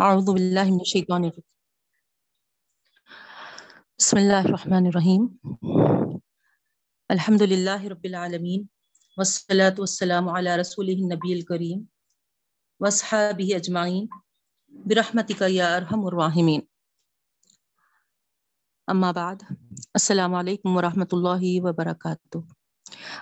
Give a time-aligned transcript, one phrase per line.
[0.00, 1.48] اعوذ باللہ من الشیطان الرجیم
[3.98, 5.26] بسم اللہ الرحمن الرحیم
[7.10, 8.62] الحمد للہ رب العالمین
[9.16, 11.82] والصلاة والسلام على رسوله النبی الکریم
[12.80, 14.06] واصحابہ اجمعین
[14.74, 16.60] برحمتک یا ارحم الراحمین
[18.88, 19.44] اما بعد،
[19.94, 22.38] السلام علیکم ورحمۃ اللہ وبرکاتہ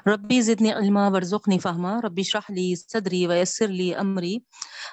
[0.07, 4.35] ربی زدنی علما ورزقنی فہما ربی شرح لی صدری ویسر لی امری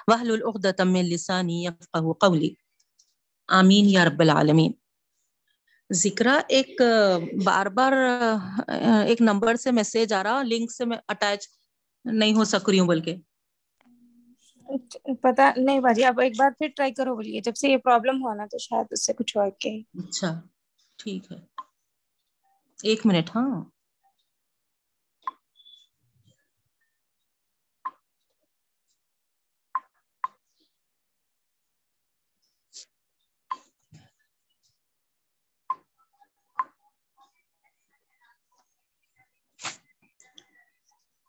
[0.08, 2.50] واحلل عقدۃ من لسانی یفقهوا قولی۔
[3.48, 4.72] آمین یا رب العالمین۔
[5.90, 6.80] ذکر ایک
[7.44, 7.92] بار بار
[9.06, 11.48] ایک نمبر سے میسج آ رہا لنک سے میں اٹیچ
[12.04, 13.14] نہیں ہو سک رہی ہوں بلکہ۔
[15.22, 18.34] پتا نہیں باجی آپ ایک بار پھر ٹرائی کرو بولیے جب سے یہ پرابلم ہوا
[18.34, 20.28] نا تو شاید اس سے کچھ اور کے اچھا
[20.98, 21.38] ٹھیک ہے۔
[22.78, 23.50] ایک منٹ ہاں۔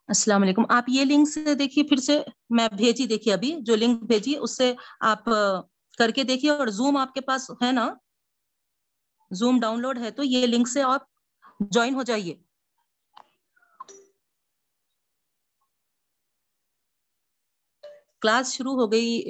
[0.08, 4.04] السلام علیکم۔ آپ یہ لنک سے دیکھیے، پھر سے میں بھیجی، دیکھیے ابھی جو لنک
[4.04, 5.26] بھیجی، اس سے آپ
[5.98, 7.94] کر کے دیکھیے۔ اور زوم آپ کے پاس ہے نا؟
[9.32, 11.02] زوم ڈاؤن لوڈ ہے تو یہ لنک سے آپ
[11.60, 12.36] جوائن ہو جائیے۔
[18.22, 19.24] کلاس شروع ہو گئی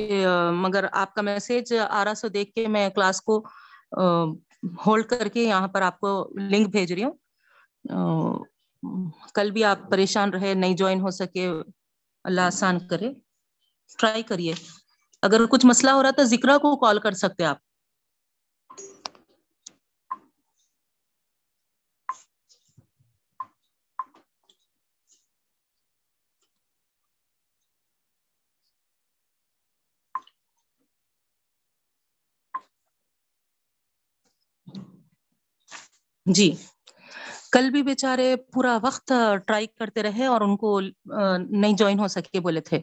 [0.53, 3.43] مگر آپ کا میسج آ رہا سو دیکھ کے میں کلاس کو
[4.87, 8.45] ہولڈ کر کے یہاں پر آپ کو لنک بھیج رہی ہوں۔
[9.33, 11.47] کل بھی آپ پریشان رہے، نہیں جوائن ہو سکے،
[12.25, 13.09] اللہ آسان کرے۔
[13.99, 14.53] ٹرائی کریے۔
[15.23, 17.57] اگر کچھ مسئلہ ہو رہا تو ذکر کو کال کر سکتے آپ۔
[36.25, 36.47] جی۔
[37.51, 39.13] کل بھی بیچارے پورا وقت
[39.47, 40.79] ٹرائی کرتے رہے اور ان کو
[41.49, 42.79] نہیں جوائن ہو سکے بولے تھے۔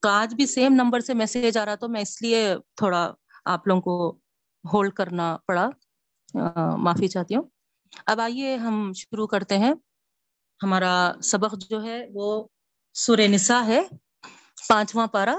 [0.00, 3.12] تو آج بھی سیم نمبر سے میسج آ رہا تو میں اس لیے تھوڑا
[3.44, 4.10] آپ لوگوں کو
[4.72, 5.68] ہولڈ کرنا پڑا۔
[6.78, 7.42] معافی چاہتی ہوں۔
[8.06, 9.72] اب آئیے ہم شروع کرتے ہیں۔
[10.62, 12.46] ہمارا سبق جو ہے وہ
[12.94, 13.80] سور نسا ہے،
[14.68, 15.36] پانچواں پارا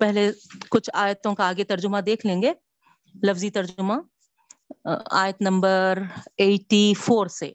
[0.00, 0.32] پہلے
[0.70, 2.52] کچھ آیتوں کا آگے ترجمہ دیکھ لیں گے،
[3.22, 3.94] لفظی ترجمہ۔
[5.10, 5.98] آیت نمبر
[6.38, 7.52] ایٹی فور سے۔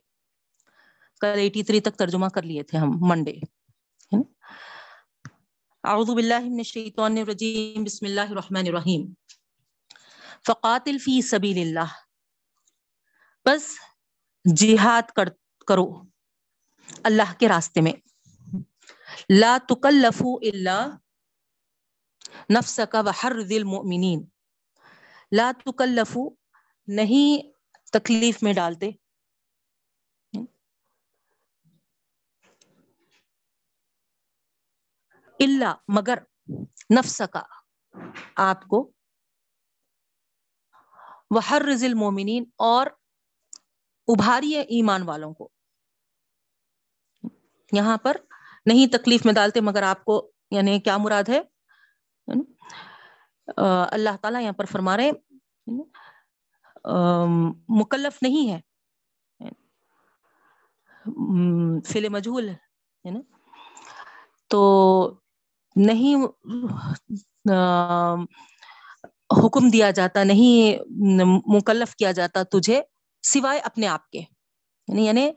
[1.21, 3.33] کل ایٹی تھری تک ترجمہ کر لیے تھے ہم منڈے
[5.83, 9.05] اعوذ باللہ من الشیطان الرجیم، بسم اللہ الرحمن الرحیم۔
[10.47, 11.91] فقاتل فی سبیل اللہ،
[13.45, 13.63] بس
[14.45, 15.11] جہاد
[15.67, 15.87] کرو
[17.03, 17.93] اللہ کے راستے میں۔
[19.29, 20.79] لا تکلفو الا
[22.49, 24.25] نفسک وحرذ المؤمنین۔
[25.31, 26.29] لا تکلفو
[26.87, 27.51] نہیں
[27.91, 28.91] تکلیف میں ڈالتے۔
[35.39, 36.17] اللہ مگر
[36.99, 37.43] نفس کا
[38.35, 38.91] آپ کو۔
[41.29, 42.87] وحر رزل مومنین اور
[44.07, 45.49] ابھاری ایمان والوں کو۔
[47.71, 48.17] یہاں پر
[48.65, 51.41] نہیں تکلیف میں ڈالتے مگر آپ کو یعنی کیا مراد ہے؟
[52.27, 52.53] یعنی،
[53.91, 55.11] اللہ تعالیٰ یہاں پر فرما رہے
[57.69, 58.59] مکلف نہیں ہے۔
[61.85, 63.19] فل مجھول ہے نا؟
[64.47, 65.13] تو
[65.75, 66.15] نہیں
[69.45, 70.83] حکم دیا جاتا، نہیں
[71.47, 72.81] مکلف کیا جاتا تجھے
[73.23, 74.19] سوائے اپنے آپ کے۔
[74.87, 75.31] یعنی یعنی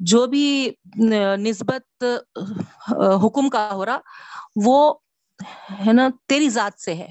[0.00, 0.70] جو بھی
[1.36, 2.04] نسبت،
[3.26, 3.98] حکم کا ہو رہا،
[4.64, 4.94] وہ،
[5.86, 7.10] ہے نا، تیری ذات سے ہے۔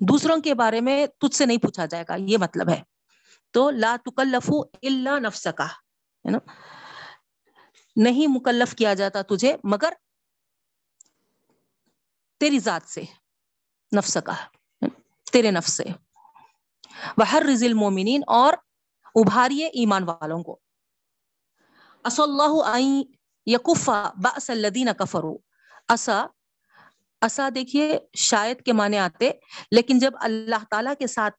[0.00, 2.82] دوسروں کے بارے میں تجھ سے نہیں پوچھا جائے گا، یہ مطلب ہے۔
[3.50, 4.50] تو لا تکلف
[4.82, 6.38] اللہ نفس کا ہے نا؟
[7.96, 9.92] نہیں مکلف کیا جاتا تجھے مگر
[12.40, 13.02] تیری ذات سے
[13.96, 14.32] نفس کا
[15.32, 15.84] تیرے نفس سے۔
[17.16, 18.52] بہر رزل مومنین اور
[19.14, 20.58] ابھاریے ایمان والوں کو۔
[22.04, 22.80] اص اللہ
[23.46, 25.36] یقفا باس الدین کفرو
[25.88, 26.26] اصا
[27.20, 29.30] اصا دیکھیے، شاید کے معنی آتے،
[29.70, 31.34] لیکن جب اللہ تعالی کے ساتھ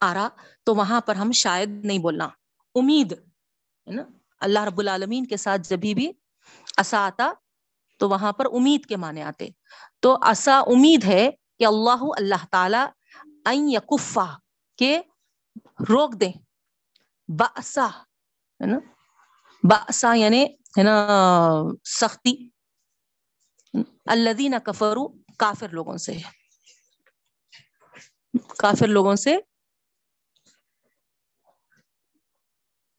[0.00, 0.28] آ رہا
[0.64, 2.28] تو وہاں پر ہم شاید نہیں بولنا۔
[2.74, 4.02] امید، ہے نا؟
[4.40, 6.12] اللہ رب العالمین کے ساتھ جبھی بھی
[6.76, 7.32] اصا آتا،
[7.98, 9.48] تو وہاں پر امید کے معنی آتے۔
[10.00, 14.24] تو ایسا امید ہے کہ اللہ اللہ تعالی یقفا
[14.76, 15.00] کے
[15.88, 16.32] روک دیں۔
[17.28, 17.86] باسا
[18.60, 18.78] ہے نا؟
[19.62, 21.08] باسا یعنی ہے نا،
[21.84, 22.53] سختی۔
[24.04, 26.12] الدین کفرو کافر لوگوں سے۔
[28.58, 29.36] کافر لوگوں سے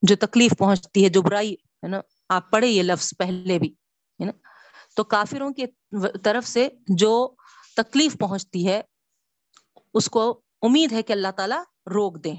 [0.02, 2.00] جو تکلیف پہنچتی ہے، جو برائی، ہے نا،
[2.30, 3.70] آپ پڑھے یہ لفظ پہلے بھی،
[4.20, 4.32] ہے نا۔
[4.96, 5.66] تو کافروں کی
[6.24, 7.36] طرف سے جو
[7.76, 8.82] تکلیف پہنچتی ہے،
[9.94, 12.36] اس کو امید ہے کہ اللہ تعالیٰ روک دیں۔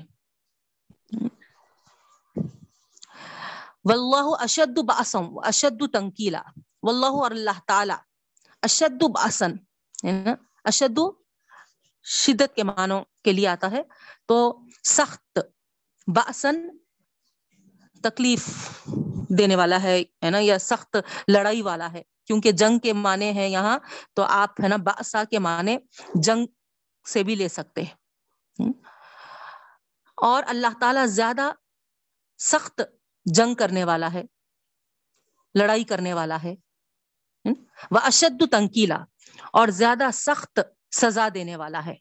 [3.84, 6.42] واللہ اشد باسم اشد تنکیلا۔
[6.82, 7.96] واللہ اور اللہ تعالیٰ
[8.66, 9.50] اشد باسن
[10.02, 10.30] یعنی
[10.64, 10.98] اشد
[12.04, 13.82] شدت کے معنوں کے لیے آتا ہے۔
[14.26, 15.38] تو سخت
[16.06, 16.68] باسن
[18.02, 18.48] تکلیف
[19.28, 20.96] دینے والا ہے نا، یا سخت
[21.28, 23.78] لڑائی والا ہے۔ کیونکہ جنگ کے معنی ہے یہاں،
[24.14, 25.76] تو آپ، ہے نا، باسا کے معنی
[26.14, 26.46] جنگ
[27.08, 27.94] سے بھی لے سکتے ہیں۔
[30.16, 31.50] اور اللہ تعالی زیادہ
[32.38, 32.80] سخت
[33.24, 34.22] جنگ کرنے والا ہے،
[35.54, 36.65] لڑائی کرنے والا ہے۔
[37.90, 39.04] وہ اشد تنکیلا
[39.52, 40.58] اور زیادہ سخت
[40.90, 41.94] سزا دینے والا ہے۔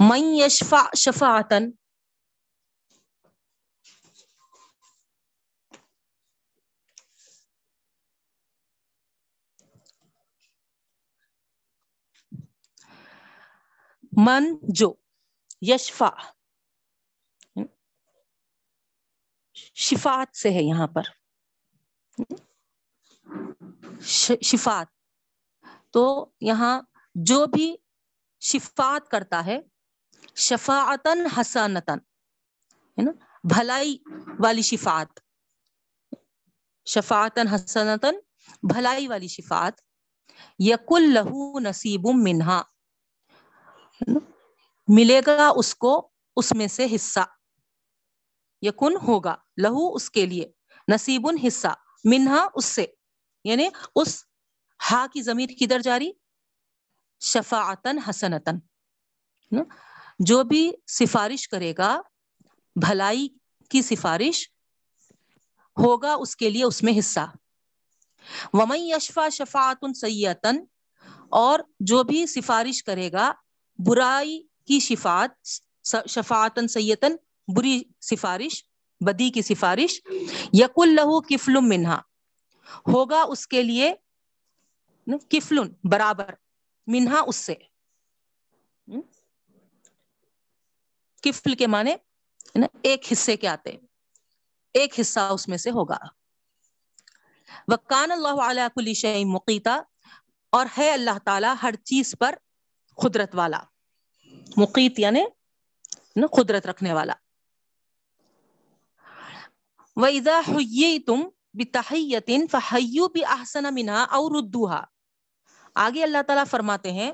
[0.00, 1.70] من یشفع شفاعتن
[14.16, 14.94] من جو
[15.68, 16.08] یشفا۔
[19.74, 21.02] شفات سے ہے یہاں پر۔
[24.42, 24.86] شفات
[25.90, 26.80] تو یہاں
[27.14, 27.76] جو بھی
[28.40, 29.58] شفات کرتا ہے
[30.36, 31.98] شفاعتن حسنتن
[32.98, 33.10] ہے نا؟
[33.44, 33.98] بھلائی
[34.38, 35.20] والی شفات
[36.84, 38.14] شفاعتن حسنتن
[38.62, 39.80] بھلائی والی شفات
[40.58, 42.62] یقل لہو نصیب منہا۔
[44.88, 47.20] ملے گا اس کو اس میں سے حصہ۔
[48.62, 50.52] یقن ہوگا، لہو اس کے لیے
[50.92, 52.86] نصیب حصہ، منہا اس سے۔
[53.44, 54.24] یعنی اس
[54.90, 56.12] ہا کی ضمیر کدھر جاری؟
[57.20, 58.58] شفاعتن حسنتن
[60.18, 62.00] جو بھی سفارش کرے گا،
[62.80, 63.28] بھلائی
[63.70, 64.48] کی سفارش
[65.78, 67.20] ہوگا اس کے لیے اس میں حصہ۔
[68.52, 70.64] ومئی یشفا شفاعت سیتن
[71.30, 73.32] اور جو بھی سفارش کرے گا،
[73.86, 75.46] برائی کی شفات
[76.08, 77.16] شفاعتن سیتن
[77.48, 78.62] بری سفارش،
[79.00, 80.00] بدی کی سفارش
[80.52, 82.00] یق الہو کفل منہا،
[82.88, 83.92] ہوگا اس کے لیے
[85.30, 85.58] کفل
[85.90, 86.30] برابر،
[86.88, 87.54] منہا اس سے
[91.22, 91.92] کفل کے معنی
[92.82, 93.76] ایک حصے کے آتے،
[94.74, 95.98] ایک حصہ اس میں سے ہوگا۔
[97.68, 99.80] وکان اللہ علیہ کلی شعیم مقیتا،
[100.52, 102.34] اور ہے اللہ تعالی ہر چیز پر
[102.98, 103.60] قدرت والا۔
[104.56, 105.24] مقیت یعنی
[106.32, 107.12] قدرت رکھنے والا۔
[109.96, 111.24] وَإِذَا حُيِّيتُمْ
[111.54, 114.84] بِتَحِيَّةٍ فَحَيُّوا بِأَحْسَنَ مِنْهَا أَوْ رُدُّوهَا۔
[115.74, 117.12] آگے اللہ تعالیٰ فرماتے ہیں،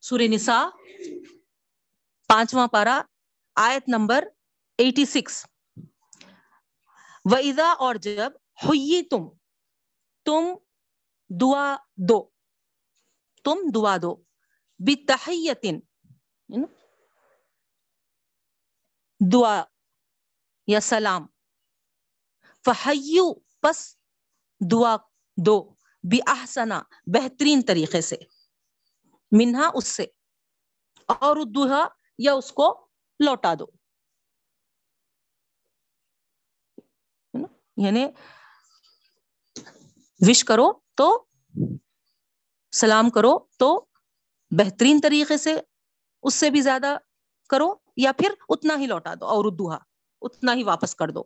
[0.00, 0.66] سورہ نساء،
[2.28, 3.02] پانچواں پارا
[3.56, 4.24] آیت نمبر
[4.78, 5.46] ایٹی سکس۔
[7.24, 8.32] وَإِذَا اور جب
[8.64, 9.30] حُيِّتُمْ
[10.24, 10.44] تم
[11.40, 12.35] دعا دو۔
[13.46, 14.22] تم دعا دو۔
[14.78, 15.74] بتحیتن
[16.48, 16.64] یعنی
[19.32, 19.64] دعا
[20.66, 21.26] یا سلام۔
[22.64, 23.96] فحیو پس
[24.70, 24.96] دعا
[25.46, 25.74] دو۔
[26.10, 26.82] بھی احسنا
[27.14, 28.16] بہترین طریقے سے۔
[29.32, 30.02] منہا، اس سے۔
[31.06, 32.88] اور دوہا یا اس کو
[33.24, 33.66] لوٹا دو۔
[37.76, 38.06] یعنی
[40.20, 41.26] وش کرو تو
[42.80, 43.84] سلام کرو تو
[44.50, 45.54] بہترین طریقے سے
[46.22, 46.96] اس سے بھی زیادہ
[47.48, 49.78] کرو یا پھر اتنا ہی لوٹا دو اور اردوہا،
[50.20, 51.22] اتنا ہی واپس کر دو۔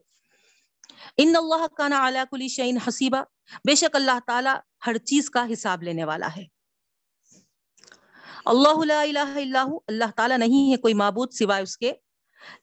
[1.17, 3.23] ان اللہ کا نا اعلیٰ کلی شعین حسیبہ
[3.65, 6.45] بے شک اللہ تعالیٰ ہر چیز کا حساب لینے والا ہے۔
[8.45, 11.93] اللہ لا الہ الا اللہ تعالیٰ نہیں ہے کوئی معبود سوائے اس کے۔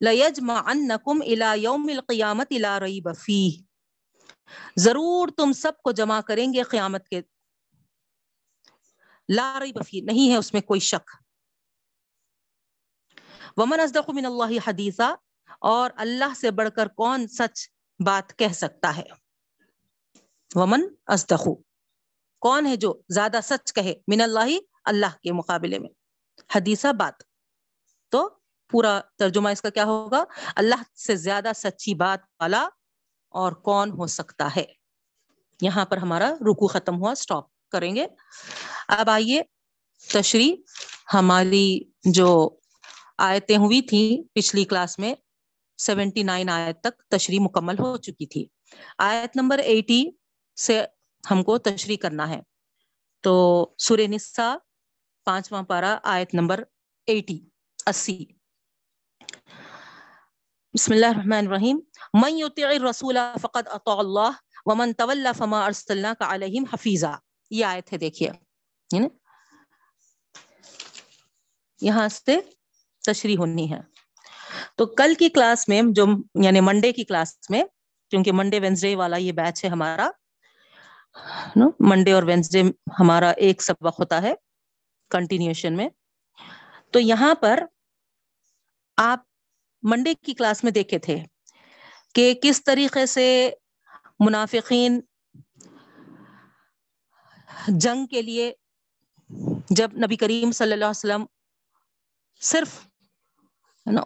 [0.02, 3.64] لَيَجْمَعَنَّكُمْ إِلَى يَوْمِ الْقِيَامَةِ لَا رَيْبَ فِيهِ
[4.78, 7.22] ضرور تم سب کو جمع کریں گے قیامت کے
[9.36, 11.12] لا ریب فی نہیں ہے اس میں کوئی شک۔
[13.58, 15.16] ومن اصدق من اللہ حدیثہ
[15.60, 17.70] اور اللہ سے بڑھ کر کون سچ
[18.06, 19.04] بات کہہ سکتا ہے؟
[20.56, 21.48] ومن اصدق
[22.40, 25.90] کون ہے جو زیادہ سچ کہے من اللہ اللہ کے مقابلے میں۔
[26.56, 27.14] حدیثہ بات۔
[28.10, 28.30] تو
[28.70, 30.24] پورا ترجمہ اس کا کیا ہوگا؟
[30.56, 32.70] اللہ سے زیادہ سچی بات والا
[33.30, 34.66] اور کون ہو سکتا ہے؟
[35.62, 38.08] یہاں پر ہمارا رکو ختم ہوا سٹاپ کریں گے۔
[38.88, 39.42] اب آئیے
[40.14, 40.56] تشریح۔
[41.14, 42.58] ہماری جو
[43.18, 45.16] آیتیں ہوئی تھیں پچھلی کلاس میں،
[45.78, 48.48] سیونٹی نائن آیت تک تشریح مکمل ہو چکی تھی۔
[48.98, 50.10] آیت نمبر ایٹی
[50.56, 50.86] سے
[51.32, 52.42] ہم کو تشریح کرنا ہے۔
[53.22, 54.56] تو سور نسا
[55.26, 56.64] پانچواں پارا آیت نمبر
[57.08, 57.40] ایٹی،
[57.86, 58.26] اسی۔
[60.74, 61.80] بسم اللہ الرحمن الرحیم۔
[62.14, 64.32] من یطیع الرسول فقد اطاع اللہ،
[64.66, 67.16] ومن تولا فما ارسلناک علیہم حفیظا۔
[67.50, 68.30] یہ آیت ہے، دیکھیے۔
[71.82, 72.38] یہاں سے
[73.04, 73.80] تشریح ہونی ہے۔
[74.76, 76.06] تو کل کی کلاس میں جو
[76.44, 77.64] یعنی منڈے کی کلاس میں،
[78.10, 80.10] کیونکہ منڈے وینسڈے والا یہ بیچ ہے ہمارا
[81.80, 82.62] منڈے اور وینسڈے
[83.00, 84.34] ہمارا ایک سبق ہوتا ہے
[85.10, 85.90] کنٹینیوشن میں۔
[86.92, 87.64] تو یہاں پر
[88.98, 89.20] آپ
[89.84, 91.18] منڈے کی کلاس میں دیکھے تھے
[92.16, 93.52] کہ کس طریقے سے
[94.20, 95.02] منافقین
[97.68, 98.54] جنگ کے لیے
[99.70, 101.26] جب نبی کریم صلی اللہ علیہ وسلم
[102.42, 102.88] صرف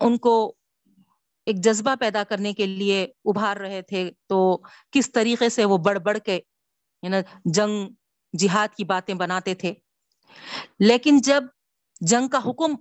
[0.02, 0.56] ان کو
[1.46, 6.00] ایک جذبہ پیدا کرنے کے لیے ابھار رہے تھے، تو کس طریقے سے وہ بڑھ
[6.00, 6.40] بڑھ کے
[7.46, 7.90] جنگ،
[8.38, 9.74] جہاد کی باتیں بناتے تھے۔
[10.80, 11.44] لیکن جب
[12.02, 12.76] جنگ کا حکم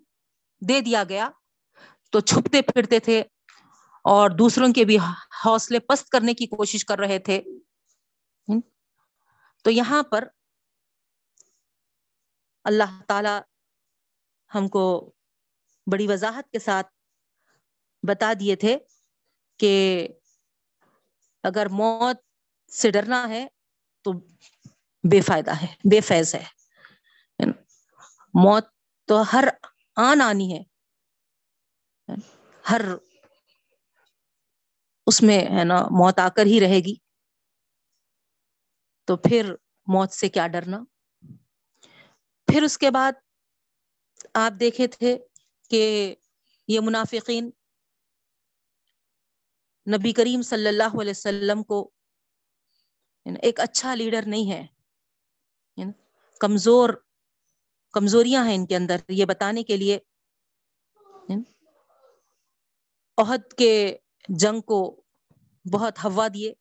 [0.60, 1.30] دے دیا گیا،
[2.10, 3.20] تو چھپتے پھرتے تھے
[4.04, 4.98] اور دوسروں کے بھی
[5.46, 7.42] حوصلے پست کرنے کی کوشش کر رہے تھے۔
[9.64, 10.28] تو یہاں پر
[12.64, 13.38] اللہ تعالی
[14.54, 15.12] ہم کو
[15.92, 16.86] بڑی وضاحت کے ساتھ
[18.08, 18.78] بتا دیے تھے
[19.58, 20.08] کہ
[21.42, 22.16] اگر موت
[22.72, 23.48] سے ڈرنا ہے
[24.02, 24.12] تو
[25.10, 26.44] بے فائدہ ہے، بے فیض ہے۔
[28.34, 28.64] موت
[29.04, 29.48] تو ہر
[29.96, 30.62] آن آنی ہے۔
[32.70, 32.80] ہر
[35.06, 36.94] اس میں ہے نا، موت آ کر ہی رہے گی۔
[39.04, 39.54] تو پھر
[39.86, 40.80] موت سے کیا ڈرنا؟
[42.50, 43.12] پھر اس کے بعد
[44.34, 45.16] آپ دیکھے تھے
[45.70, 46.14] کہ
[46.68, 47.50] یہ منافقین
[49.86, 51.90] نبی کریم صلی اللہ علیہ وسلم کو
[53.26, 54.66] یعنی ایک اچھا لیڈر نہیں ہے
[55.76, 55.92] یعنی
[56.40, 56.90] کمزور،
[57.94, 59.98] کمزوریاں ہیں ان کے اندر، یہ بتانے کے لیے
[61.28, 61.42] یعنی
[63.18, 63.96] عہد کے
[64.28, 64.80] جنگ کو
[65.64, 66.52] بہت ہوا دیے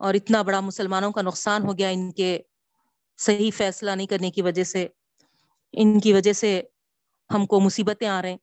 [0.00, 2.38] اور اتنا بڑا مسلمانوں کا نقصان ہو گیا ان کے
[3.22, 4.88] صحیح فیصلہ نہیں کرنے کی وجہ سے،
[5.72, 6.62] ان کی وجہ سے
[7.34, 8.38] ہم کو مصیبتیں آ رہے ہیں۔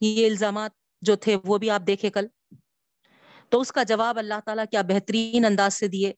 [0.00, 2.26] یہ الزامات جو تھے وہ بھی آپ دیکھے کل۔
[3.48, 6.12] تو اس کا جواب اللہ تعالیٰ کیا بہترین انداز سے دیے۔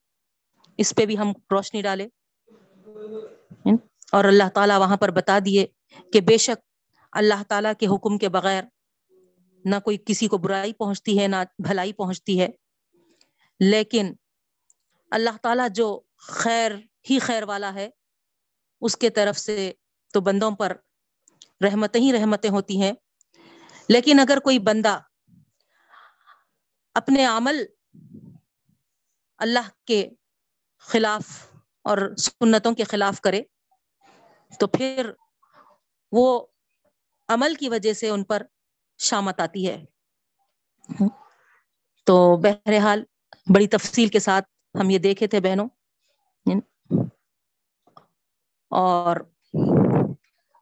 [0.79, 2.09] اس پہ بھی ہم روشنی ڈالے
[4.13, 5.67] اور اللہ تعالیٰ وہاں پر بتا دیے
[6.13, 6.67] کہ بے شک
[7.13, 8.65] اللہ تعالیٰ کے حکم کے بغیر
[9.65, 12.49] نہ کوئی کسی کو برائی پہنچتی ہے، نہ بھلائی پہنچتی ہے۔
[13.61, 14.13] لیکن
[15.11, 16.73] اللہ تعالیٰ جو خیر
[17.11, 17.91] ہی خیر والا ہے۔
[18.81, 19.73] اس کے طرف سے
[20.13, 20.77] تو بندوں پر
[21.61, 22.93] رحمتیں ہی رحمتیں ہوتی ہیں۔
[23.89, 24.99] لیکن اگر کوئی بندہ
[26.95, 27.65] اپنے عمل
[29.39, 30.11] اللہ کے
[30.79, 33.43] خلاف اور سنتوں کے خلاف کرے
[34.61, 35.13] تو پھر
[36.13, 36.47] وہ
[37.29, 38.43] عمل کی وجہ سے ان پر
[38.99, 39.85] شامت آتی ہے۔
[42.05, 43.05] تو بہرحال
[43.55, 44.45] بڑی تفصیل کے ساتھ
[44.81, 45.69] ہم یہ دیکھے تھے بہنوں۔
[48.71, 49.17] اور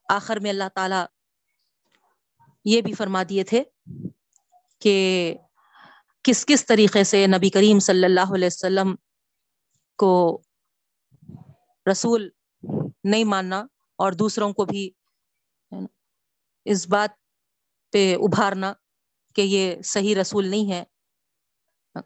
[0.08, 1.04] آخر میں اللہ تعالی
[2.64, 3.62] یہ بھی فرما دیے تھے
[4.82, 4.94] کہ
[6.24, 8.94] کس کس طریقے سے نبی کریم صلی اللہ علیہ وسلم
[9.98, 10.42] کو
[11.86, 12.28] رسول
[12.62, 13.60] نہیں ماننا
[13.98, 14.90] اور دوسروں کو بھی
[16.66, 17.10] اس بات
[17.92, 18.72] پہ ابھارنا
[19.36, 20.84] کہ یہ صحیح رسول نہیں ہے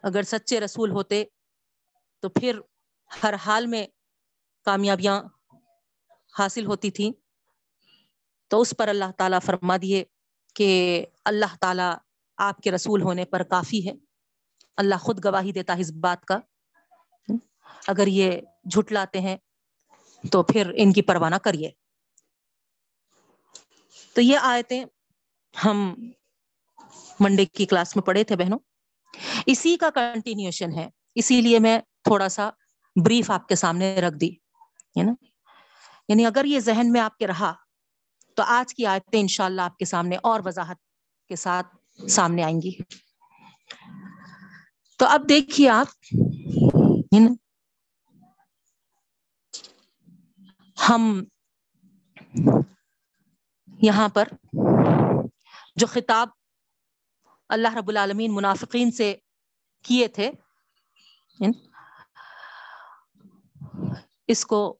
[0.03, 1.23] اگر سچے رسول ہوتے
[2.23, 2.59] تو پھر
[3.11, 3.85] ہر حال میں
[4.67, 5.21] کامیابیاں
[6.39, 7.11] حاصل ہوتی تھیں۔
[8.47, 10.03] تو اس پر اللہ تعالیٰ فرما دیے
[10.55, 11.95] کہ اللہ تعالیٰ
[12.37, 13.93] آپ کے رسول ہونے پر کافی ہے۔
[14.77, 16.37] اللہ خود گواہی دیتا ہے اس بات کا۔
[17.87, 18.31] اگر یہ
[18.71, 19.37] جھٹلاتے ہیں
[20.31, 21.71] تو پھر ان کی پروانہ کریے۔
[24.13, 24.85] تو یہ آیتیں
[25.65, 25.95] ہم
[27.19, 28.59] منڈے کی کلاس میں پڑھے تھے بہنوں۔
[29.45, 32.49] اسی کا کنٹینیوشن ہے۔ اسی لیے میں تھوڑا سا
[33.05, 34.29] بریف آپ کے سامنے رکھ دی،
[34.97, 35.13] ہے نا؟
[36.07, 37.53] یعنی اگر یہ ذہن میں آپ کے رہا
[38.33, 40.77] تو آج کی آیتیں انشاءاللہ آپ کے سامنے اور وضاحت
[41.27, 41.67] کے ساتھ
[42.09, 42.71] سامنے آئیں گی۔
[44.99, 45.87] تو اب دیکھیے آپ
[50.89, 51.23] ہم
[53.81, 54.27] یہاں پر
[55.75, 56.29] جو خطاب
[57.49, 59.15] اللہ رب العالمین منافقین سے
[59.81, 60.31] کیے تھے
[64.27, 64.79] اس کو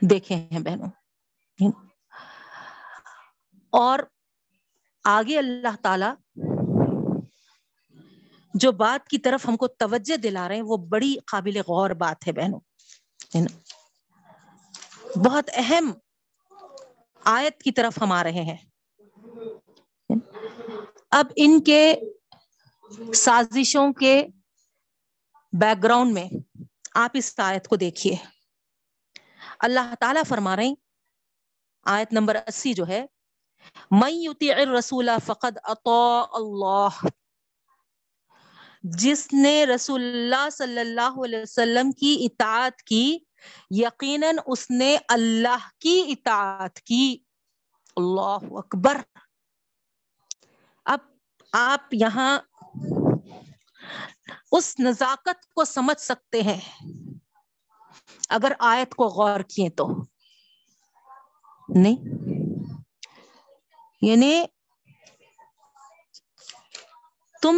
[0.00, 0.90] دیکھے ہیں بہنوں۔
[3.70, 3.98] اور
[5.04, 6.40] آگے اللہ تعالی
[8.54, 12.26] جو بات کی طرف ہم کو توجہ دلا رہے ہیں، وہ بڑی قابل غور بات
[12.26, 12.60] ہے بہنوں۔
[15.18, 15.92] بہت اہم
[17.24, 18.56] آیت کی طرف ہم آ رہے ہیں۔
[21.10, 21.94] اب ان کے
[23.14, 24.26] سازشوں کے
[25.52, 26.28] بیک گراؤنڈ میں
[26.94, 28.35] آپ اس آیت کو دیکھیے۔
[29.60, 30.74] اللہ تعالیٰ فرما رہے
[31.84, 33.06] آیت نمبر اسی جو ہے
[33.90, 34.44] میں
[34.78, 35.58] رسول فقد
[36.32, 37.06] اللہ
[38.82, 43.18] جس نے رسول اللہ صلی اللہ علیہ وسلم کی اطاعت کی،
[43.70, 47.18] یقیناً اس نے اللہ کی اطاعت کی۔
[47.96, 48.96] اللہ اکبر۔
[50.84, 50.98] اب
[51.52, 52.38] آپ یہاں
[54.52, 56.60] اس نزاکت کو سمجھ سکتے ہیں۔
[58.28, 59.88] اگر آیت کو غور کیے تو۔
[61.68, 61.96] نہیں۔
[64.02, 64.44] یعنی
[67.42, 67.56] تم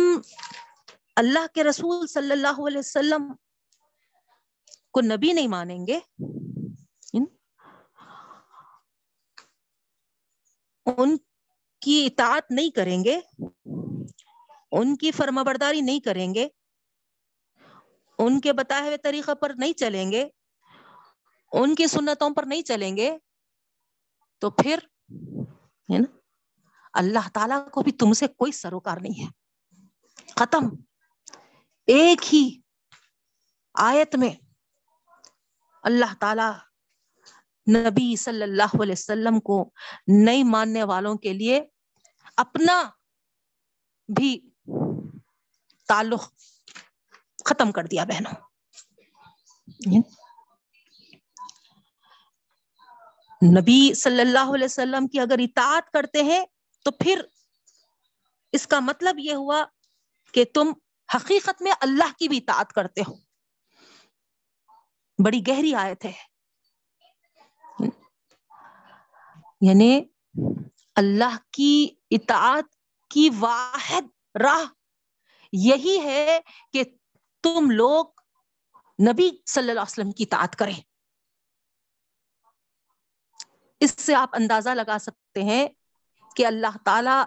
[1.16, 3.32] اللہ کے رسول صلی اللہ علیہ وسلم
[4.92, 5.98] کو نبی نہیں مانیں گے۔
[7.12, 7.24] یعنی
[10.86, 11.16] ان
[11.80, 13.20] کی اطاعت نہیں کریں گے۔
[14.72, 16.48] ان کی فرما برداری نہیں کریں گے۔
[18.18, 20.28] ان کے بتائے ہوئے طریقہ پر نہیں چلیں گے۔
[21.52, 23.10] ان کی سنتوں پر نہیں چلیں گے
[24.42, 24.78] تو پھر
[25.88, 26.16] ہے نا
[26.94, 29.30] اللہ تعالی کو بھی تم سے کوئی سروکار نہیں ہے
[30.36, 30.68] ختم
[31.88, 32.42] ایک ہی
[33.74, 34.30] آیت میں
[35.84, 36.48] اللہ تعالی
[37.66, 39.58] نبی صلی اللہ علیہ وسلم کو
[40.08, 41.60] نہیں ماننے والوں کے لیے
[42.36, 42.82] اپنا
[44.08, 44.38] بھی
[45.88, 46.30] تعلق
[47.44, 48.34] ختم کر دیا بہنوں
[53.42, 56.44] نبی صلی اللہ علیہ وسلم کی اگر اطاعت کرتے ہیں
[56.84, 57.22] تو پھر
[58.52, 59.64] اس کا مطلب یہ ہوا
[60.32, 60.72] کہ تم
[61.14, 63.14] حقیقت میں اللہ کی بھی اطاعت کرتے ہو۔
[65.24, 66.12] بڑی گہری آیت ہے۔
[69.60, 70.04] یعنی
[70.96, 72.64] اللہ کی اطاعت
[73.10, 74.02] کی واحد
[74.42, 74.64] راہ
[75.52, 76.40] یہی ہے
[76.72, 76.82] کہ
[77.42, 78.06] تم لوگ
[79.08, 80.87] نبی صلی اللہ علیہ وسلم کی اطاعت کریں۔
[83.80, 85.68] اس سے آپ اندازہ لگا سکتے ہیں
[86.36, 87.24] کہ اللہ تعالی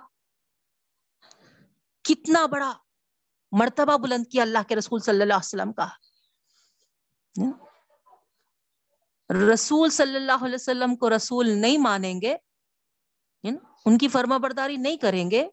[2.03, 2.73] کتنا بڑا
[3.51, 5.87] مرتبہ بلند کیا اللہ کے رسول صلی اللہ علیہ وسلم کا۔
[9.53, 12.37] رسول صلی اللہ علیہ وسلم کو رسول نہیں مانیں گے
[13.43, 15.49] یعنی ان کی فرما برداری نہیں کریں گے،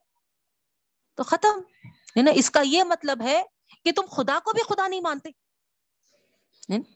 [1.14, 3.42] تو ختم۔ ہے نا اس کا یہ مطلب ہے
[3.84, 5.28] کہ تم خدا کو بھی خدا نہیں مانتے۔
[6.68, 6.94] یعنی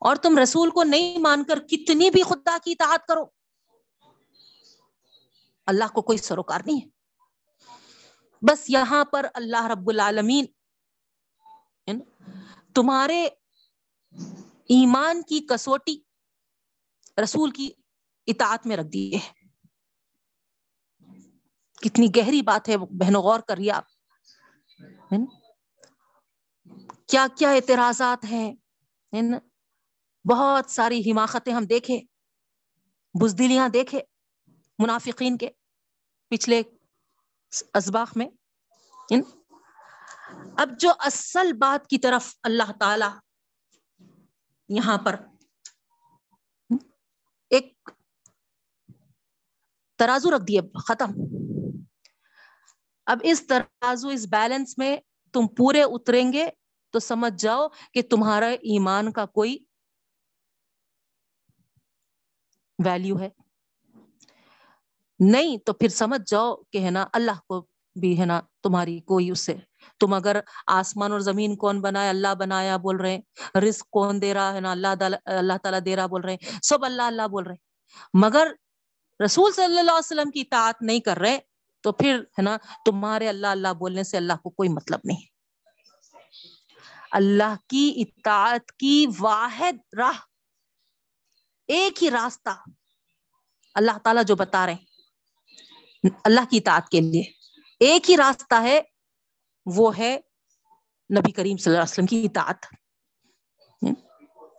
[0.00, 3.24] اور تم رسول کو نہیں مان کر کتنی بھی خدا کی اطاعت کرو۔
[5.66, 6.88] اللہ کو کوئی سروکار نہیں ہے۔
[8.42, 10.44] بس یہاں پر اللہ رب العالمین
[12.74, 13.28] تمہارے
[14.68, 16.00] ایمان کی کسوٹی
[17.22, 17.70] رسول کی
[18.26, 19.18] اطاعت میں رکھ دیے
[21.82, 23.84] کتنی گہری بات ہے بہنوں، غور کریے آپ۔
[27.06, 28.54] کیا کیا اعتراضات ہیں
[30.24, 32.00] بہت ساری حماقتیں ہم دیکھے،
[33.20, 34.00] بزدلیاں دیکھے
[34.78, 35.48] منافقین کے
[36.28, 36.62] پچھلے
[37.74, 38.26] اسباق میں
[40.56, 43.04] اب جو اصل بات کی طرف اللہ تعالی
[44.68, 45.16] یہاں پر
[47.50, 47.90] ایک
[49.98, 51.10] ترازو رکھ دیے ختم۔
[53.06, 54.96] اب اس ترازو، اس بیلنس میں
[55.32, 56.48] تم پورے اتریں گے
[56.90, 59.58] تو سمجھ جاؤ کہ تمہارا ایمان کا کوئی
[62.84, 63.28] ویلیو ہے۔
[65.20, 67.66] نہیں تو پھر سمجھ جاؤ کہ ہے نا اللہ کو
[68.00, 69.54] بھی ہے نا تمہاری کوئی اس سے۔
[70.00, 74.34] تم اگر آسمان اور زمین کون بنایا اللہ بنایا بول رہے ہیں۔ رزق کون دے
[74.34, 74.86] رہا ہے نا، اللہ
[75.24, 77.70] اللہ تعالیٰ دے رہا بول رہے ہیں۔ سب اللہ اللہ بول رہے ہیں۔
[78.14, 78.48] مگر
[79.24, 81.38] رسول صلی اللہ علیہ وسلم کی اطاعت نہیں کر رہے،
[81.80, 85.20] تو پھر ہے نا تمہارے اللہ اللہ بولنے سے اللہ کو کوئی مطلب نہیں۔
[87.12, 90.29] اللہ کی اطاعت کی واحد راہ
[91.70, 92.50] ایک ہی راستہ
[93.74, 94.84] اللہ تعالیٰ جو بتا رہے ہیں،
[96.24, 97.22] اللہ کی اطاعت کے لیے۔
[97.80, 98.80] ایک ہی راستہ ہے،
[99.66, 100.20] وہ ہے
[101.18, 102.66] نبی کریم صلی اللہ علیہ وسلم کی اطاعت۔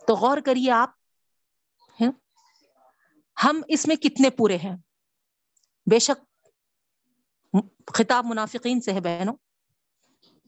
[0.06, 0.90] تو غور کریے آپ۔
[3.44, 4.76] ہم اس میں کتنے پورے ہیں؟
[5.90, 6.46] بے شک
[7.94, 9.34] خطاب منافقین سے ہے بہنوں،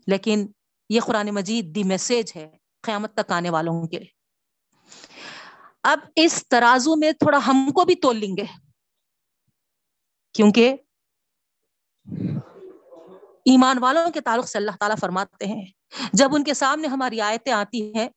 [0.07, 0.46] لیکن
[0.88, 4.24] یہ قرآن مجید دی میسج ہے قیامت تک آنے والوں کے
[5.85, 8.44] اب اس ترازو میں تھوڑا ہم کو بھی تول لیں گے۔
[10.33, 10.77] کیونکہ
[13.44, 15.66] ایمان والوں کے تعلق سے اللہ تعالیٰ فرماتے ہیں،
[16.12, 18.09] جب ان کے سامنے ہماری آیتیں آتی ہیں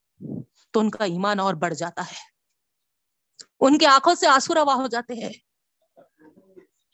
[0.71, 2.37] تو ان کا ایمان اور بڑھ جاتا ہے۔
[3.59, 5.33] ان کے آنکھوں سے آنسو روا ہو جاتے ہیں۔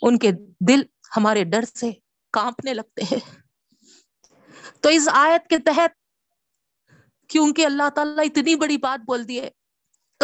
[0.02, 0.32] ان کے
[0.68, 0.82] دل
[1.18, 1.92] ہمارے ڈر سے
[2.32, 3.40] کانپنے لگتے ہیں۔
[4.82, 5.92] تو اس آیت کے تحت
[7.30, 9.50] کیونکہ اللہ تعالیٰ اتنی بڑی بات بول دی ہے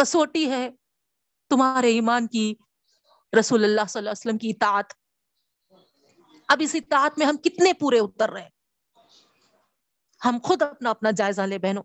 [0.00, 0.68] کسوٹی ہے
[1.48, 2.54] تمہارے ایمان کی
[3.40, 4.84] رسول اللہ صلی اللہ علیہ وسلم کی اطاعت۔
[6.48, 8.48] اب اس اطاعت میں ہم کتنے پورے اتر رہے
[10.24, 11.82] ہم خود اپنا اپنا جائزہ لے بہنوں۔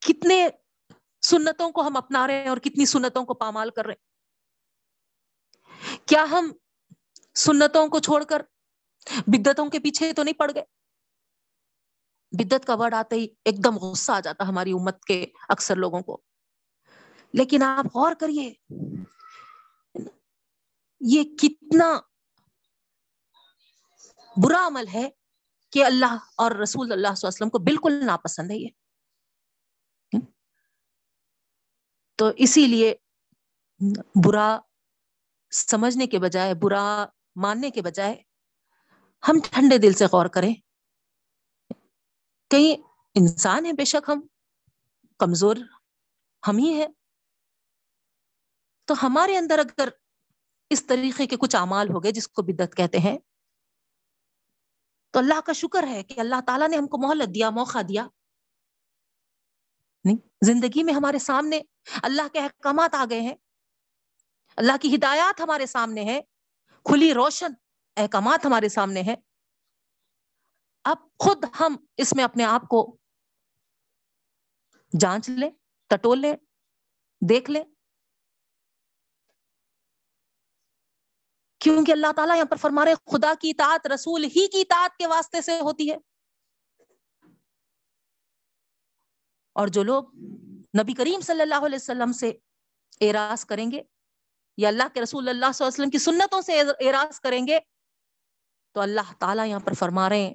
[0.00, 0.48] کتنے
[1.20, 4.10] سنتوں کو ہم اپنا رہے ہیں اور کتنی سنتوں کو پامال کر رہے ہیں؟
[6.08, 6.52] کیا ہم
[7.34, 8.42] سنتوں کو چھوڑ کر
[9.26, 10.81] بدتوں کے پیچھے تو نہیں پڑ گئے؟
[12.32, 16.00] بدت کا ورڈ آتے ہی ایک دم غصہ آ جاتا ہماری امت کے اکثر لوگوں
[16.00, 16.20] کو۔
[17.32, 18.54] لیکن آپ غور کریے،
[21.00, 22.00] یہ کتنا
[24.36, 25.10] برا عمل ہے
[25.70, 28.68] کہ اللہ اور رسول اللہ صلی اللہ علیہ وسلم کو بالکل ناپسند ہے یہ۔
[32.16, 32.94] تو اسی لیے
[34.24, 34.58] برا
[35.50, 38.22] سمجھنے کے بجائے، برا ماننے کے بجائے
[39.28, 40.54] ہم ٹھنڈے دل سے غور کریں۔
[42.52, 42.82] کہیں
[43.14, 44.26] انسان ہے بے شک ہم
[45.18, 45.56] کمزور
[46.48, 46.86] ہم ہی ہے
[48.84, 49.88] تو ہمارے اندر اگر
[50.70, 53.18] اس طریقے کے کچھ اعمال ہو گئے جس کو بدت کہتے ہیں،
[55.10, 58.06] تو اللہ کا شکر ہے کہ اللہ تعالیٰ نے ہم کو مہلت دیا، موقع دیا۔
[60.04, 61.60] نہیں، زندگی میں ہمارے سامنے
[62.02, 63.34] اللہ کے احکامات آ گئے ہیں۔
[64.56, 66.20] اللہ کی ہدایات ہمارے سامنے ہے
[66.84, 67.52] کھلی روشن
[67.96, 69.14] احکامات ہمارے سامنے ہے
[70.84, 72.96] اب خود ہم اس میں اپنے آپ کو
[75.00, 75.50] جانچ لیں
[75.88, 76.32] ٹٹول لیں،
[77.28, 77.64] دیکھ لیں۔
[81.58, 85.06] کیونکہ اللہ تعالیٰ یہاں پر فرما رہے خدا کی اطاعت رسول ہی کی اطاعت کے
[85.06, 85.96] واسطے سے ہوتی ہے۔
[89.52, 90.04] اور جو لوگ
[90.80, 92.28] نبی کریم صلی اللہ علیہ وسلم سے
[93.00, 93.82] اعراض کریں گے
[94.56, 97.58] یا اللہ کے رسول اللہ صلی اللہ علیہ وسلم کی سنتوں سے اعراض کریں گے،
[98.72, 100.34] تو اللہ تعالیٰ یہاں پر فرما رہے ہیں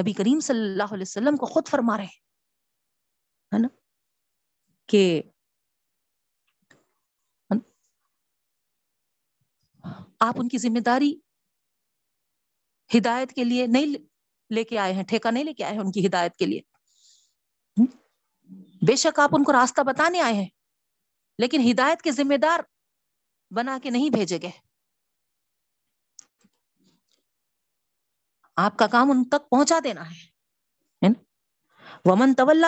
[0.00, 3.68] نبی کریم صلی اللہ علیہ وسلم کو خود فرما رہے ہیں نا؟
[4.86, 5.22] کہ
[10.20, 11.14] آپ ان کی ذمہ داری
[12.98, 13.86] ہدایت کے لیے نہیں
[14.54, 16.60] لے کے آئے ہیں، ٹھیکہ نہیں لے کے آئے ہیں ان کی ہدایت کے لیے۔
[18.86, 20.48] بے شک آپ ان کو راستہ بتانے آئے ہیں،
[21.38, 22.60] لیکن ہدایت کے ذمہ دار
[23.50, 24.71] بنا کے نہیں بھیجے گئے۔
[28.56, 30.32] آپ کا کام ان تک پہنچا دینا ہے۔
[32.04, 32.64] ومن طول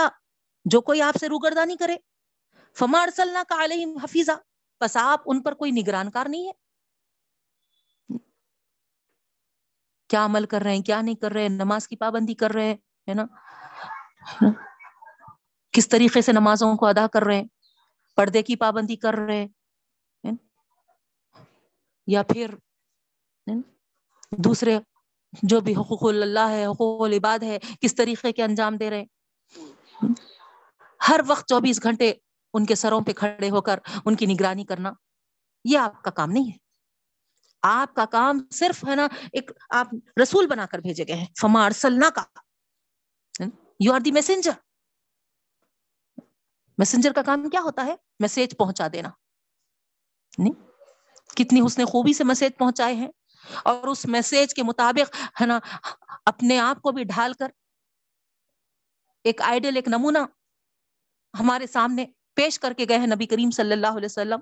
[0.64, 1.96] جو کوئی آپ سے روگردانی کرے۔
[2.78, 4.32] فمار سلنا کا علیہم حفیظہ
[4.80, 6.52] بس آپ ان پر کوئی نگران کار نہیں ہے۔
[10.08, 12.74] کیا عمل کر رہے ہیں، کیا نہیں کر رہے ہیں نماز کی پابندی کر رہے
[13.06, 13.24] ہیں نا؟
[15.72, 17.48] کس طریقے سے نمازوں کو ادا کر رہے ہیں؟
[18.16, 19.46] پردے کی پابندی کر رہے
[20.24, 20.32] ہیں
[22.06, 22.54] یا پھر
[24.30, 24.78] دوسرے
[25.42, 29.06] جو بھی حقوق اللہ ہے، حقوق العباد ہے، کس طریقے کے انجام دے رہے ہیں؟
[31.08, 32.12] ہر وقت چوبیس گھنٹے
[32.54, 34.92] ان کے سروں پہ کھڑے ہو کر ان کی نگرانی کرنا،
[35.64, 36.56] یہ آپ کا کام نہیں ہے۔
[37.62, 39.88] آپ کا کام صرف ہے نا، ایک آپ
[40.22, 42.22] رسول بنا کر بھیجے گئے ہیں۔ فما ارسلنا کا
[43.80, 44.50] you are the messenger
[46.78, 49.08] messenger کا کام کیا ہوتا ہے؟ میسج پہنچا دینا۔
[50.38, 50.52] نہیں،
[51.36, 53.08] کتنی اس نے خوبی سے میسج پہنچائے ہیں۔
[53.64, 55.58] اور اس میسج کے مطابق، ہے نا،
[56.26, 57.48] اپنے آپ کو بھی ڈھال کر،
[59.24, 60.18] ایک آئیڈل ایک نمونہ
[61.34, 64.40] ہمارے سامنے پیش کر کے گئے ہیں نبی کریم صلی اللہ علیہ وسلم۔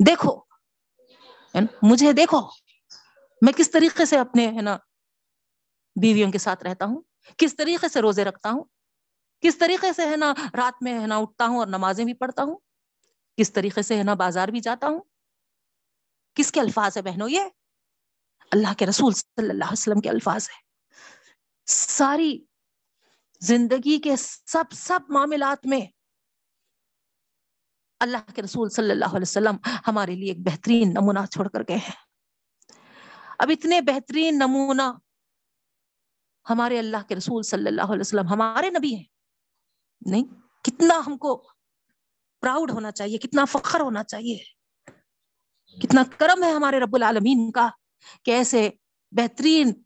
[0.00, 0.38] دیکھو
[1.82, 2.40] مجھے دیکھو،
[3.42, 4.76] میں کس طریقے سے اپنے، ہے نا،
[5.96, 7.00] بیویوں کے ساتھ رہتا ہوں،
[7.38, 8.64] کس طریقے سے روزے رکھتا ہوں،
[9.42, 12.42] کس طریقے سے، ہے نا، رات میں، ہے نا، اٹھتا ہوں اور نمازیں بھی پڑھتا
[12.42, 12.56] ہوں،
[13.38, 15.00] کس طریقے سے، ہے نا، بازار بھی جاتا ہوں،
[16.36, 17.40] کس کے الفاظ ہے بہنوں یہ؟
[18.50, 20.62] اللہ کے رسول صلی اللہ علیہ وسلم کے الفاظ ہے
[21.66, 22.44] ساری
[23.40, 25.80] زندگی کے سب سب معاملات میں
[28.00, 31.76] اللہ کے رسول صلی اللہ علیہ وسلم ہمارے لیے ایک بہترین نمونہ چھوڑ کر گئے
[31.76, 31.94] ہیں۔
[33.38, 34.92] اب اتنے بہترین نمونہ
[36.50, 39.04] ہمارے اللہ کے رسول صلی اللہ علیہ وسلم ہمارے نبی ہیں۔
[40.00, 40.24] نہیں،
[40.64, 41.48] کتنا ہم کو
[42.40, 44.38] پراؤڈ ہونا چاہیے، کتنا فخر ہونا چاہیے۔
[45.80, 47.70] کتنا کرم ہے ہمارے رب العالمین کا۔
[48.24, 48.70] کہ ایسے
[49.10, 49.82] بہترین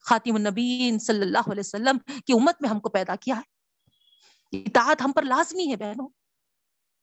[0.00, 3.58] خاتم النبین صلی اللہ علیہ وسلم کی امت میں ہم کو پیدا کیا ہے۔
[4.52, 6.08] اطاعت ہم پر لازمی ہے بہنوں۔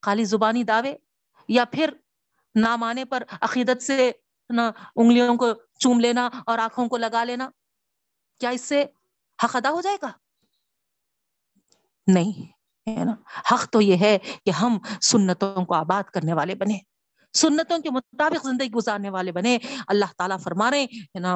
[0.01, 0.95] خالی زبانی دعوے
[1.47, 1.93] یا پھر
[2.55, 4.11] نہ مانے پر عقیدت سے
[4.49, 5.45] نا انگلیوں کو
[5.79, 7.49] چوم لینا اور آنکھوں کو لگا لینا۔
[8.39, 8.85] کیا اس سے
[9.43, 10.11] حق ادا ہو جائے گا؟
[12.07, 12.45] نہیں،
[12.89, 13.15] ہے نا؟
[13.51, 16.94] حق تو یہ ہے کہ ہم سنتوں کو آباد کرنے والے بنے
[17.35, 21.35] سنتوں کے مطابق زندگی گزارنے والے بنے۔ اللہ تعالیٰ فرما رہے ہے نا؟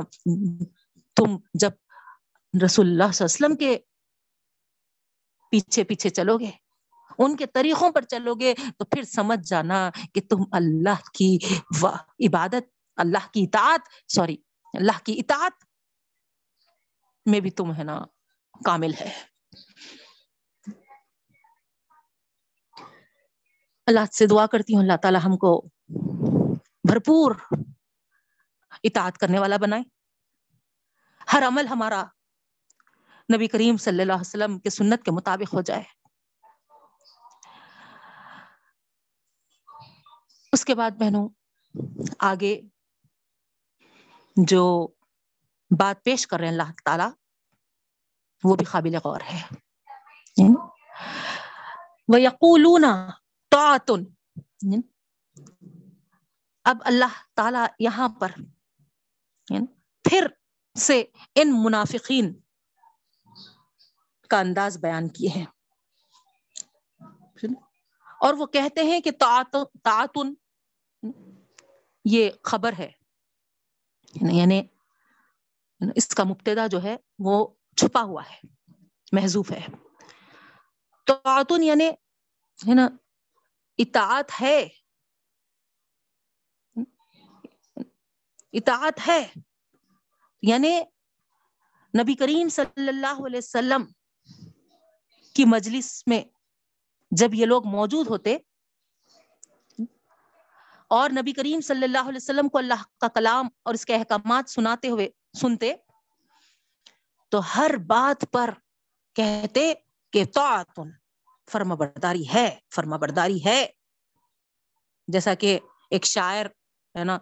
[1.16, 1.72] تم جب
[2.66, 3.78] رسول اللہ صلی اللہ علیہ وسلم کے
[5.52, 6.52] پیچھے پیچھے چلو گے،
[7.18, 11.38] ان کے طریقوں پر چلو گے، تو پھر سمجھ جانا کہ تم اللہ کی
[12.28, 14.38] عبادت، اللہ کی اطاعت، سوری،
[14.74, 15.64] اللہ کی اطاعت
[17.26, 18.00] میں بھی تم، ہے نا،
[18.66, 19.12] کامل ہے۔
[23.88, 25.52] اللہ سے دعا کرتی ہوں، اللہ تعالی ہم کو
[26.84, 27.36] بھرپور
[28.84, 29.84] اطاعت کرنے والا بنائے۔
[31.34, 32.04] ہر عمل ہمارا
[33.36, 35.84] نبی کریم صلی اللہ علیہ وسلم کے سنت کے مطابق ہو جائے۔
[40.54, 41.30] اس کے بعد بہنوں،
[42.20, 42.62] آگے
[44.36, 44.88] جو
[45.80, 47.04] بات پیش کر رہے ہیں اللہ تعالی،
[48.44, 49.44] وہ بھی قابل غور ہے۔
[52.08, 52.86] وہ یقولون
[56.64, 58.32] اب اللہ تعالی یہاں پر
[59.50, 59.66] یعنی
[60.10, 60.28] پھر
[60.80, 61.04] سے
[61.36, 62.40] ان منافقین
[64.30, 65.46] کا انداز بیان کیے ہیں۔
[68.20, 69.12] اور وہ کہتے ہیں کہ
[69.84, 70.34] تعتن
[72.06, 72.92] یہ خبر ہے۔
[74.14, 74.64] یعنی-, یعنی
[75.96, 78.48] اس کا مبتدا جو ہے وہ چھپا ہوا ہے
[79.12, 79.66] محضوف ہے۔
[81.06, 81.88] تعتن یعنی
[82.68, 82.88] ہے نا
[83.78, 84.68] اطاعت ہے۔
[88.54, 89.28] اطاعت ہے۔
[90.42, 90.80] یعنی
[92.02, 93.86] نبی کریم صلی اللہ علیہ وسلم
[95.34, 96.22] کی مجلس میں
[97.12, 98.38] جب یہ لوگ موجود ہوتے
[100.88, 104.50] اور نبی کریم صلی اللہ علیہ وسلم کو اللہ کا کلام اور اس کے احکامات
[104.50, 105.10] سناتے ہوئے
[105.42, 105.74] سنتے،
[107.30, 108.50] تو ہر بات پر
[109.14, 109.74] کہتے
[110.12, 110.90] کہ تعتن
[111.52, 113.68] فرما برداری ہے، فرما برداری ہے۔
[115.08, 115.60] جیسا کہ
[115.90, 116.46] ایک شاعر
[116.96, 117.18] ہے نا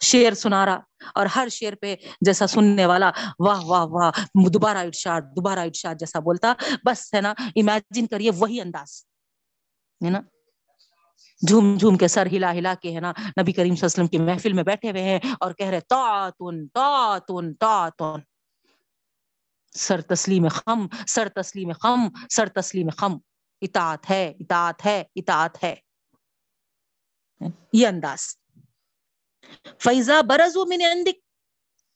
[0.00, 0.78] شیر سنا رہا
[1.14, 4.10] اور ہر شیر پہ جیسا سننے والا واہ واہ واہ،
[4.48, 6.52] دوبارہ ارشاد دوبارہ ارشاد جیسا بولتا،
[6.84, 9.04] بس ہے نا امیجن کریے وہی انداز،
[10.04, 10.20] ہے نا؟
[11.48, 14.06] جھوم جھوم کے سر ہلا ہلا کے ہے نا، نبی کریم صلی اللہ علیہ وسلم
[14.06, 18.20] کی محفل میں بیٹھے ہوئے ہیں اور کہہ رہے تاتن تاتن تاتن
[19.72, 23.18] سر تسلیم خم، سر تسلیم خم، سر تسلیم خم،
[23.62, 25.74] اطاعت ہے اطاعت ہے اطاعت ہے.
[27.72, 28.20] یہ انداز۔
[29.80, 31.16] فیضا برز من عندک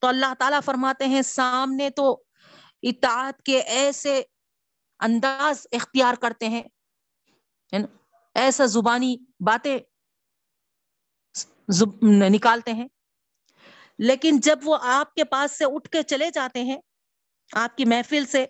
[0.02, 2.06] تو اللہ تعالیٰ فرماتے ہیں، سامنے تو
[2.82, 4.22] اطاعت کے ایسے
[5.00, 6.62] انداز اختیار کرتے ہیں
[7.72, 7.86] یعنی
[8.36, 9.78] ایسا زبانی باتیں
[12.30, 12.88] نکالتے ہیں،
[13.98, 16.78] لیکن جب وہ آپ کے پاس سے اٹھ کے چلے جاتے ہیں،
[17.50, 18.44] آپ کی محفل سے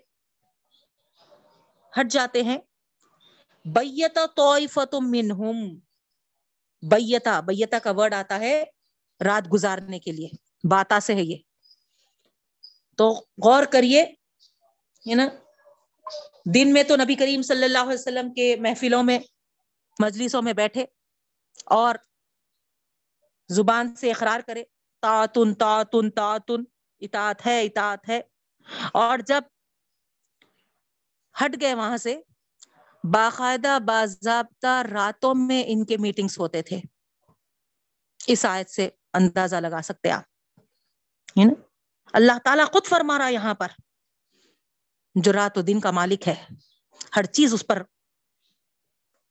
[1.92, 2.58] ہٹ جاتے ہیں
[3.64, 5.64] بیتا طائفت منہم
[6.82, 8.62] بیتا بیتا کا ورڈ آتا ہے
[9.20, 10.28] رات گزارنے کے لیے۔
[10.68, 11.36] باتا سے ہے یہ۔
[12.96, 13.10] تو
[13.44, 14.04] غور کریے
[15.14, 15.28] نا؟
[16.54, 19.18] دن میں تو نبی کریم صلی اللہ علیہ وسلم کے محفلوں میں،
[19.98, 20.84] مجلسوں میں بیٹھے
[21.64, 21.94] اور
[23.48, 24.64] زبان سے اقرار کرے۔
[25.00, 26.64] تاتن تاتن تاتن
[27.00, 28.20] اطاعت ہے اطاعت ہے۔
[28.92, 29.42] اور جب
[31.44, 32.20] ہٹ گئے وہاں سے،
[33.04, 36.80] باقاعدہ باضابطہ راتوں میں ان کے میٹنگز ہوتے تھے۔
[38.26, 40.24] اس آیت سے اندازہ لگا سکتے آپ۔
[42.12, 43.68] اللہ تعالیٰ خود فرما رہا یہاں پر۔
[45.14, 46.34] جو رات و دن کا مالک ہے،
[47.16, 47.82] ہر چیز اس پر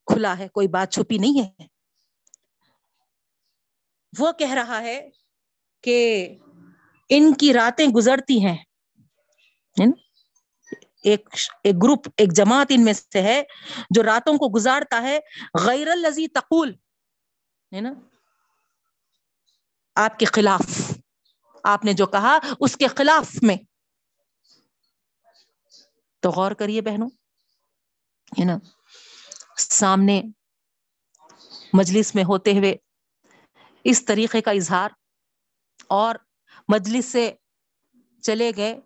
[0.05, 1.65] کھلا ہے، کوئی بات چھپی نہیں ہے۔
[4.19, 5.09] وہ کہہ رہا ہے
[5.83, 6.27] کہ
[7.09, 8.57] ان کی راتیں گزرتی ہیں۔
[11.03, 11.29] ایک
[11.63, 13.43] ایک گروپ، ایک جماعت ان میں سے ہے
[13.89, 15.19] جو راتوں کو گزارتا ہے،
[15.65, 16.73] غیر الزی تقول۔
[17.75, 17.93] ہے نا؟
[19.95, 20.91] آپ کے خلاف۔
[21.63, 23.55] آپ نے جو کہا اس کے خلاف میں۔
[26.19, 27.09] تو غور کریے بہنوں،
[28.39, 28.57] ہے نا؟
[29.57, 30.21] سامنے
[31.73, 32.75] مجلس میں ہوتے ہوئے
[33.83, 34.89] اس طریقے کا اظہار
[35.89, 36.15] اور
[36.67, 37.31] مجلس سے
[38.21, 38.79] چلے گئے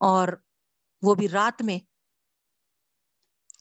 [0.00, 0.28] اور
[1.02, 1.78] وہ بھی رات میں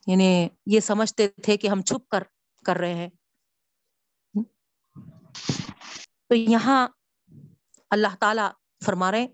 [0.07, 2.23] یعنی یہ سمجھتے تھے کہ ہم چھپ کر
[2.65, 3.09] کر رہے ہیں۔
[6.29, 6.87] تو یہاں
[7.89, 8.41] اللہ تعالی
[8.85, 9.27] فرما رہے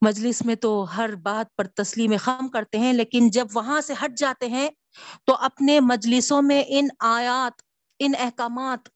[0.00, 4.18] مجلس میں تو ہر بات پر تسلیم خم کرتے ہیں، لیکن جب وہاں سے ہٹ
[4.18, 4.70] جاتے ہیں
[5.24, 7.62] تو اپنے مجلسوں میں ان آیات،
[7.98, 8.88] ان احکامات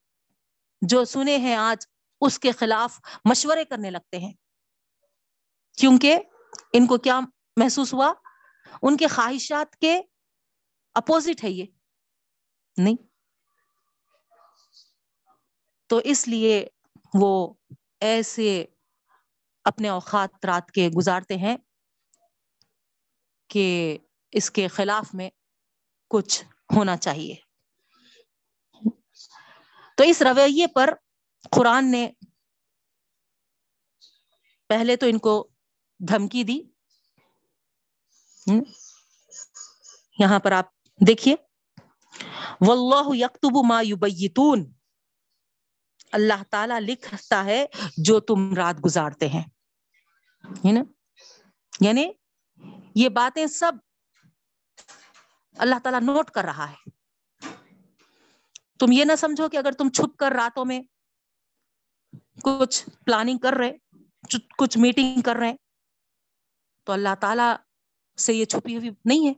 [0.82, 1.86] جو سنے ہیں آج،
[2.20, 4.32] اس کے خلاف مشورے کرنے لگتے ہیں۔
[5.78, 6.18] کیونکہ
[6.72, 7.20] ان کو کیا
[7.56, 8.12] محسوس ہوا؟
[8.82, 10.00] ان کے خواہشات کے
[10.94, 11.66] اپوزٹ ہے یہ۔
[12.76, 13.11] نہیں
[15.92, 16.66] تو اس لیے
[17.14, 17.54] وہ
[18.00, 18.64] ایسے
[19.64, 21.56] اپنے اوقات رات کے گزارتے ہیں
[23.48, 23.98] کہ
[24.30, 25.30] اس کے خلاف میں
[26.10, 26.44] کچھ
[26.76, 27.34] ہونا چاہیے۔
[29.96, 30.94] تو اس رویے پر
[31.50, 32.10] قرآن نے
[34.68, 35.48] پہلے تو ان کو
[35.98, 36.60] دھمکی دی۔
[40.18, 40.66] یہاں پر آپ
[41.06, 41.36] دیکھیے۔
[42.60, 44.81] واللہ یکتب ما یبیتون
[46.12, 49.44] اللہ تعالی لکھتا ہے جو تم رات گزارتے ہیں۔
[50.72, 50.80] نا؟
[51.80, 52.12] یعنی
[52.94, 53.72] یہ باتیں سب
[55.58, 56.90] اللہ تعالیٰ نوٹ کر رہا ہے۔
[58.78, 60.82] تم یہ نہ سمجھو کہ اگر تم چھپ کر راتوں میں
[62.42, 63.72] کچھ پلاننگ کر رہے
[64.58, 65.54] کچھ میٹنگ کر رہے،
[66.84, 67.42] تو اللہ تعالی
[68.20, 69.32] سے یہ چھپی ہوئی نہیں ہے۔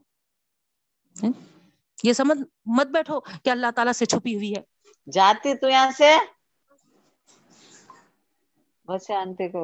[2.05, 4.63] یہ سمجھ، مت بیٹھو کہ اللہ تعالیٰ سے چھپی ہوئی ہے۔
[5.13, 6.17] جاتی تو یہاں سے۔
[8.89, 9.63] آنتے کو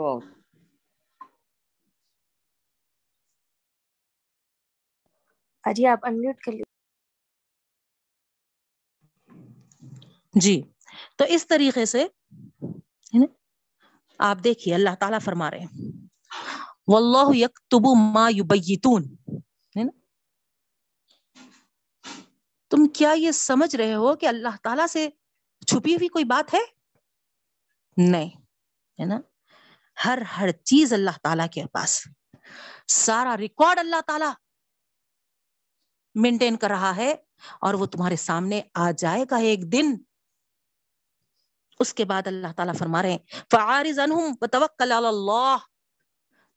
[5.64, 6.76] اجی آپ انمیوٹ کر لیجیے
[10.34, 10.60] جی
[11.18, 12.06] تو اس طریقے سے
[14.20, 15.90] آپ دیکھیے اللہ تعالیٰ فرما رہے ہیں۔
[16.88, 19.04] واللہ یکتب ما یبیتون
[22.70, 25.08] تم کیا یہ سمجھ رہے ہو کہ اللہ تعالیٰ سے
[25.66, 26.60] چھپی ہوئی کوئی بات ہے؟
[27.96, 28.30] نہیں۔
[29.00, 29.20] ہے نا؟
[30.04, 32.02] ہر ہر چیز اللہ تعالیٰ کے پاس۔
[32.88, 34.32] سارا ریکارڈ اللہ تعالیٰ
[36.14, 37.14] مینٹین کر رہا ہے
[37.60, 39.96] اور وہ تمہارے سامنے آ جائے گا ایک دن۔
[41.80, 43.18] اس کے بعد اللہ تعالیٰ فرما رہے ہیں
[43.50, 45.56] فعارض عنہم وتوکل علی اللہ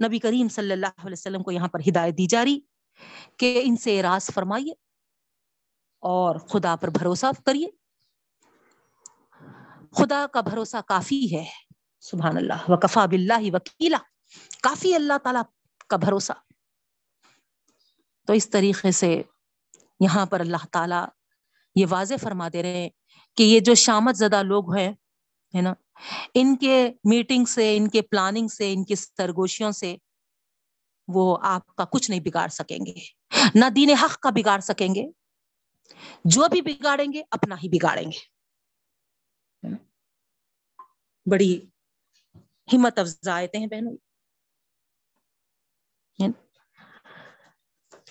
[0.06, 2.60] نبی کریم صلی اللہ علیہ وسلم کو یہاں پر ہدایت دی جا رہی
[3.38, 4.71] کہ ان سے راز فرمائیے
[5.99, 7.67] اور خدا پر بھروسہ کریے۔
[9.91, 11.72] خدا کا بھروسہ کافی ہے۔
[12.03, 12.53] سبحان اللہ.
[12.67, 13.97] وکفا باللہ وکیلا.
[14.61, 15.39] کافی اللہ تعالی
[15.87, 16.31] کا بھروسہ.
[18.27, 19.21] تو اس طریقے سے
[19.99, 20.95] یہاں پر اللہ تعالی
[21.75, 22.89] یہ واضح فرما دے رہے ہیں
[23.37, 24.93] کہ یہ جو شامت زدہ لوگ ہیں،
[25.55, 25.73] ہے نا،
[26.33, 29.95] ان کے میٹنگ سے، ان کے پلاننگ سے، ان کی سرگوشیوں سے
[31.07, 32.93] وہ آپ کا کچھ نہیں بگاڑ سکیں گے۔
[33.55, 35.05] نہ دین حق کا بگاڑ سکیں گے،
[36.25, 38.33] جو بھی بگاڑیں گے، اپنا ہی بگاڑیں گے۔
[41.31, 41.59] بڑی
[42.69, 43.95] ہمت افزائے ہیں بہنوں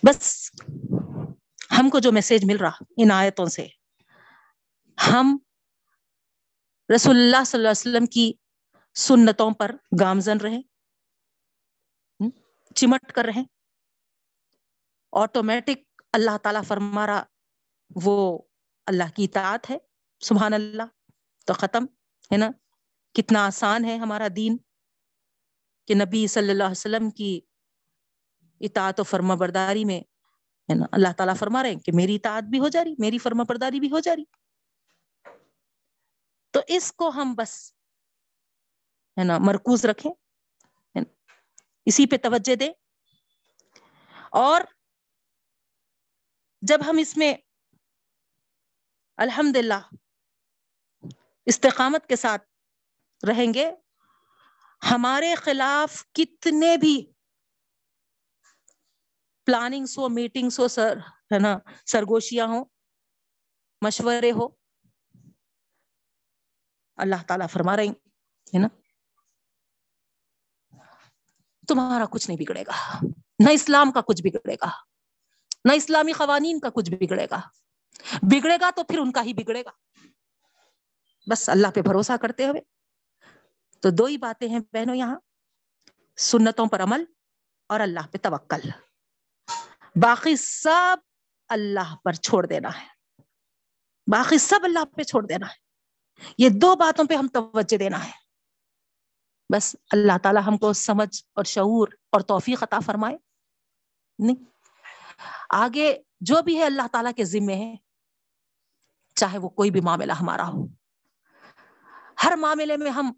[0.02, 0.50] بس
[1.70, 3.66] ہم کو جو میسج مل رہا ان آیتوں سے،
[4.98, 5.36] ہم
[6.90, 8.32] رسول اللہ صلی اللہ علیہ وسلم کی
[8.96, 10.60] سنتوں پر گامزن رہے
[12.76, 13.42] چمٹ کر رہے
[15.12, 17.22] آٹومیٹک اللہ تعالیٰ فرما رہا،
[18.04, 18.38] وہ
[18.86, 19.76] اللہ کی اطاعت ہے،
[20.20, 20.88] سبحان اللہ،
[21.48, 21.84] تو ختم،
[22.30, 22.50] ہے نا؟
[23.14, 24.56] کتنا آسان ہے ہمارا دین
[25.86, 27.40] کہ نبی صلی اللہ علیہ وسلم کی
[28.60, 30.00] اطاعت و فرما برداری میں،
[30.68, 33.18] ہے نا، اللہ تعالیٰ فرما رہے ہیں کہ میری اطاعت بھی ہو جا رہی، میری
[33.18, 34.24] فرما برداری بھی ہو جا رہی۔
[36.50, 37.72] تو اس کو ہم بس،
[39.18, 40.12] ہے نا، مرکوز رکھیں
[41.84, 42.72] اسی پہ توجہ دیں۔
[44.30, 44.62] اور
[46.62, 47.34] جب ہم اس میں
[49.16, 49.94] الحمد للہ
[51.46, 52.51] استقامت کے ساتھ
[53.28, 53.70] رہیں گے؟
[54.90, 57.12] ہمارے خلاف کتنے بھی
[59.46, 60.98] پلاننگس ہو میٹنگس ہو، سر،
[61.32, 62.64] ہے نا، سرگوشیاں ہو
[63.82, 64.48] مشورے ہو،
[66.96, 68.68] اللہ تعالیٰ فرما رہے ہے نا؟
[71.68, 72.98] تمہارا کچھ نہیں بگڑے گا،
[73.38, 74.70] نہ اسلام کا کچھ بگڑے گا،
[75.64, 77.40] نہ اسلامی قوانین کا کچھ بگڑے گا۔
[78.22, 79.70] بگڑے گا تو پھر ان کا ہی بگڑے گا۔
[81.30, 82.81] بس اللہ پہ بھروسہ کرتے ہوئے۔
[83.82, 85.16] تو دو ہی باتیں ہیں بہنوں یہاں،
[86.16, 87.04] سنتوں پر عمل
[87.68, 88.70] اور اللہ پہ توکل۔
[89.96, 90.96] باقی سب
[91.48, 92.86] اللہ پر چھوڑ دینا ہے۔
[94.06, 95.54] باقی سب اللہ پہ چھوڑ دینا ہے۔
[96.38, 98.10] یہ دو باتوں پہ ہم توجہ دینا ہے۔
[99.56, 103.16] بس اللہ تعالی ہم کو سمجھ اور شعور اور توفیق عطا فرمائے۔
[104.18, 104.44] نہیں،
[105.50, 107.74] آگے جو بھی ہے اللہ تعالیٰ کے ذمے ہے،
[109.14, 110.66] چاہے وہ کوئی بھی معاملہ ہمارا ہو۔
[112.24, 113.12] ہر معاملے میں ہم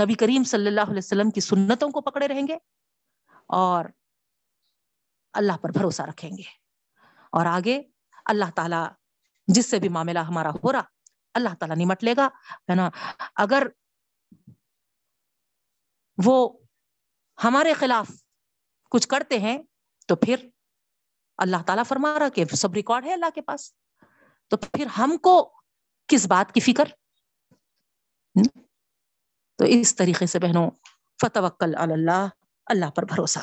[0.00, 2.58] نبی کریم صلی اللہ علیہ وسلم کی سنتوں کو پکڑے رہیں گے
[3.46, 3.84] اور
[5.32, 6.42] اللہ پر بھروسہ رکھیں گے۔
[7.32, 7.82] اور آگے
[8.24, 8.88] اللہ تعالیٰ
[9.46, 10.82] جس سے بھی معاملہ ہمارا ہو رہا،
[11.34, 12.28] اللہ تعالیٰ نمٹ لے گا،
[12.70, 12.90] ہے نا؟
[13.34, 13.66] اگر
[16.24, 16.58] وہ
[17.44, 18.10] ہمارے خلاف
[18.90, 19.58] کچھ کرتے ہیں
[20.06, 20.48] تو پھر
[21.36, 23.72] اللہ تعالیٰ فرما رہا کہ سب ریکارڈ ہے اللہ کے پاس۔
[24.48, 25.60] تو پھر ہم کو
[26.06, 26.84] کس بات کی فکر؟
[29.58, 30.70] تو اس طریقے سے بہنوں،
[31.22, 32.28] فتوکل اللہ
[32.66, 33.38] اللہ پر بھروسہ۔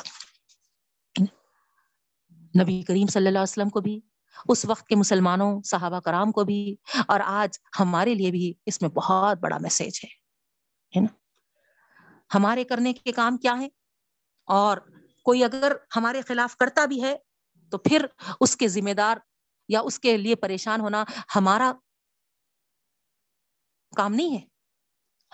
[2.62, 4.00] نبی کریم صلی اللہ علیہ وسلم کو بھی،
[4.48, 6.76] اس وقت کے مسلمانوں، صحابہ کرام کو بھی،
[7.08, 11.14] اور آج ہمارے لیے بھی اس میں بہت بڑا میسج ہے۔ نا؟
[12.34, 13.68] ہمارے کرنے کے کام کیا ہے
[14.44, 14.78] اور
[15.24, 17.16] کوئی اگر ہمارے خلاف کرتا بھی ہے،
[17.70, 18.06] تو پھر
[18.40, 19.16] اس کے ذمہ دار
[19.68, 21.04] یا اس کے لیے پریشان ہونا
[21.36, 21.72] ہمارا
[23.96, 24.55] کام نہیں ہے۔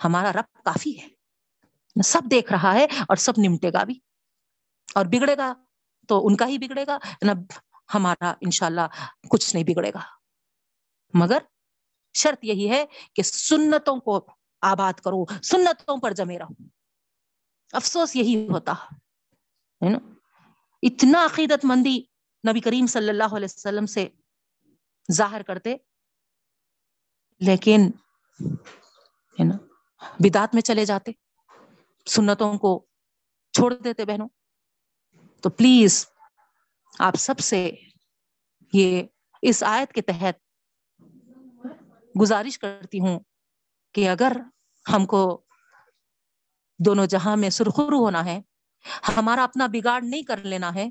[0.03, 1.07] ہمارا رب کافی ہے۔
[2.03, 3.99] سب دیکھ رہا ہے اور سب نمٹے گا بھی۔
[4.95, 5.53] اور بگڑے گا
[6.07, 7.31] تو ان کا ہی بگڑے گا۔ نہ
[7.93, 8.81] ہمارا انشاءاللہ
[9.29, 9.99] کچھ نہیں بگڑے گا۔
[11.13, 11.37] مگر
[12.13, 12.85] شرط یہی ہے
[13.15, 14.27] کہ سنتوں کو
[14.61, 16.63] آباد کرو، سنتوں پر جمے رہو۔
[17.71, 18.73] افسوس یہی ہوتا۔
[19.85, 19.97] ہے نا؟
[20.83, 22.03] اتنا عقیدت مندی
[22.49, 24.09] نبی کریم صلی اللہ علیہ وسلم سے
[25.11, 25.75] ظاہر کرتے،
[27.39, 27.91] لیکن
[29.39, 29.62] ہے نا؟
[30.19, 31.11] بدات میں چلے جاتے،
[32.05, 32.85] سنتوں کو
[33.53, 34.27] چھوڑ دیتے بہنوں۔
[35.41, 36.05] تو پلیز
[36.99, 37.71] آپ سب سے
[38.73, 39.03] یہ
[39.41, 40.35] اس آیت کے تحت
[42.21, 43.19] گزارش کرتی ہوں
[43.93, 44.31] کہ اگر
[44.93, 45.41] ہم کو
[46.85, 48.41] دونوں جہاں میں سرخرو ہونا ہے،
[49.17, 50.89] ہمارا اپنا بگاڑ نہیں کر لینا ہے،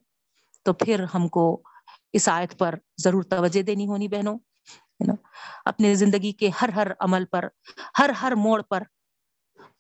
[0.63, 1.63] تو پھر ہم کو
[2.13, 4.39] اس آیت پر ضرور توجہ دینی ہونی بہنوں
[5.65, 7.49] اپنے زندگی کے ہر ہر عمل پر،
[7.99, 8.83] ہر ہر موڑ پر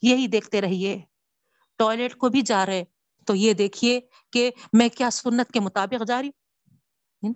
[0.02, 1.02] یہی دیکھتے رہیے۔
[1.76, 2.84] ٹوائلٹ کو بھی جا رہے،
[3.26, 4.00] تو یہ دیکھیے
[4.32, 7.34] کہ میں کیا سنت کے مطابق جا رہی ہوں۔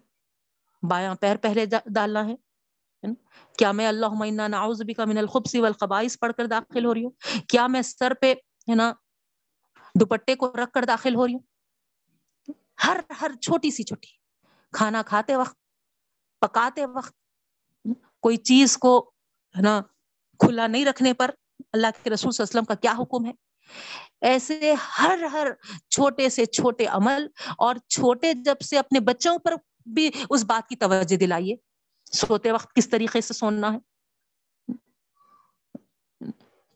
[0.82, 2.34] بایاں پیر پہلے ڈالنا ہے۔
[3.59, 7.11] کیا میں اللہ نعوذ بک من الخبث والخبائث پڑھ کر داخل ہو رہی ہوں؟
[7.49, 8.34] کیا میں سر پہ،
[8.70, 8.92] ہے نا،
[10.01, 11.40] دوپٹے کو رکھ کر داخل ہو رہی ہوں؟
[12.86, 14.09] ہر ہر چھوٹی سی چھوٹی
[14.72, 15.57] کھانا کھاتے وقت،
[16.40, 17.12] پکاتے وقت،
[18.20, 19.12] کوئی چیز کو،
[19.57, 19.80] ہے نا،
[20.38, 21.30] کھلا نہیں رکھنے پر
[21.73, 23.33] اللہ کے رسول صلی اللہ علیہ وسلم کا کیا حکم ہے؟
[24.21, 25.47] ایسے ہر ہر
[25.91, 27.27] چھوٹے سے چھوٹے عمل
[27.59, 29.55] اور چھوٹے جب سے اپنے بچوں پر
[29.87, 31.57] بھی اس بات کی توجہ دلائیے۔
[32.12, 33.79] سوتے وقت کس طریقے سے سوننا ہے؟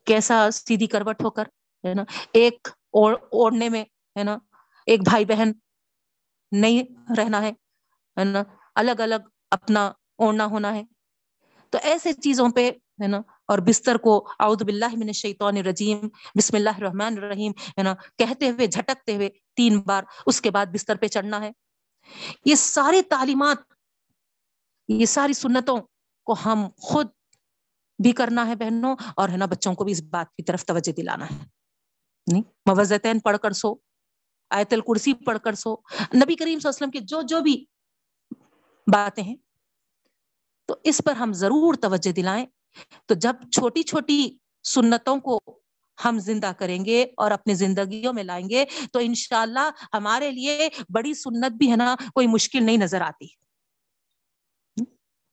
[0.05, 1.43] کیسا سیدھی کروٹ ہو کر،
[1.87, 3.85] ہے نا؟ ایک اوڑھنے میں،
[4.17, 4.37] ہے نا؟
[4.85, 5.51] ایک بھائی بہن
[6.51, 6.83] نہیں
[7.17, 7.51] رہنا ہے
[8.23, 8.43] نا؟
[8.75, 9.15] الگ الگ
[9.51, 10.83] اپنا اوڑھنا ہونا ہے۔
[11.69, 13.21] تو ایسے چیزوں پہ، ہے نا؟
[13.51, 18.49] اور بستر کو اعوذ باللہ من الشیطان الرجیم، بسم اللہ الرحمن الرحیم ہے نا کہتے
[18.49, 21.51] ہوئے، جھٹکتے ہوئے تین بار اس کے بعد بستر پہ چڑھنا ہے۔
[22.45, 23.57] یہ ساری تعلیمات،
[24.89, 25.77] یہ ساری سنتوں
[26.27, 27.07] کو ہم خود
[27.99, 30.91] بھی کرنا ہے بہنوں، اور ہے نا بچوں کو بھی اس بات کی طرف توجہ
[30.97, 31.37] دلانا ہے۔
[32.27, 33.73] نہیں موزتین پڑھ کر سو،
[34.51, 35.75] آیت الکرسی پڑھ کر سو۔
[36.15, 37.55] نبی کریم صلی اللہ علیہ وسلم کی جو جو بھی
[38.87, 39.35] باتیں ہیں،
[40.69, 42.45] تو اس پر ہم ضرور توجہ دلائیں۔
[43.05, 45.39] تو جب چھوٹی چھوٹی سنتوں کو
[46.05, 51.13] ہم زندہ کریں گے اور اپنی زندگیوں میں لائیں گے، تو انشاءاللہ ہمارے لیے بڑی
[51.13, 53.27] سنت بھی ہے نا، کوئی مشکل نہیں نظر آتی۔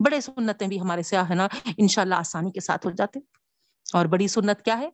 [0.05, 3.21] بڑے سنتیں بھی ہمارے سے ہے نا، انشاءاللہ آسانی کے ساتھ ہو جاتے۔
[3.93, 4.91] اور بڑی سنت کیا ہے؟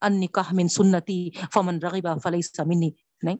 [0.00, 2.90] ان نکاح من سنتی فمن رغبا فلیس منی۔
[3.22, 3.36] نہیں؟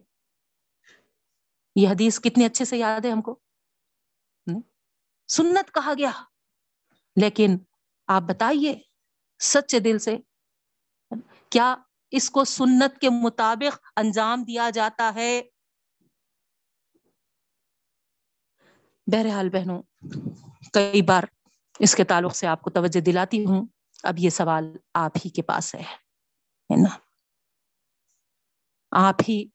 [1.76, 3.40] یہ حدیث کتنی اچھے سے یاد ہے ہم کو؟
[5.28, 6.10] سنت کہا گیا،
[7.16, 7.58] لیکن
[8.06, 8.80] آپ بتائیے
[9.40, 10.18] سچے دل سے
[11.50, 11.76] کیا
[12.10, 15.42] اس کو سنت کے مطابق انجام دیا جاتا ہے؟
[19.06, 19.82] بہرحال بہنوں،
[20.72, 21.22] کئی بار
[21.78, 23.66] اس کے تعلق سے آپ کو توجہ دلاتی ہوں۔
[24.02, 25.82] اب یہ سوال آپ ہی کے پاس ہے
[26.82, 26.98] نا؟
[28.90, 29.48] آپ ہی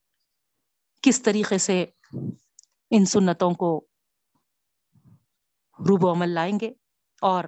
[1.01, 1.85] کس طریقے سے
[2.91, 3.85] ان سنتوں کو
[5.79, 6.73] روب و عمل لائیں گے
[7.21, 7.43] اور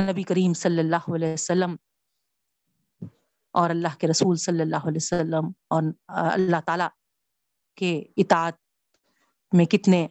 [0.00, 1.76] نبی کریم صلی اللہ علیہ وسلم
[3.50, 6.84] اور اللہ کے رسول صلی اللہ علیہ وسلم اور اللہ تعالی
[7.76, 8.54] کے اطاعت
[9.52, 10.06] میں کتنے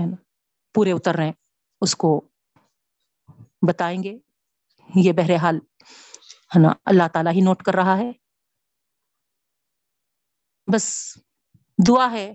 [0.00, 0.16] ہے نا،
[0.74, 1.32] پورے اتر رہے ہیں،
[1.80, 2.28] اس کو
[3.68, 4.18] بتائیں گے۔
[4.94, 5.56] یہ بہرحال
[6.56, 8.12] ہے نا، اللہ تعالیٰ ہی نوٹ کر رہا ہے۔
[10.72, 11.18] بس
[11.88, 12.34] دعا ہے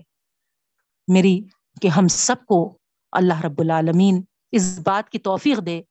[1.08, 1.40] میری
[1.82, 2.78] کہ ہم سب کو
[3.12, 4.22] اللہ رب العالمین
[4.52, 5.82] اس بات کی توفیق دے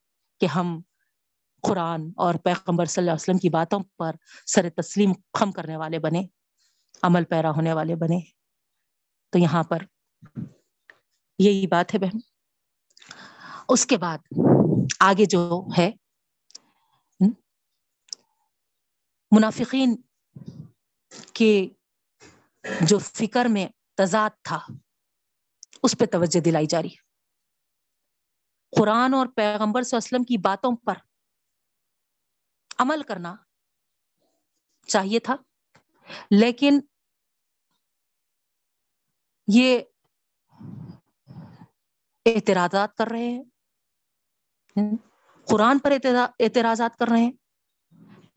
[0.41, 0.81] کہ ہم
[1.61, 4.15] قرآن اور پیغمبر صلی اللہ علیہ وسلم کی باتوں پر
[4.45, 6.21] سر تسلیم خم کرنے والے بنے،
[7.01, 8.19] عمل پیرا ہونے والے بنے۔
[9.29, 9.77] تو یہاں پر
[11.39, 12.17] یہی بات ہے بہن۔
[13.69, 14.17] اس کے بعد
[14.99, 15.91] آگے جو ہے،
[19.31, 20.01] منافقین
[21.33, 21.69] کے
[22.81, 23.67] جو فکر میں
[23.97, 24.59] تضاد تھا،
[25.83, 27.10] اس پہ توجہ دلائی جا رہی۔
[28.77, 30.93] قرآن اور پیغمبر صلی اللہ علیہ وسلم کی باتوں پر
[32.79, 33.35] عمل کرنا
[34.87, 35.35] چاہیے تھا،
[36.31, 36.79] لیکن
[39.47, 39.79] یہ
[42.25, 43.43] اعتراضات کر رہے ہیں۔
[45.47, 45.91] قرآن پر
[46.39, 47.31] اعتراضات کر رہے ہیں۔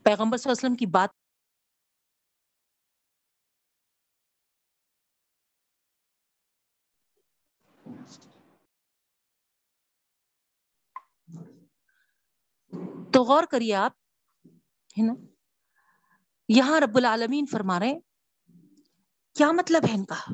[0.05, 1.11] پیغمبر صلی اللہ علیہ وسلم کی بات
[13.15, 13.93] تو غور کریے آپ،
[14.99, 15.13] ہے نا؟
[16.49, 18.01] یہاں رب العالمین فرما رہے
[19.35, 20.33] کیا مطلب ہے ان کا؟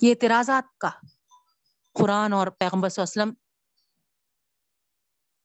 [0.00, 0.90] یہ اعتراضات کا۔
[1.92, 3.44] قرآن اور پیغمبر صلی اللہ علیہ وسلم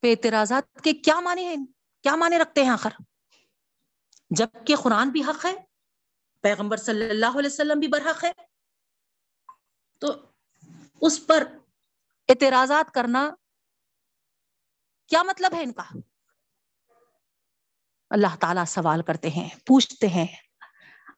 [0.01, 1.55] پہ اعتراضات کے کیا معنی ہیں؟
[2.01, 2.89] کیا معنی رکھتے ہیں آخر؟
[4.29, 5.55] جبکہ قرآن بھی حق ہے،
[6.41, 8.31] پیغمبر صلی اللہ علیہ وسلم بھی برحق ہے۔
[9.97, 10.07] تو
[11.01, 11.43] اس پر
[12.29, 13.29] اعتراضات کرنا
[15.07, 15.83] کیا مطلب ہے ان کا؟
[18.09, 20.27] اللہ تعالیٰ سوال کرتے ہیں، پوچھتے ہیں،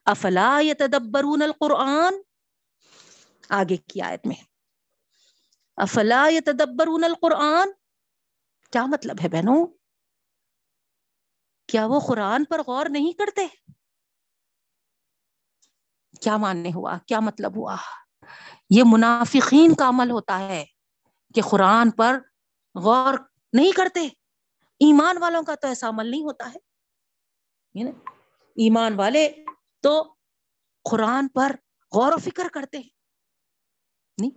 [0.06, 2.14] افلا یتدبرون القرآن؟
[3.50, 4.44] آگے کی آیت میں،
[5.78, 7.68] افلا یتدبرون القرآن؟
[8.72, 9.68] کیا مطلب ہے بہنوں؟
[11.68, 13.48] کیا وہ قرآن پر غور نہیں کرتے؟
[16.22, 17.76] کیا ماننے ہوا؟ کیا مطلب ہوا؟
[18.70, 20.66] یہ منافقین کا عمل ہوتا ہے
[21.36, 22.20] کہ قرآن پر
[22.76, 23.14] غور
[23.54, 24.02] نہیں کرتے۔
[24.80, 26.71] ایمان والوں کا تو ایسا عمل نہیں ہوتا ہے۔
[27.76, 29.30] ایمان والے
[29.80, 30.16] تو
[30.92, 31.52] قرآن پر
[31.96, 32.78] غور و فکر کرتے
[34.18, 34.32] نہیں؟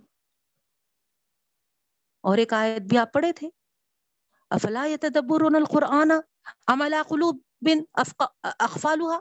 [2.21, 3.49] اور ایک آیت بھی آپ پڑھے تھے۔
[4.49, 6.11] افلا يتدبرون القرآن
[6.67, 7.77] ام قلوب بن
[8.59, 9.19] اخفالها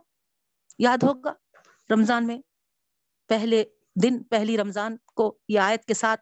[0.78, 1.32] یاد ہوگا
[1.90, 2.38] رمضان میں؟
[3.28, 3.64] پہلے
[4.02, 6.20] دن، پہلی رمضان کو یہ آیت کے ساتھ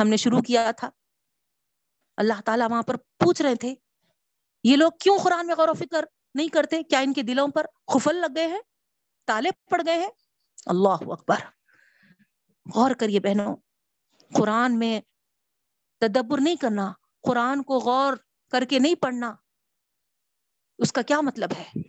[0.00, 0.90] ہم نے شروع کیا تھا۔
[2.16, 3.74] اللہ تعالیٰ وہاں پر پوچھ رہے تھے،
[4.64, 6.04] یہ لوگ کیوں قرآن میں غور و فکر
[6.36, 8.60] نہیں کرتے، کیا ان کے دلوں پر خفل لگ گئے ہیں؟
[9.26, 10.10] تالے پڑ گئے ہیں؟
[10.66, 11.36] اللہ اکبر۔
[12.74, 13.56] غور کریے بہنوں،
[14.34, 15.00] قرآن میں
[16.00, 18.16] تدبر نہیں کرنا، قرآن کو غور
[18.50, 19.34] کر کے نہیں پڑھنا،
[20.78, 21.80] اس کا کیا مطلب ہے؟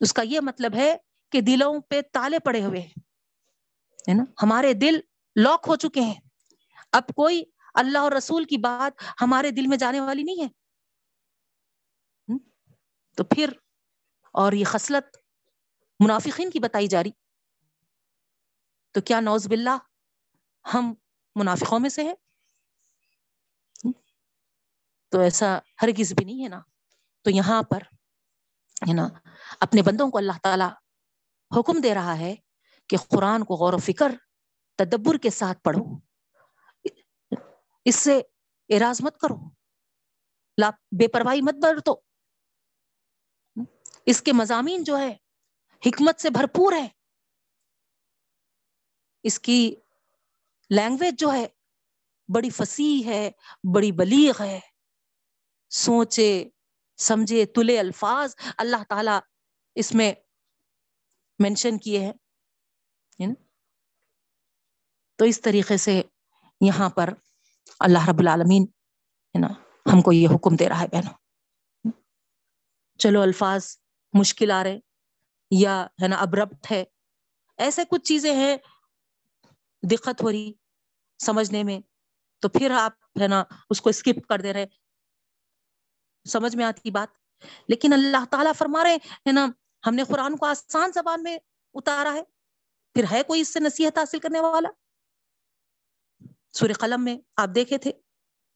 [0.00, 0.96] اس کا یہ مطلب ہے
[1.32, 5.00] کہ دلوں پہ تالے پڑے ہوئے ہے نا؟ ہمارے دل
[5.36, 6.20] لاک ہو چکے ہیں۔
[6.92, 10.48] اب کوئی اللہ اور رسول کی بات ہمارے دل میں جانے والی نہیں ہے۔
[13.16, 13.50] تو پھر
[14.36, 15.16] اور یہ خصلت
[16.00, 17.10] منافقین کی بتائی جا رہی۔
[18.90, 19.78] تو کیا نوز باللہ
[20.74, 20.94] ہم
[21.34, 22.14] منافقوں میں سے ہیں؟
[25.08, 26.60] تو ایسا ہر کس بھی نہیں ہے نا۔
[27.22, 27.76] تو یہاں پر
[28.88, 29.08] ہے نا،
[29.60, 30.64] اپنے بندوں کو اللہ تعالی
[31.58, 32.34] حکم دے رہا ہے
[32.88, 34.12] کہ قرآن کو غور و فکر،
[34.76, 35.84] تدبر کے ساتھ پڑھو۔
[37.84, 38.20] اس سے
[38.68, 39.36] اراض مت کرو۔
[40.92, 42.00] بے پرواہی مت برتو۔
[44.06, 45.16] اس کے مضامین جو ہے
[45.86, 46.88] حکمت سے بھرپور ہے
[49.22, 49.74] اس کی
[50.70, 51.46] لینگویج جو ہے،
[52.34, 53.30] بڑی فصیح ہے،
[53.74, 54.60] بڑی بلیغ ہے۔
[55.70, 56.48] سوچے،
[56.96, 59.10] سمجھے، تلے الفاظ اللہ تعالی
[59.74, 60.14] اس میں
[61.38, 62.12] مینشن کیے ہیں
[65.16, 66.02] تو اس طریقے سے
[66.60, 67.08] یہاں پر
[67.80, 68.62] اللہ رب العالمین،
[69.28, 69.48] ہے نا،
[69.92, 71.14] ہم کو یہ حکم دے رہا ہے بہنوں۔
[72.98, 73.85] چلو الفاظ
[74.18, 74.78] مشکل آ رہے
[75.50, 76.84] یا ہے نا ابرپٹ ہے۔
[77.56, 78.56] ایسے کچھ چیزیں ہیں
[79.82, 80.52] دقت ہو رہی
[81.18, 81.80] سمجھنے میں،
[82.38, 84.66] تو پھر آپ ہے نا اس کو اسکپ کر دے رہے۔
[86.28, 87.08] سمجھ میں آتی بات؟
[87.68, 89.46] لیکن اللہ تعالیٰ فرما رہے ہے نا،
[89.86, 91.38] ہم نے قرآن کو آسان زبان میں
[91.74, 92.22] اتارا ہے،
[92.94, 94.68] پھر ہے کوئی اس سے نصیحت حاصل کرنے والا؟
[96.52, 97.92] سور قلم میں آپ دیکھے تھے،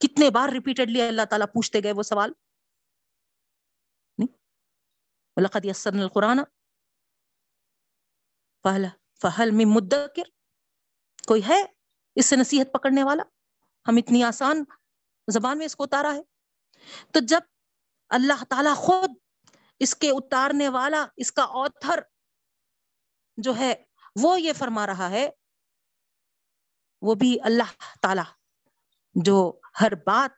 [0.00, 2.32] کتنے بار ریپیٹڈلی اللہ تعالیٰ پوچھتے گئے وہ سوال۔
[5.40, 6.40] لقد یسرنا القرآن.
[8.62, 8.88] پہلا
[9.22, 10.22] فہل میں مدکر
[11.28, 11.62] کوئی ہے
[12.14, 13.22] اس سے نصیحت پکڑنے والا؟
[13.88, 14.64] ہم اتنی آسان
[15.28, 16.22] زبان میں اس کو اتارا ہے۔
[17.12, 17.40] تو جب
[18.08, 19.10] اللہ تعالی خود
[19.78, 22.00] اس کے اتارنے والا، اس کا آتھر
[23.36, 23.74] جو ہے،
[24.22, 25.30] وہ یہ فرما رہا ہے،
[27.02, 28.22] وہ بھی اللہ تعالی
[29.14, 30.30] جو ہر بات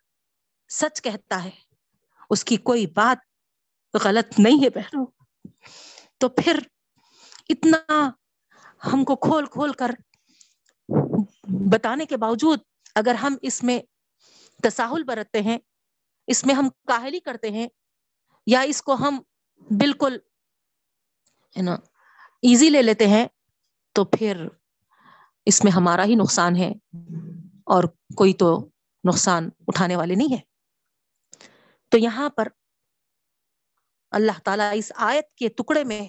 [0.73, 1.51] سچ کہتا ہے،
[2.31, 3.32] اس کی کوئی بات
[3.95, 5.07] غلط نہیں ہے بہنوں
[6.19, 6.59] تو پھر
[7.49, 8.11] اتنا
[8.93, 9.91] ہم کو کھول کھول کر
[11.73, 12.61] بتانے کے باوجود
[12.97, 13.79] اگر ہم اس میں
[14.63, 15.59] تساہل برتتے ہیں،
[16.29, 17.67] اس میں ہم کاہلی کرتے ہیں
[18.47, 19.19] یا اس کو ہم
[19.71, 20.17] بالکل،
[21.57, 21.75] ہے نا
[22.43, 23.27] ایزی لے لیتے ہیں،
[23.97, 24.47] تو پھر
[25.47, 26.73] اس میں ہمارا ہی نقصان ہے
[27.67, 27.85] اور
[28.17, 28.49] کوئی تو
[29.05, 30.41] نقصان اٹھانے والے نہیں ہے
[31.93, 32.49] تو یہاں پر
[34.13, 36.09] اللہ تعالیٰ اس آیت کے ٹکڑے میں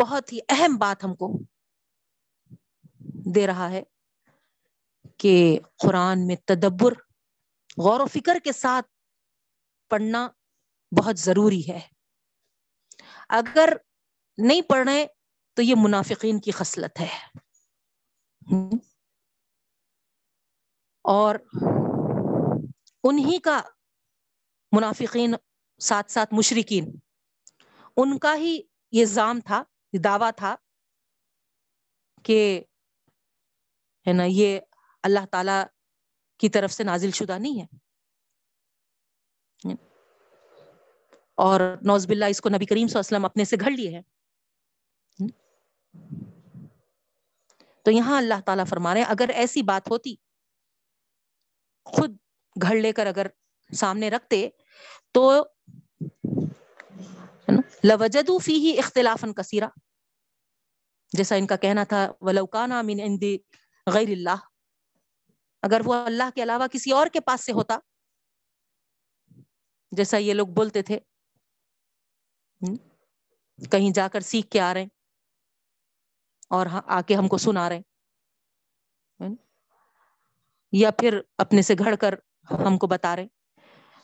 [0.00, 1.38] بہت ہی اہم بات ہم کو
[3.34, 3.82] دے رہا ہے
[5.16, 6.92] کہ قرآن میں تدبر،
[7.82, 8.86] غور و فکر کے ساتھ
[9.88, 10.28] پڑھنا
[10.98, 11.80] بہت ضروری ہے۔
[13.28, 13.68] اگر
[14.38, 15.06] نہیں پڑھے
[15.54, 17.38] تو یہ منافقین کی خصلت ہے۔
[21.02, 21.34] اور
[23.04, 23.62] انہی کا
[24.72, 25.34] منافقین،
[25.80, 26.92] ساتھ ساتھ مشرقین
[27.96, 29.62] ان کا ہی یہ زام تھا
[30.04, 30.56] دعویٰ تھا
[32.22, 32.64] کہ
[34.06, 34.60] ہے نا، یہ
[35.02, 35.62] اللہ تعالی
[36.38, 37.66] کی طرف سے نازل شدہ نہیں ہے۔
[41.34, 43.90] اور نوز باللہ اس کو نبی کریم صلی اللہ علیہ وسلم اپنے سے گھڑ لیے
[43.90, 44.02] ہیں۔
[47.82, 50.14] تو یہاں اللہ تعالیٰ فرما رہے ہیں، اگر ایسی بات ہوتی،
[51.84, 52.16] خود
[52.62, 53.26] گھڑ لے کر اگر
[53.72, 54.48] سامنے رکھتے
[55.14, 55.30] تو
[57.84, 59.68] لوجدو فی ہی اختلاف کثیرہ۔
[61.12, 63.22] جیسا ان کا کہنا تھا ولوکانا من عند
[63.86, 64.44] غیر اللہ
[65.62, 67.78] اگر وہ اللہ کے علاوہ کسی اور کے پاس سے ہوتا،
[69.92, 70.98] جیسا یہ لوگ بولتے تھے۔
[73.58, 74.88] کہیں جا کر سیکھ کے آ رہے ہیں
[76.50, 77.80] اور ہاں، آ کے ہم کو سنا رہے
[80.72, 82.14] یا پھر اپنے سے گھڑ کر
[82.50, 83.26] ہم کو بتا رہے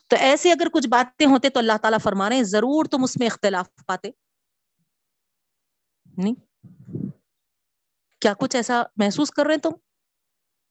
[0.09, 3.17] تو ایسے اگر کچھ باتیں ہوتے تو اللہ تعالیٰ فرما رہے ہیں، ضرور تم اس
[3.17, 4.11] میں اختلاف پاتے۔
[6.17, 6.35] نہیں؟
[8.21, 9.71] کیا کچھ ایسا محسوس کر رہے تم؟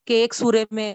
[0.04, 0.94] کہ ایک سورے میں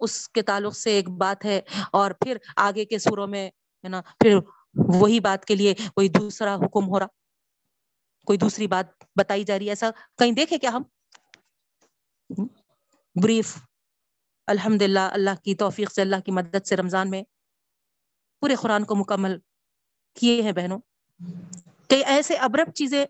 [0.00, 1.60] اس کے تعلق سے ایک بات ہے
[1.92, 3.48] اور پھر آگے کے سوروں میں،
[3.84, 4.38] ہے نا، پھر
[4.74, 7.06] وہی بات کے لیے کوئی دوسرا حکم ہو رہا؟
[8.26, 10.82] کوئی دوسری بات بتائی جا رہی ہے؟ ایسا کہیں دیکھے کیا ہم؟
[13.22, 13.58] بریف
[14.48, 17.22] الحمد للہ اللہ کی توفیق سے، اللہ کی مدد سے رمضان میں
[18.40, 19.38] پورے قرآن کو مکمل
[20.20, 20.78] کیے ہیں بہنوں۔
[21.88, 23.06] کئی ایسے ابرب چیزیں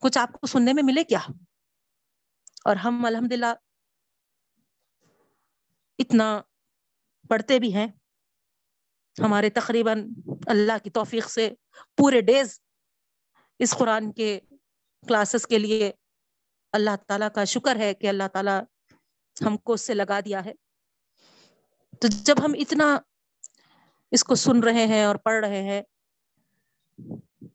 [0.00, 1.18] کچھ آپ کو سننے میں ملے کیا؟
[2.64, 3.54] اور ہم الحمد للہ
[5.98, 6.42] اتنا
[7.28, 7.86] پڑھتے بھی ہیں۔
[9.18, 10.08] ہمارے تقریباً
[10.46, 11.50] اللہ کی توفیق سے
[11.96, 12.60] پورے ڈیز
[13.58, 14.40] اس قرآن کے
[15.08, 15.92] کلاسز کے لیے
[16.72, 18.62] اللہ تعالیٰ کا شکر ہے کہ اللہ تعالیٰ
[19.46, 20.52] ہم کو اس سے لگا دیا ہے۔
[22.00, 22.98] تو جب ہم اتنا
[24.10, 25.82] اس کو سن رہے ہیں اور پڑھ رہے ہیں،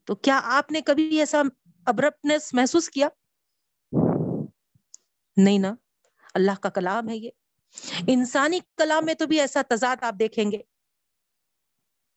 [0.04, 1.42] تو کیا آپ نے کبھی ایسا
[1.86, 3.08] ابرپنس محسوس کیا؟
[5.36, 5.74] نہیں نا،
[6.34, 7.30] اللہ کا کلام ہے یہ۔
[8.06, 10.58] انسانی کلام میں تو بھی ایسا تضاد آپ دیکھیں گے۔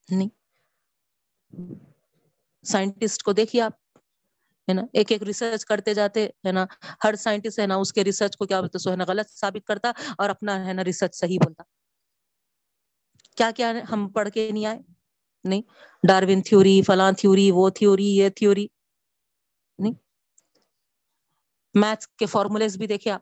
[0.09, 0.29] نہیں۔
[2.65, 3.88] سائنٹسٹ کو دیکھیے آپ۔
[4.69, 6.65] ہے نا؟ ایک ایک ریسرچ کرتے جاتے، ہے نا؟
[7.03, 9.67] ہر سائنٹسٹ ہے نا، اس کے ریسرچ کو کیا بولتے سو ہے نا غلط ثابت
[9.67, 11.63] کرتا اور اپنا ہے نا ریسرچ صحیح بولتا۔
[13.35, 14.79] کیا کیا ہم پڑھ کے نہیں آئے؟
[15.43, 15.61] نہیں۔
[16.07, 18.67] ڈاروین تھیوری فلاں تھیوری وہ تھیوری یہ تھیوری
[19.79, 19.93] نہیں۔
[21.73, 23.21] میتھس کے فارمولیز بھی دیکھے آپ۔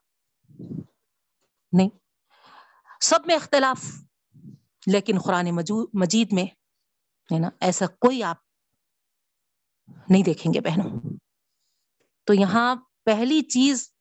[1.72, 1.90] نہیں۔
[3.02, 3.84] سب میں اختلاف،
[4.86, 5.50] لیکن قرآن
[5.94, 6.46] مجید میں،
[7.34, 8.38] ہے نا؟ ایسا کوئی آپ
[10.10, 11.17] نہیں دیکھیں گے بہنوں۔
[12.28, 12.76] تو یہاں
[13.06, 13.92] پہلی چیز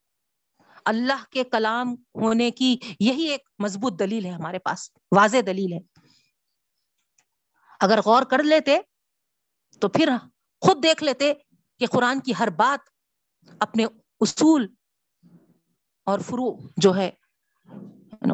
[0.85, 5.79] اللہ کے کلام ہونے کی یہی ایک مضبوط دلیل ہے ہمارے پاس، واضح دلیل ہے۔
[7.81, 8.79] اگر غور کر لیتے
[9.81, 10.09] تو پھر
[10.61, 11.35] خود دیکھ لیتے
[11.79, 12.81] کہ قرآن کی ہر بات
[13.61, 13.85] اپنے
[14.21, 14.67] اصول
[16.05, 17.11] اور فرو جو ہے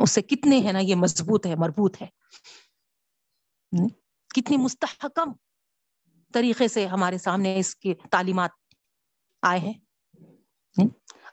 [0.03, 2.07] اس سے کتنے ہیں نا، یہ مضبوط ہے، مربوط ہے۔
[4.35, 5.33] کتنی مستحکم
[6.35, 8.51] طریقے سے ہمارے سامنے اس کی تعلیمات
[9.43, 9.82] آئے ہیں۔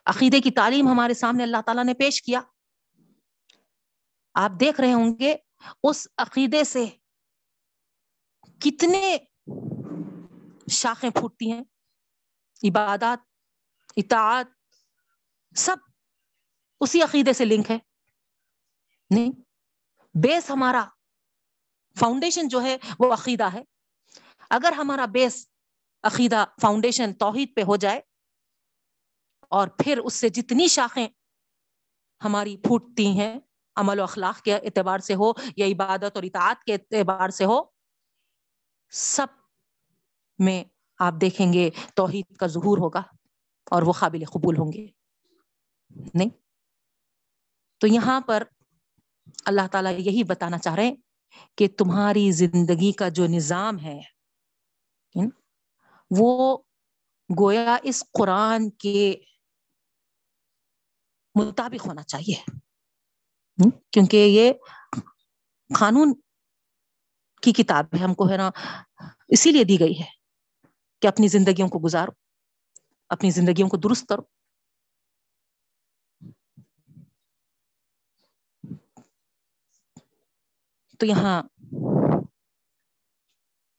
[0.05, 2.41] عقیدے کی تعلیم ہمارے سامنے اللہ تعالیٰ نے پیش کیا۔
[4.33, 5.35] آپ دیکھ رہے ہوں گے
[5.83, 6.85] اس عقیدے سے
[8.59, 9.17] کتنے
[10.71, 11.63] شاخیں پھوٹتی ہیں۔
[12.63, 13.19] عبادات،
[13.97, 14.47] اطاعت،
[15.55, 15.75] سب
[16.79, 17.77] اسی عقیدے سے لنک ہے۔
[19.09, 19.31] نہیں،
[20.13, 20.85] بیس ہمارا
[21.99, 23.63] فاؤنڈیشن جو ہے وہ عقیدہ ہے۔
[24.49, 25.47] اگر ہمارا بیس
[26.03, 28.01] عقیدہ فاؤنڈیشن توحید پہ ہو جائے
[29.49, 31.07] اور پھر اس سے جتنی شاخیں
[32.23, 33.39] ہماری پھوٹتی ہیں،
[33.75, 37.61] عمل و اخلاق کے اعتبار سے ہو یا عبادت اور اطاعت کے اعتبار سے ہو،
[38.89, 39.27] سب
[40.39, 40.63] میں
[40.99, 43.01] آپ دیکھیں گے توحید کا ظہور ہوگا
[43.71, 44.87] اور وہ قابل قبول ہوں گے۔
[46.13, 46.29] نہیں؟
[47.77, 48.43] تو یہاں پر
[49.45, 50.95] اللہ تعالیٰ یہی بتانا چاہ رہے ہیں
[51.57, 54.01] کہ تمہاری زندگی کا جو نظام ہے
[55.15, 55.27] یعنی
[56.11, 56.57] وہ
[57.39, 59.15] گویا اس قرآن کے
[61.47, 62.59] مطابق ہونا چاہیے۔
[63.91, 64.53] کیونکہ یہ
[65.79, 66.13] قانون
[67.41, 68.49] کی کتاب ہے ہم کو ہے نا
[69.27, 70.05] اسی لیے دی گئی ہے
[71.01, 72.11] کہ اپنی زندگیوں کو گزارو
[73.09, 74.21] اپنی زندگیوں کو درست کرو۔
[80.99, 81.43] تو یہاں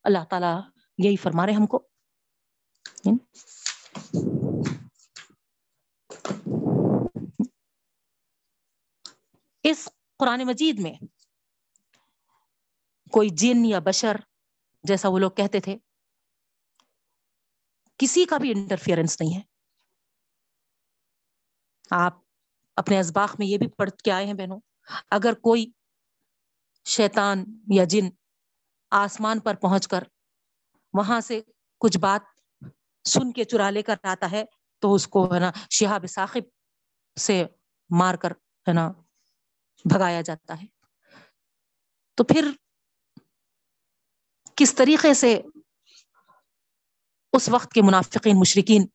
[0.03, 0.61] اللہ تعالی
[0.99, 1.89] یہی فرما رہے ہم کو۔
[9.65, 9.89] اس
[10.21, 10.95] قرآن مجید میں
[13.13, 14.17] کوئی جن یا بشر
[14.85, 15.77] جیسا وہ لوگ کہتے تھے،
[18.01, 19.41] کسی کا بھی انٹرفیئرنس نہیں ہے۔
[21.91, 22.19] آپ
[22.77, 24.61] اپنے ازباق میں یہ بھی پڑھ کے آئے ہیں بہنوں،
[25.11, 25.67] اگر کوئی
[26.87, 27.45] شیطان
[27.75, 28.09] یا جن
[28.93, 30.05] آسمان پر پہنچ کر
[30.95, 31.41] وہاں سے
[31.81, 32.23] کچھ بات
[33.05, 34.45] سن کے چرا لے کر آتا ہے،
[34.83, 36.45] تو اس کو ہے نا شہاب ثاقب
[37.17, 37.45] سے
[37.91, 38.33] مار کر
[38.67, 38.93] ہے نا
[39.85, 40.67] بھگایا جاتا ہے۔
[42.15, 42.51] تو پھر
[44.57, 45.41] کس طریقے سے
[47.33, 48.87] اس وقت کے منافقین مشرقین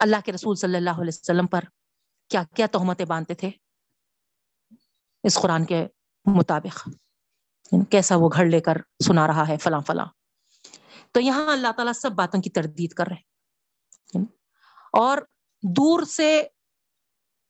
[0.00, 1.60] اللہ کے رسول صلی اللہ علیہ وسلم پر
[2.28, 3.50] کیا کیا تہمتیں باندھتے تھے؟
[5.22, 5.86] اس قرآن کے
[6.26, 6.88] مطابق
[7.72, 8.76] یعنی کیسا وہ گھر لے کر
[9.06, 10.06] سنا رہا ہے فلاں فلاں۔
[11.12, 13.20] تو یہاں اللہ تعالیٰ سب باتوں کی تردید کر رہے
[14.92, 15.18] اور
[15.62, 16.46] دور سے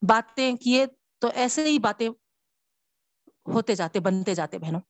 [0.09, 0.87] باتیں کیے
[1.19, 2.09] تو ایسے ہی باتیں
[3.55, 4.81] ہوتے جاتے، بنتے جاتے بہنوں۔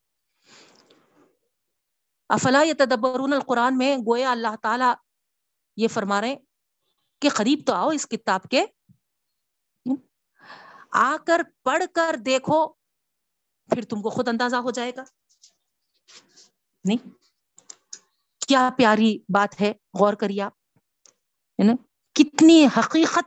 [2.29, 4.95] افلا تدبرون القرآن میں گویا اللہ تعالیٰ
[5.77, 6.37] یہ فرما رہے
[7.21, 8.67] کہ قریب تو آؤ اس کتاب کے۔
[10.91, 12.69] آ کر پڑھ کر دیکھو،
[13.75, 15.05] پھر تم کو خود اندازہ ہو جائے گا۔
[16.85, 17.09] نہیں،
[18.47, 20.53] کیا پیاری بات ہے، غور کریے آپ۔
[22.15, 23.25] کتنی حقیقت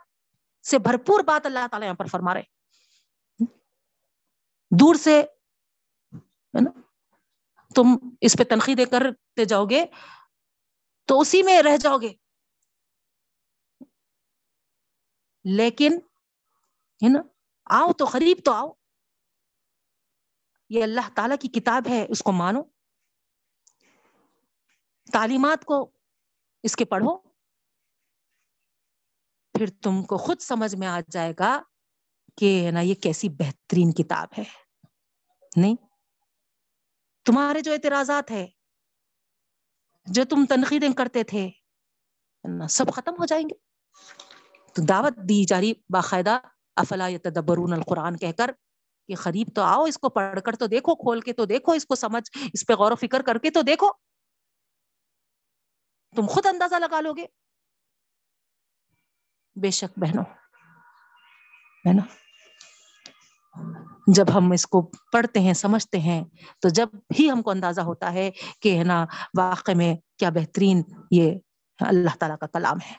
[0.68, 2.59] سے بھرپور بات اللہ تعالیٰ یہاں پر فرما رہے
[4.72, 5.24] دور سے
[7.76, 7.86] تم
[8.22, 9.86] اس پہ تنخواہ کرتے جاؤ گے
[11.06, 12.14] تو اسی میں رہ جاؤ گے۔
[15.44, 15.92] لیکن،
[17.04, 17.20] ہے نا؟
[17.66, 18.74] آؤ تو قریب تو آؤ۔
[20.70, 22.64] یہ اللہ تعالی کی کتاب ہے، اس کو مانو۔
[25.12, 25.92] تعلیمات کو
[26.64, 27.18] اس کے پڑھو۔
[29.58, 31.62] پھر تم کو خود سمجھ میں آ جائے گا
[32.40, 34.44] کہ نا، یہ کیسی بہترین کتاب ہے؟
[35.56, 35.76] نہیں؟
[37.26, 38.48] تمہارے جو اعتراضات ہے
[40.06, 41.50] جو تم تنقیدیں کرتے تھے
[42.70, 43.56] سب ختم ہو جائیں گے۔
[44.74, 46.40] تو دعوت دی جا رہی باقاعدہ،
[46.76, 48.52] افلا تدبرون القرآن کہہ کر
[49.08, 51.86] کہ قریب تو آؤ، اس کو پڑھ کر تو دیکھو، کھول کے تو دیکھو، اس
[51.86, 53.92] کو سمجھ، اس پہ غور و فکر کر کے تو دیکھو۔
[56.16, 57.26] تم خود اندازہ لگا لو گے۔
[59.56, 60.24] بے شک بہنوں
[61.86, 62.29] بہنوں۔
[64.16, 64.82] جب ہم اس کو
[65.12, 66.24] پڑھتے ہیں، سمجھتے ہیں،
[66.62, 66.90] تو جب
[67.20, 68.30] ہی ہم کو اندازہ ہوتا ہے
[68.62, 69.06] کہ ہے نا
[69.38, 70.82] واقع میں کیا بہترین
[71.12, 71.32] یہ
[71.80, 72.96] اللہ تعالیٰ کا کلام ہے۔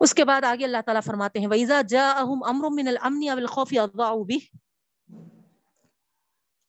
[0.00, 3.72] اس کے بعد آگے اللہ تعالیٰ فرماتے ہیں ویزا جا امر من اب الخوف
[4.26, 4.38] بھی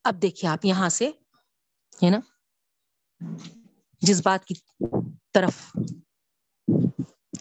[0.06, 1.10] اب دیکھیے آپ یہاں سے،
[2.02, 2.20] ہے نا،
[4.02, 4.56] جس بات کی
[5.34, 5.54] طرف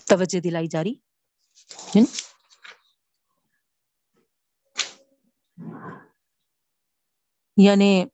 [0.08, 0.94] توجہ دلائی جا رہی
[7.56, 8.04] یعنی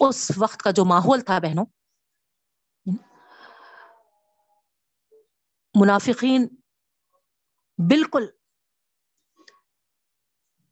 [0.00, 1.64] اس وقت کا جو ماحول تھا بہنوں،
[5.74, 6.46] منافقین
[7.78, 8.26] بالکل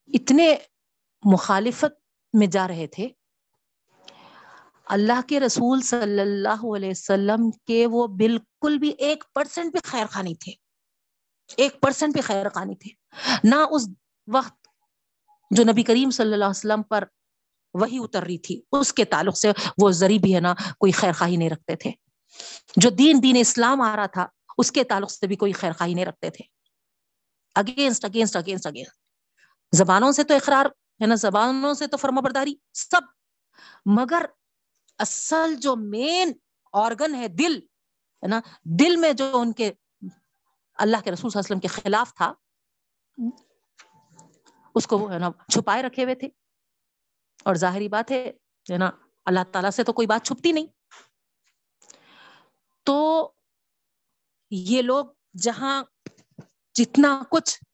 [0.07, 0.57] اتنے
[1.33, 2.01] مخالفت
[2.33, 3.09] میں جا رہے تھے۔
[4.85, 10.07] اللہ کے رسول صلی اللہ علیہ وسلم کے وہ بالکل بھی ایک پرسنٹ بھی خیر
[10.07, 10.53] خانی تھے۔
[11.57, 12.91] ایک پرسنٹ بھی خیر خانی تھے۔
[13.45, 13.89] نہ اس
[14.33, 14.69] وقت
[15.51, 17.05] جو نبی کریم صلی اللہ علیہ وسلم پر
[17.75, 19.53] وہی اتر رہی تھی، اس کے تعلق سے
[19.83, 21.91] وہ ذریع بھی ہے نا، کوئی خیر خواہی نہیں رکھتے تھے۔
[22.77, 24.27] جو دین دین اسلام آ رہا تھا،
[24.59, 26.45] اس کے تعلق سے بھی کوئی خیر خواہی نہیں رکھتے تھے۔
[27.55, 28.93] اگینسٹ اگینسٹ اگینسٹ اگینسٹ
[29.73, 33.01] زبانوں سے تو اقرار، ہے نا، زبانوں سے تو فرما برداری، سب۔
[33.87, 34.25] مگر
[34.99, 36.33] اصل جو مین
[36.73, 37.57] آرگن ہے، دل،
[38.23, 39.73] ہے نا، دل میں جو ان کے
[40.75, 42.33] اللہ کے رسول صلی اللہ علیہ وسلم کے خلاف تھا
[44.77, 46.29] اس کو ہے نا، چھپائے رکھے ہوئے تھے۔
[47.45, 48.33] اور ظاہری بات ہے
[48.79, 48.91] نا،
[49.25, 50.67] اللہ تعالیٰ سے تو کوئی بات چھپتی نہیں۔
[52.83, 53.33] تو
[54.51, 55.07] یہ لوگ
[55.43, 55.85] جہاں
[56.75, 57.65] جتنا کچھ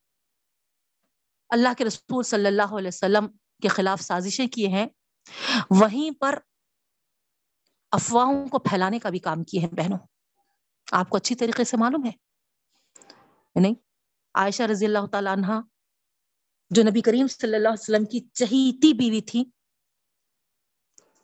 [1.49, 3.27] اللہ کے رسول صلی اللہ علیہ وسلم
[3.63, 4.87] کے خلاف سازشیں کیے ہیں،
[5.71, 6.39] وہیں پر
[7.91, 9.99] افواہوں کو پھیلانے کا بھی کام کیے ہیں بہنوں۔
[10.93, 12.13] آپ کو اچھی طریقے سے معلوم ہے۔
[13.61, 13.75] نہیں؟
[14.35, 15.72] عائشہ رضی اللہ تعالیٰ عنہ
[16.75, 19.45] جو نبی کریم صلی اللہ علیہ وسلم کی چہیتی بیوی تھی،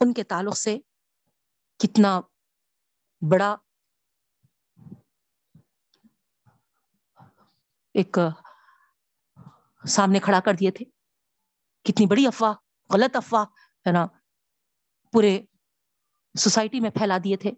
[0.01, 0.79] ان کے تعلق سے
[1.79, 2.21] کتنا
[3.31, 3.57] بڑا
[7.95, 8.19] ایک
[9.89, 10.85] سامنے کھڑا کر دیے تھے۔
[11.85, 12.53] کتنی بڑی افواہ،
[12.93, 13.45] غلط افواہ،
[13.87, 14.07] ہے نا،
[15.13, 15.41] پورے
[16.39, 17.51] سوسائٹی میں پھیلا دیے تھے۔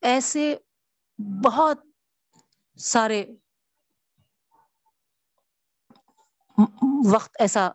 [0.00, 0.56] ایسے
[1.44, 1.78] بہت
[2.78, 3.24] سارے
[7.12, 7.68] وقت ایسا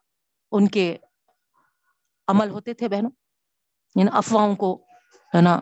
[0.51, 0.97] ان کے
[2.27, 3.11] عمل ہوتے تھے بہنوں
[3.95, 4.75] یعنی افواہوں کو،
[5.33, 5.59] ہے نا،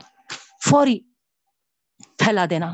[0.70, 1.00] فوری
[2.20, 2.72] پھیلا دینا۔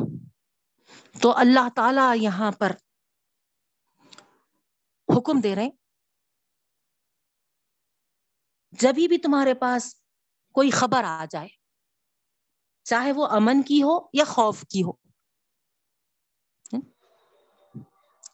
[1.21, 2.71] تو اللہ تعالی یہاں پر
[5.09, 5.69] حکم دے رہے
[8.73, 9.95] جبھی بھی تمہارے پاس
[10.55, 11.47] کوئی خبر آ جائے،
[12.85, 14.91] چاہے وہ امن کی ہو یا خوف کی ہو،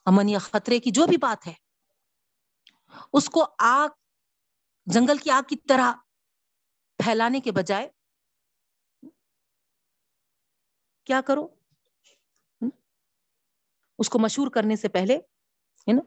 [0.06, 1.54] امن یا خطرے کی جو بھی بات ہے
[3.12, 3.88] اس کو آگ،
[4.86, 5.92] جنگل کی آگ کی طرح
[6.98, 7.88] پھیلانے کے بجائے
[11.06, 11.46] کیا کرو؟
[13.98, 16.02] اس کو مشہور کرنے سے پہلے، ہے نا؟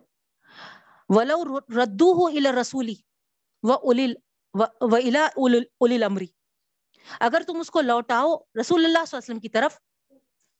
[1.10, 2.96] ولو ردو ہو الا رسولی
[3.64, 6.26] و الا اول امری
[7.22, 9.80] اگر تم اس کو لوٹاؤ رسول اللہ صلی اللہ علیہ وسلم کی طرف،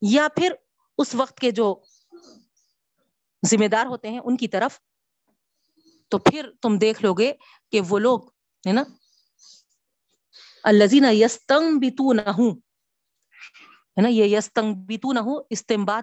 [0.02, 0.54] یا پھر
[0.98, 1.74] اس وقت کے جو
[3.44, 4.80] ذمہ دار ہوتے ہیں ان کی طرف
[6.14, 7.34] تو پھر تم دیکھ لو گے
[7.72, 8.28] کہ وہ لوگ،
[8.68, 8.84] ہے نا؟
[10.64, 12.52] الزین یستنگ بیتو نہ ہوں
[13.98, 16.02] ہے نا؟ یہ یستنگ بیتو نہ ہوں استمباد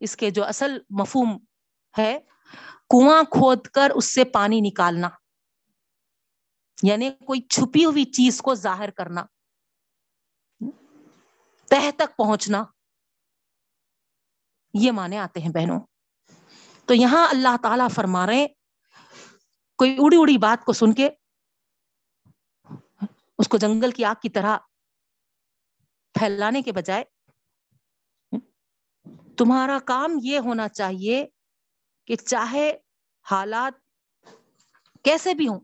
[0.00, 1.38] اس کے جو اصل مفہوم
[1.98, 2.18] ہے،
[2.90, 5.08] کنواں کھود کر اس سے پانی نکالنا
[6.82, 9.24] یعنی کوئی چھپی ہوئی چیز کو ظاہر کرنا،
[11.64, 12.64] تہ تک پہنچنا،
[14.74, 15.80] یہ مانے آتے ہیں بہنوں۔
[16.88, 18.46] تو یہاں اللہ تعالی فرما رہے
[19.78, 21.08] کوئی اڑی اڑی بات کو سن کے،
[23.38, 24.56] اس کو جنگل کی آگ کی طرح
[26.14, 27.04] پھیلانے کے بجائے،
[29.38, 31.24] تمہارا کام یہ ہونا چاہیے
[32.08, 32.70] کہ چاہے
[33.26, 33.80] حالات
[35.04, 35.60] کیسے بھی ہوں،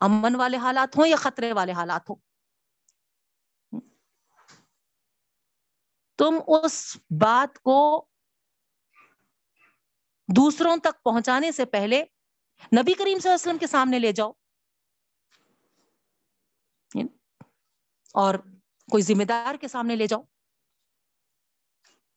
[0.00, 2.16] امن والے حالات ہوں یا خطرے والے حالات ہوں،
[6.18, 6.76] تم اس
[7.20, 7.78] بات کو
[10.28, 12.04] دوسروں تک پہنچانے سے پہلے
[12.56, 14.32] نبی کریم صلی اللہ علیہ وسلم کے سامنے لے جاؤ۔
[18.14, 18.34] اور
[18.90, 20.22] کوئی ذمہ دار کے سامنے لے جاؤ۔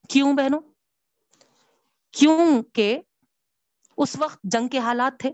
[0.10, 0.60] کیوں بہنوں؟
[2.12, 2.99] کیوں کہ
[3.97, 5.30] اس وقت جنگ کے حالات تھے۔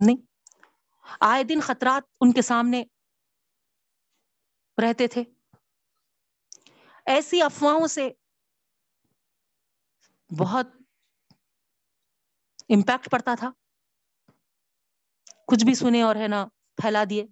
[0.00, 0.16] نہیں،
[1.20, 2.84] آئے دن خطرات ان کے سامنے
[4.82, 5.22] رہتے تھے۔
[7.06, 8.10] ایسی افواہوں سے
[10.38, 10.66] بہت
[12.68, 13.50] امپیکٹ پڑتا تھا۔
[15.46, 17.26] کچھ بھی سنے اور ہے نا، پھیلا دیے۔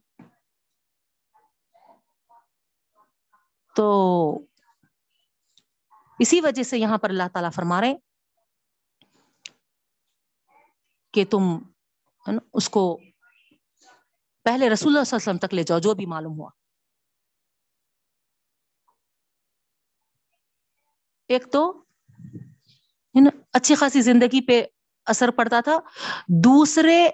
[3.76, 3.86] تو
[6.18, 7.94] اسی وجہ سے یہاں پر اللہ تعالیٰ فرما رہے
[11.12, 11.42] کہ تم
[12.53, 12.96] اس کو
[14.42, 16.50] پہلے رسول اللہ صلی اللہ علیہ وسلم تک لے جاؤ، جو بھی معلوم ہوا۔
[21.28, 21.84] ایک تو
[23.14, 24.62] یعنی اچھی خاصی زندگی پہ
[25.06, 25.78] اثر پڑتا تھا۔
[26.28, 27.08] دوسرے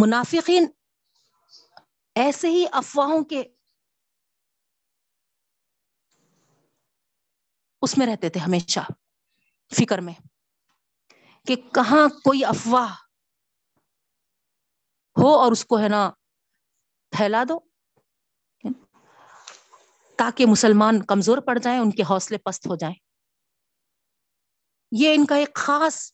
[0.00, 0.66] منافقین
[2.14, 3.42] ایسے ہی افواہوں کے
[7.82, 8.80] اس میں رہتے تھے ہمیشہ
[9.76, 10.14] فکر میں
[11.46, 12.92] کہ کہاں کوئی افواہ
[15.16, 16.10] ہو اور اس کو ہے نا
[17.12, 17.60] پھیلا دو۔
[20.18, 22.94] تاکہ مسلمان کمزور پڑ جائیں، ان کے حوصلے پست ہو جائیں۔
[24.96, 26.12] یہ ان کا ایک خاص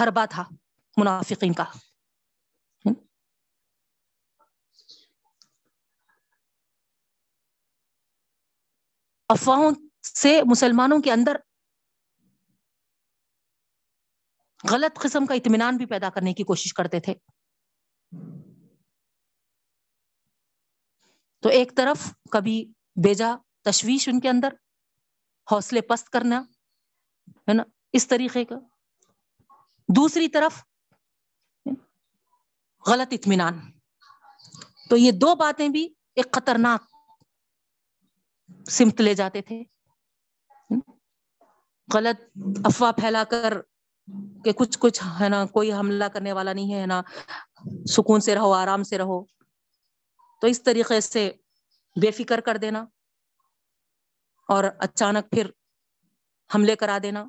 [0.00, 0.44] حربہ تھا
[0.96, 1.64] منافقین کا۔
[9.28, 11.36] افواہوں سے مسلمانوں کے اندر
[14.70, 17.14] غلط قسم کا اطمینان بھی پیدا کرنے کی کوشش کرتے تھے۔
[21.40, 22.72] تو ایک طرف کبھی
[23.04, 24.48] بیجا تشویش ان کے اندر،
[25.52, 26.40] حوصلے پست کرنا،
[27.38, 27.62] ہے نا؟
[27.94, 28.54] اس طریقے کا۔
[29.96, 30.64] دوسری طرف
[32.86, 33.58] غلط اطمینان۔
[34.90, 36.82] تو یہ دو باتیں بھی ایک خطرناک
[38.70, 39.62] سمت لے جاتے تھے۔
[41.94, 43.60] غلط افواہ پھیلا کر
[44.44, 47.02] کہ کچھ کچھ ہے نا، کوئی حملہ کرنے والا نہیں ہے نا۔
[47.86, 49.24] سکون سے رہو، آرام سے رہو۔
[50.40, 51.32] تو اس طریقے سے
[52.00, 52.84] بے فکر کر دینا
[54.48, 55.50] اور اچانک پھر
[56.54, 57.24] حملے کرا دینا۔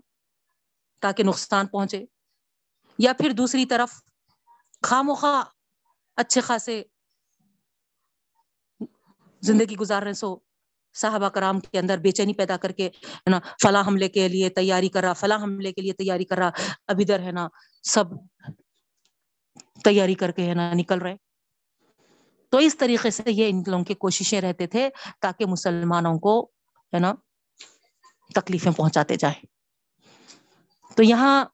[0.99, 2.05] تاکہ نقصان پہنچے۔
[2.97, 3.89] یا پھر دوسری طرف
[4.83, 5.43] خام و خواہ
[6.15, 6.83] اچھے خاصے
[9.41, 10.37] زندگی گزار رہے سو
[10.93, 14.49] صحابہ کرام کے اندر بے چینی پیدا کر کے، ہے نا، فلاں حملے کے لیے
[14.49, 16.49] تیاری کر رہا، فلاں حملے کے لیے تیاری کر رہا،
[16.87, 17.47] اب ادھر ہے نا
[17.83, 18.05] سب
[19.83, 21.15] تیاری کر کے، ہے نا، نکل رہے۔
[22.49, 24.89] تو اس طریقے سے یہ ان لوگوں کی کوششیں رہتے تھے
[25.21, 26.45] تاکہ مسلمانوں کو،
[26.93, 27.13] ہے نا،
[28.35, 29.54] تکلیفیں پہنچاتے جائیں۔
[30.95, 31.45] تو یہاں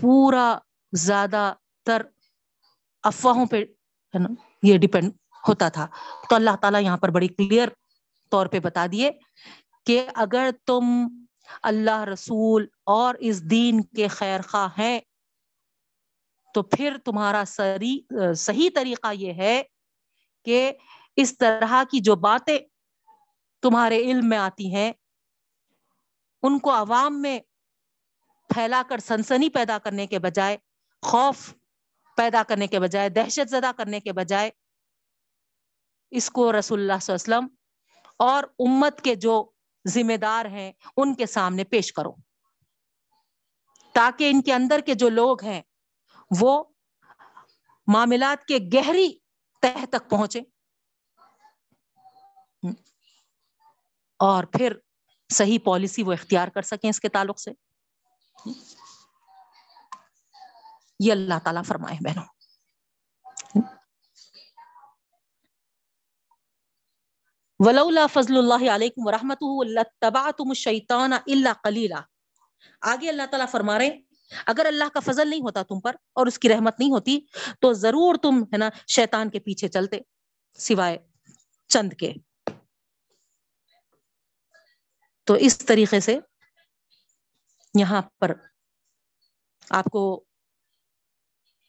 [0.00, 0.58] پورا
[0.92, 1.52] زیادہ
[1.86, 2.02] تر
[3.02, 3.56] افواہوں پہ
[4.14, 4.28] ہے نا،
[4.62, 5.12] یہ ڈپینڈ
[5.48, 5.86] ہوتا تھا۔
[6.30, 7.68] تو اللہ تعالیٰ یہاں پر بڑی کلیئر
[8.30, 9.10] طور پہ بتا دیے
[9.86, 10.84] کہ اگر تم
[11.62, 15.00] اللہ رسول اور اس دین کے خیر خواہ ہیں،
[16.54, 18.00] تو پھر تمہارا سری،
[18.36, 19.62] صحیح طریقہ یہ ہے
[20.44, 20.72] کہ
[21.16, 22.58] اس طرح کی جو باتیں
[23.62, 24.92] تمہارے علم میں آتی ہیں،
[26.42, 27.38] ان کو عوام میں
[28.56, 30.56] پھیلا کر سنسنی پیدا کرنے کے بجائے،
[31.02, 31.54] خوف
[32.16, 34.50] پیدا کرنے کے بجائے، دہشت زدہ کرنے کے بجائے
[36.10, 37.54] اس کو رسول اللہ صلی اللہ علیہ وسلم
[38.18, 39.50] اور امت کے جو
[39.88, 42.14] ذمہ دار ہیں، ان کے سامنے پیش کرو۔
[43.92, 45.62] تاکہ ان کے اندر کے جو لوگ ہیں،
[46.40, 46.64] وہ
[47.86, 49.18] معاملات کے گہری
[49.62, 50.40] تہ تک پہنچے۔
[54.18, 54.76] اور پھر
[55.32, 57.65] صحیح پالیسی وہ اختیار کر سکیں اس کے تعلق سے۔
[61.00, 62.24] یہ اللہ تعالیٰ فرمائے بہنوں
[67.60, 69.40] ولولا فضل اللہ علیکم ورحمت
[70.38, 72.00] تم شیطان اللہ کلیلہ
[72.80, 73.98] آگے اللہ تعالیٰ فرما رہے
[74.46, 77.20] اگر اللہ کا فضل نہیں ہوتا تم پر اور اس کی رحمت نہیں ہوتی،
[77.60, 79.98] تو ضرور تم، ہے نا، شیطان کے پیچھے چلتے،
[80.54, 80.98] سوائے
[81.68, 82.12] چند کے۔
[85.24, 86.18] تو اس طریقے سے
[87.78, 88.32] یہاں پر۔
[89.70, 90.24] آپ کو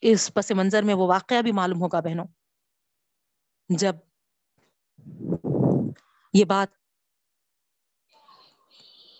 [0.02, 2.26] اس پس منظر میں وہ واقعہ بھی معلوم ہوگا بہنوں۔
[3.70, 3.96] جب
[6.34, 6.68] یہ بات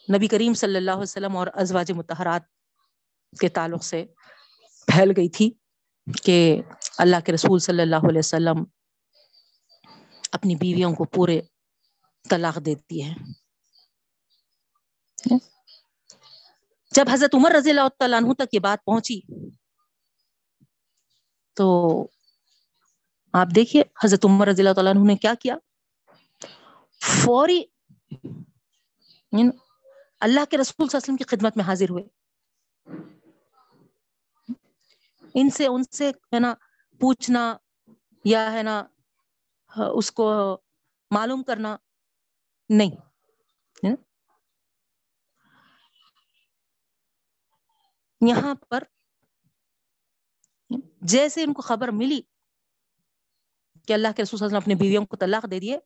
[0.08, 2.42] نبی کریم صلی اللہ علیہ وسلم اور ازواج متحرات
[3.40, 4.04] کے تعلق سے
[4.88, 5.50] پھیل گئی تھی
[6.24, 6.62] کہ
[6.98, 8.64] اللہ کے رسول صلی اللہ علیہ وسلم
[10.32, 11.40] اپنی بیویوں کو پورے
[12.30, 13.14] طلاق دیتی ہے
[16.98, 19.20] جب حضرت عمر رضی اللہ تعالیٰ عنہ تک یہ بات پہنچی،
[21.56, 21.66] تو
[23.32, 25.56] آپ دیکھیے حضرت عمر رضی اللہ تعالیٰ عنہ نے کیا کیا؟
[27.00, 27.62] فوری
[30.20, 32.04] اللہ کے رسول صلی اللہ علیہ وسلم کی خدمت میں حاضر ہوئے۔
[35.34, 36.54] ان سے ان سے ہے نا،
[37.00, 37.56] پوچھنا
[38.24, 38.82] یا ہے نا،
[39.94, 40.30] اس کو
[41.10, 41.76] معلوم کرنا
[42.70, 42.90] نہیں۔
[48.20, 48.82] یہاں پر
[51.02, 52.20] جیسے ان کو خبر ملی
[53.88, 55.78] کہ اللہ کے رسول صلی اللہ علیہ وسلم اپنی بیویوں کو طلاق دے دیے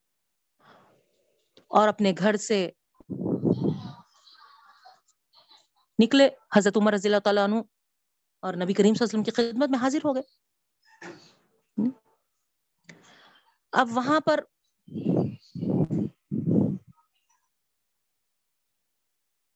[1.69, 2.71] اور اپنے گھر سے
[5.99, 7.55] نکلے، حضرت عمر رضی اللہ تعالیٰ عنہ
[8.43, 10.23] اور نبی کریم صلی اللہ علیہ وسلم کی خدمت میں حاضر ہو گئے۔
[13.73, 14.41] اب وہاں پر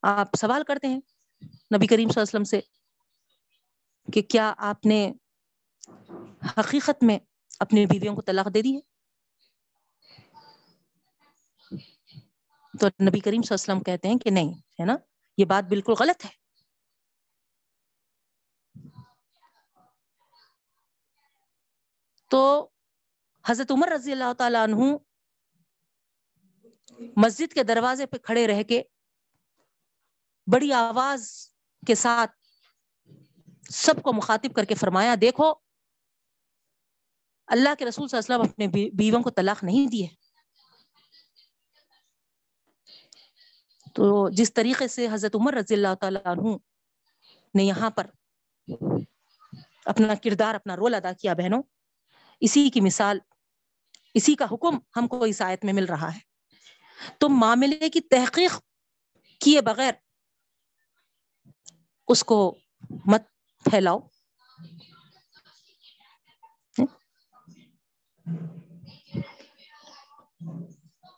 [0.02, 1.00] آپ سوال کرتے ہیں
[1.42, 2.60] نبی کریم صلی اللہ علیہ وسلم سے
[4.12, 5.12] کہ کیا آپ نے
[6.60, 7.18] حقیقت میں
[7.60, 8.80] اپنی بیویوں کو طلاق دے دی ہے؟
[12.74, 14.96] تو نبی کریم صلی اللہ علیہ وسلم کہتے ہیں کہ نہیں، ہے نا؟
[15.38, 16.30] یہ بات بالکل غلط ہے۔
[22.30, 22.68] تو
[23.48, 24.96] حضرت عمر رضی اللہ تعالیٰ عنہ
[27.16, 28.82] مسجد کے دروازے پہ کھڑے رہ کے
[30.46, 31.28] بڑی آواز
[31.86, 32.30] کے ساتھ
[33.70, 35.52] سب کو مخاطب کر کے فرمایا، دیکھو،
[37.48, 40.06] اللہ کے رسول صلی اللہ علیہ وسلم اپنے بیووں کو طلاق نہیں دیے
[43.94, 46.56] تو جس طریقے سے حضرت عمر رضی اللہ تعالیٰ عنہ
[47.54, 48.06] نے یہاں پر
[49.84, 51.62] اپنا کردار، اپنا رول ادا کیا، بہنوں،
[52.40, 53.18] اسی کی مثال،
[54.14, 56.20] اسی کا حکم ہم کو اس آیت میں مل رہا ہے۔
[57.20, 58.58] تم معاملے کی تحقیق
[59.40, 59.92] کیے بغیر
[62.08, 62.58] اس کو
[63.06, 63.22] مت
[63.64, 63.98] پھیلاؤ۔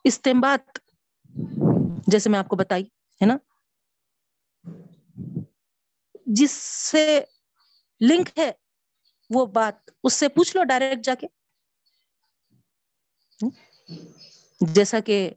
[0.05, 0.79] استمبات
[2.07, 2.85] جیسے میں آپ کو بتائی،
[3.23, 3.37] ہے نا؟
[6.27, 6.51] جس
[6.91, 7.25] سے
[8.01, 8.53] لنک ہے
[9.31, 11.27] وہ بات، اس سے پوچھ لو ڈائریکٹ جا کے۔
[14.61, 15.31] جیسا کہ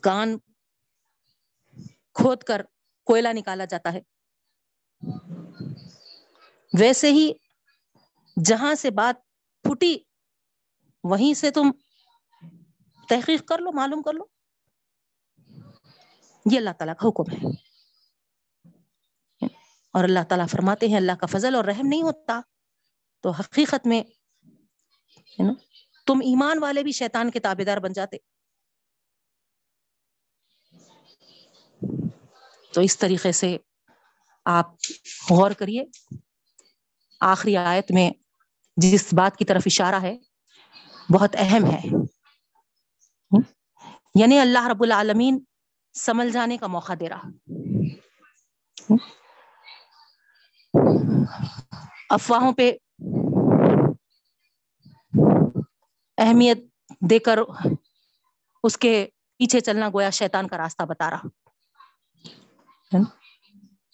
[0.00, 0.38] کان
[2.14, 2.62] کھود کر
[3.04, 4.00] کوئلہ نکالا جاتا ہے۔
[6.78, 7.32] ویسے ہی
[8.44, 9.22] جہاں سے بات
[9.62, 9.98] پھٹی،
[11.04, 11.70] وہیں سے تم
[13.08, 14.24] تحقیق کر لو، معلوم کر لو۔
[16.52, 17.52] یہ اللہ تعالیٰ کا حکم ہے۔
[19.92, 22.40] اور اللہ تعالیٰ فرماتے ہیں، اللہ کا فضل اور رحم نہیں ہوتا۔
[23.20, 24.02] تو حقیقت میں
[26.06, 28.16] تم ایمان والے بھی شیطان کے تابے دار بن جاتے۔
[32.74, 33.56] تو اس طریقے سے
[34.44, 34.66] آپ
[35.30, 35.84] غور کریے۔
[37.20, 38.10] آخری آیت میں
[38.76, 40.18] جس بات کی طرف اشارہ ہے،
[41.14, 41.80] بہت اہم ہے۔
[44.14, 45.44] یعنی اللہ رب العالمین
[45.94, 47.22] سمجھ جانے کا موقع دے رہا۔
[52.10, 52.72] افواہوں پہ
[56.18, 56.58] اہمیت
[57.00, 57.38] دے کر
[58.62, 59.06] اس کے
[59.38, 61.43] پیچھے چلنا گویا شیطان کا راستہ بتا رہا۔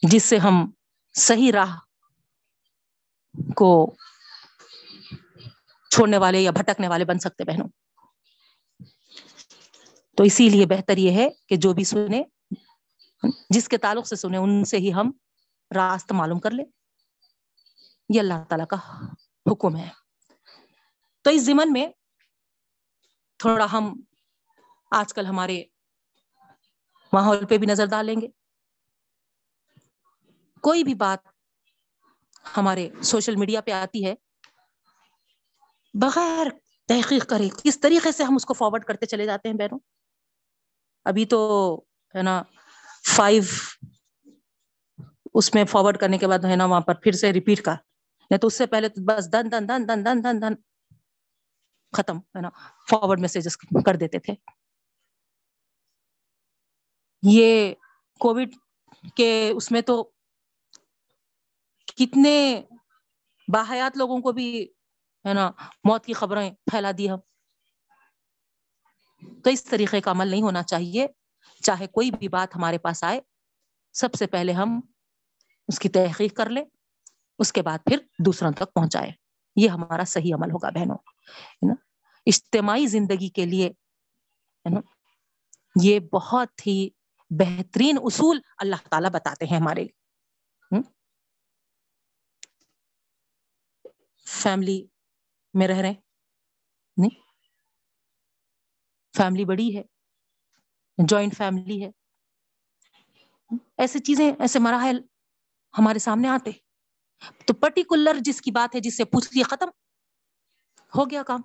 [0.02, 0.70] جس سے ہم
[1.12, 1.78] صحیح راہ
[3.56, 3.94] کو
[5.90, 7.68] چھوڑنے والے یا بھٹکنے والے بن سکتے بہنوں۔
[10.16, 12.22] تو اسی لیے بہتر یہ ہے کہ جو بھی سنے،
[13.50, 15.12] جس کے تعلق سے سنے، ان سے ہی ہم
[15.74, 16.64] راست معلوم کر لیں۔
[18.14, 18.76] یہ اللہ تعالی کا
[19.52, 19.88] حکم ہے۔
[21.22, 21.88] تو اس زمن میں
[23.38, 24.00] تھوڑا ہم
[24.90, 25.64] آج کل ہمارے
[27.12, 28.39] ماحول پہ بھی نظر ڈالیں گے۔
[30.62, 31.18] کوئی بھی بات
[32.56, 34.14] ہمارے سوشل میڈیا پہ آتی ہے،
[35.94, 36.46] بغیر
[36.88, 39.78] تحقیق کرے، کس طریقے سے ہم اس کو فارورڈ کرتے چلے جاتے ہیں بہنوں؟
[41.04, 41.40] ابھی تو
[42.14, 42.42] ہے نا
[43.16, 43.42] فائیو
[45.34, 47.74] اس میں فارورڈ کرنے کے بعد ہے نا وہاں پر پھر سے ریپیٹ کا
[48.30, 50.54] یا تو اس سے پہلے تو بس دن دن دن دن دن دن دن
[51.92, 52.48] ختم ہے نا
[52.90, 54.34] فارورڈ میسجز کر دیتے تھے۔
[57.22, 57.74] یہ
[58.20, 58.54] کووڈ
[59.16, 60.10] کے اس میں تو
[61.96, 62.62] کتنے
[63.48, 64.64] باحیات لوگوں کو بھی،
[65.24, 65.50] ہے نا،
[65.84, 67.18] موت کی خبریں پھیلا دی ہم
[69.42, 71.06] تو اس طریقے کا عمل نہیں ہونا چاہیے۔
[71.62, 73.20] چاہے کوئی بھی بات ہمارے پاس آئے،
[73.92, 74.80] سب سے پہلے ہم
[75.68, 76.64] اس کی تحقیق کر لیں،
[77.38, 79.10] اس کے بعد پھر دوسروں تک پہنچائے
[79.56, 81.74] یہ ہمارا صحیح عمل ہوگا بہنوں، ہے نا۔
[82.26, 84.80] اجتماعی زندگی کے لیے، ہے نا،
[85.82, 86.88] یہ بہت ہی
[87.30, 89.98] بہترین اصول اللہ تعالیٰ بتاتے ہیں ہمارے لیے
[94.30, 94.86] فیملی
[95.54, 95.94] میں رہ رہے
[96.96, 97.20] نہیں.
[99.14, 99.82] فیملی بڑی ہے،
[100.98, 101.90] جوائنٹ فیملی ہے۔
[103.78, 105.00] ایسی چیزیں، ایسے مراحل
[105.78, 106.50] ہمارے سامنے آتے
[107.46, 109.68] تو پرٹیکولر جس کی بات ہے، جس سے پوچھ لیا ختم؟
[110.96, 111.40] ہو گیا کام۔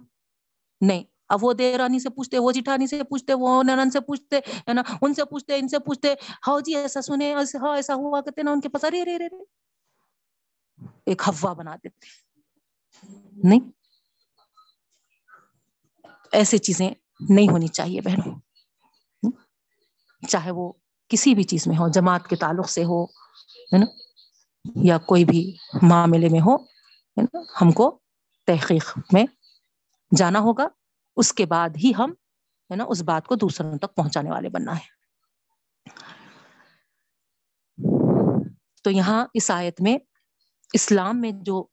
[0.82, 4.74] نہیں، اب وہ دیرانی سے پوچھتے، وہ جٹھانی سے پوچھتے، وہ نرن سے پوچھتے، ہے
[4.74, 6.14] نا، ان سے پوچھتے، ان سے پوچھتے۔
[6.48, 9.28] ہاؤ جی ایسا سنے ہاں ایسا ہوا کہتے نا، ان کے پاس۔ ارے رے رے
[11.06, 12.25] ایک ہوا بنا دیتے۔
[13.44, 13.60] نہیں۔
[16.32, 16.90] ایسی چیزیں
[17.30, 18.36] نہیں ہونی چاہیے بہنوں۔
[20.28, 20.74] چاہے وہ
[21.08, 23.86] کسی بھی چیز میں ہو، جماعت کے تعلق سے ہو، ہے نا؟
[24.76, 26.56] یا کوئی بھی معاملے میں ہو
[27.62, 28.00] ہم کو
[28.48, 29.24] تحقیق میں
[30.16, 30.68] جانا ہوگا۔
[31.16, 32.12] اس کے بعد ہی ہم،
[32.72, 34.96] ہے نا، اس بات کو دوسروں تک پہنچانے والے بننا ہے۔
[38.84, 39.98] تو یہاں اس آیت میں
[40.74, 41.68] اسلام میں جو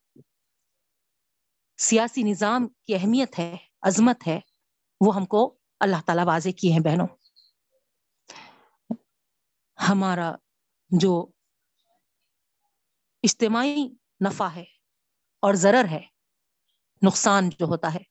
[1.76, 4.40] سیاسی نظام کی اہمیت ہے، عظمت ہے،
[5.00, 7.06] وہ ہم کو اللہ تعالیٰ واضح کیے ہیں بہنوں۔
[9.88, 10.34] ہمارا
[10.90, 11.30] جو
[13.22, 13.88] اجتماعی
[14.26, 14.64] نفع ہے
[15.40, 16.06] اور ضرر ہے،
[17.02, 18.02] نقصان جو ہوتا ہے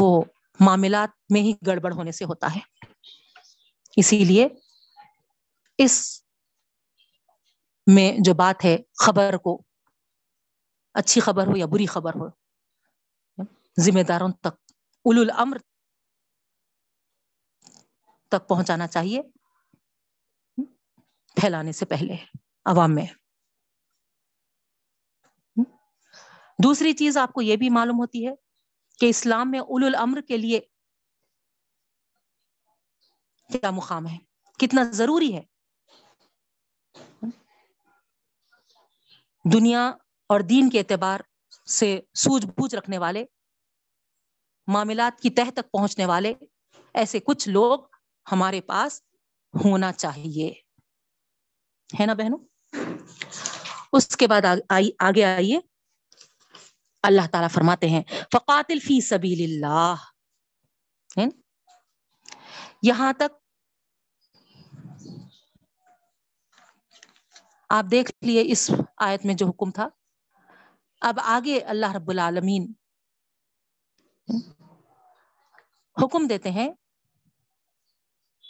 [0.00, 0.24] وہ
[0.60, 2.60] معاملات میں ہی گڑبڑ ہونے سے ہوتا ہے۔
[3.96, 4.48] اسی لیے
[5.78, 6.22] اس
[7.86, 8.76] میں جو بات ہے،
[9.06, 9.62] خبر کو
[10.94, 12.28] اچھی خبر ہو یا بری خبر ہو۔
[13.80, 14.72] ذمہ داروں تک
[15.04, 15.58] اول الامر
[18.28, 19.22] تک پہنچانا چاہیے۔
[21.40, 22.16] پھیلانے سے پہلے
[22.64, 23.06] عوام میں۔
[26.64, 28.32] دوسری چیز آپ کو یہ بھی معلوم ہوتی ہے
[28.98, 30.60] کہ اسلام میں اول الامر کے لیے
[33.52, 34.18] کیا مقام ہے؟
[34.58, 35.42] کتنا ضروری ہے؟
[39.52, 39.92] دنیا
[40.30, 41.20] اور دین کے اعتبار
[41.70, 43.24] سے سوجھ بوجھ رکھنے والے،
[44.66, 46.34] معاملات کی تہ تک پہنچنے والے،
[46.94, 47.80] ایسے کچھ لوگ
[48.32, 49.02] ہمارے پاس
[49.64, 50.54] ہونا چاہیے۔
[52.00, 52.38] ہے نا بہنوں؟
[53.92, 54.42] اس کے بعد
[54.98, 55.60] آگے آئیے۔
[57.02, 58.02] اللہ تعالیٰ فرماتے ہیں،
[58.32, 59.94] فقاتل فی سبیل اللہ
[62.82, 63.30] یہاں تک
[67.68, 69.88] آپ دیکھ لیے اس آیت میں جو حکم تھا۔
[71.00, 72.72] اب آگے اللہ رب العالمین
[76.02, 76.72] حکم دیتے ہیں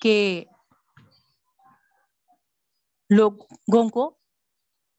[0.01, 0.45] کہ
[3.11, 4.19] لوگوں کو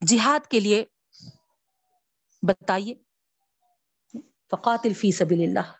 [0.07, 0.85] جہاد کے لیے
[2.47, 2.95] بتائیے۔
[4.51, 5.71] فقاتل فی سبیل اللہ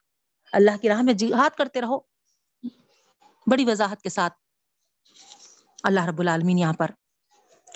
[0.53, 1.99] اللہ کی راہ میں جہاد کرتے رہو۔
[3.51, 4.33] بڑی وضاحت کے ساتھ
[5.83, 6.91] اللہ رب العالمین یہاں پر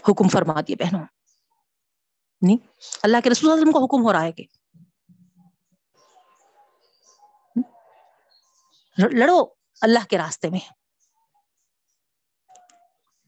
[0.09, 1.14] حکم فرما دیے، بہنوں۔
[2.41, 2.57] نہیں؟
[3.03, 4.43] اللہ کے رسول وسلم کو حکم ہو رہا ہے کہ
[8.97, 9.45] لڑو
[9.81, 10.59] اللہ کے راستے میں۔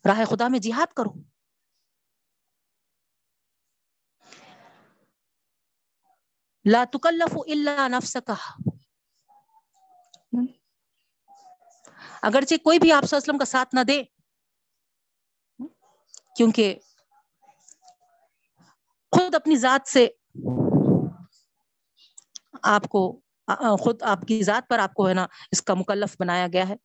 [0.07, 1.09] راہ خدا میں جہاد کرو۔
[6.65, 8.31] لا تکلف الا نفسک
[12.21, 14.03] اگرچہ کوئی بھی آپ وسلم کا ساتھ نہ دے،
[16.35, 16.79] کیونکہ
[19.11, 20.07] خود اپنی ذات سے
[22.63, 23.01] آپ کو،
[23.83, 26.75] خود آپ کی ذات پر آپ کو ہے نا، اس کا مکلف بنایا گیا ہے۔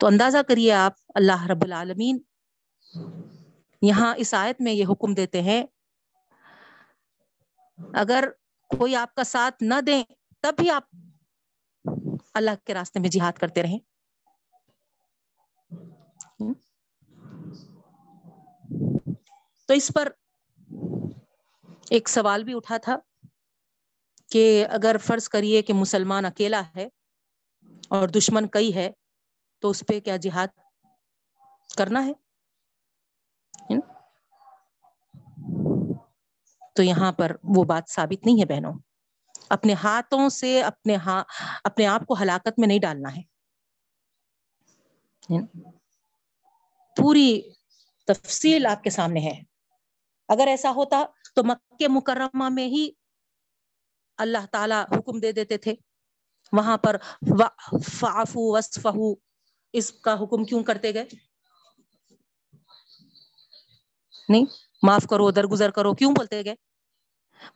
[0.00, 2.18] تو اندازہ کریے آپ، اللہ رب العالمین
[3.82, 5.62] یہاں اس آیت میں یہ حکم دیتے ہیں،
[7.94, 8.24] اگر
[8.70, 10.02] کوئی آپ کا ساتھ نہ دیں
[10.42, 10.84] تب بھی آپ
[12.34, 13.78] اللہ کے راستے میں جہاد کرتے رہیں۔
[19.70, 20.08] تو اس پر
[21.90, 22.96] ایک سوال بھی اٹھا تھا
[24.30, 26.88] کہ اگر فرض کریے کہ مسلمان اکیلا ہے
[27.88, 28.90] اور دشمن کئی ہے،
[29.60, 30.46] تو اس پہ کیا جہاد
[31.76, 32.12] کرنا ہے؟
[36.74, 38.72] تو یہاں پر وہ بات ثابت نہیں ہے بہنوں۔
[39.48, 41.24] اپنے ہاتھوں سے اپنے ہاں
[41.64, 43.22] اپنے آپ کو ہلاکت میں نہیں ڈالنا ہے۔
[46.96, 47.42] پوری
[48.06, 49.49] تفصیل آپ کے سامنے ہے۔
[50.30, 51.04] اگر ایسا ہوتا
[51.34, 52.90] تو مکہ مکرمہ میں ہی
[54.18, 55.74] اللہ تعالی حکم دے دیتے تھے۔
[56.52, 56.96] وہاں پر
[57.84, 59.14] فعفو، وصفہو،
[59.72, 61.04] اس کا حکم کیوں کرتے گئے؟
[64.28, 64.44] نہیں،
[64.82, 66.54] معاف کرو، درگزر کرو، کیوں بولتے گئے؟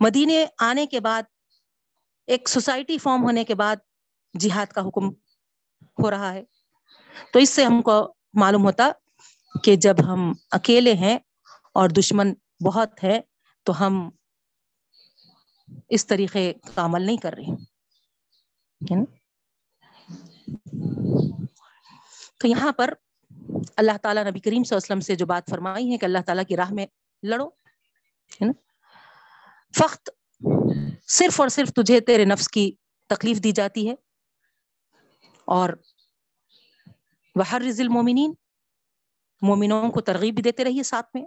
[0.00, 1.22] مدینے آنے کے بعد،
[2.26, 3.76] ایک سوسائٹی فارم ہونے کے بعد
[4.40, 5.08] جہاد کا حکم
[5.98, 6.42] ہو رہا ہے۔
[7.32, 8.90] تو اس سے ہم کو معلوم ہوتا
[9.62, 11.18] کہ جب ہم اکیلے ہیں
[11.74, 13.20] اور دشمن بہت ہے،
[13.62, 14.10] تو ہم
[15.88, 17.64] اس طریقے کا عمل نہیں کر رہے۔
[22.38, 22.94] تو یہاں پر
[23.76, 26.18] اللہ تعالیٰ نبی کریم صلی اللہ علیہ وسلم سے جو بات فرمائی ہے کہ اللہ
[26.26, 26.86] تعالیٰ کی راہ میں
[27.22, 28.52] لڑو، ہے نا؟
[29.76, 30.10] فخت
[31.08, 32.72] صرف اور صرف تجھے تیرے نفس کی
[33.06, 33.94] تکلیف دی جاتی ہے۔
[35.44, 35.70] اور
[37.34, 38.32] وہ ہر رزل مومنین
[39.42, 41.22] مومنوں کو ترغیب بھی دیتے رہیے ساتھ میں۔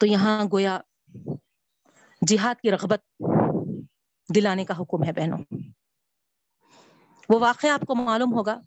[0.00, 0.80] تو یہاں گویا
[2.26, 3.22] جہاد کی رغبت
[4.34, 5.38] دلانے کا حکم ہے بہنوں۔
[7.28, 8.60] وہ واقعہ آپ کو معلوم ہوگا۔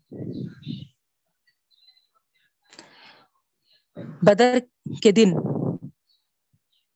[4.22, 4.58] بدر
[5.02, 5.30] کے دن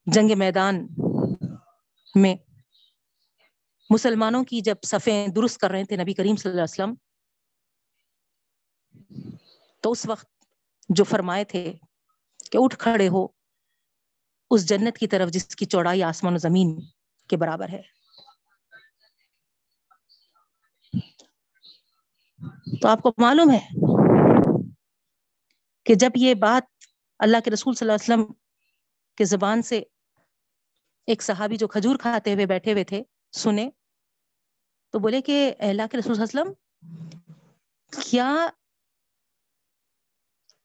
[0.06, 0.86] جنگ میدان
[2.14, 2.34] میں
[3.90, 6.94] مسلمانوں کی جب صفیں درست کر رہے تھے نبی کریم صلی اللہ علیہ وسلم،
[9.80, 10.26] تو اس وقت
[10.88, 11.72] جو فرمائے تھے
[12.50, 13.35] کہ اٹھ کھڑے ہو
[14.51, 16.81] اس جنت کی طرف جس کی چوڑائی آسمان و زمین
[17.28, 17.82] کے برابر ہے۔
[22.81, 23.60] تو آپ کو معلوم ہے
[25.86, 26.62] کہ جب یہ بات
[27.18, 28.35] اللہ کے رسول صلی اللہ علیہ وسلم
[29.16, 29.82] کے زبان سے
[31.06, 33.02] ایک صحابی جو کھجور کھاتے ہوئے بیٹھے ہوئے تھے
[33.32, 33.70] سنے
[34.90, 36.52] تو بولے کہ اللہ کے رسول صلی اللہ علیہ وسلم،
[38.02, 38.47] کیا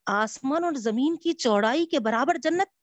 [0.05, 2.80] آسمان اور زمین کی چوڑائی کے برابر جنت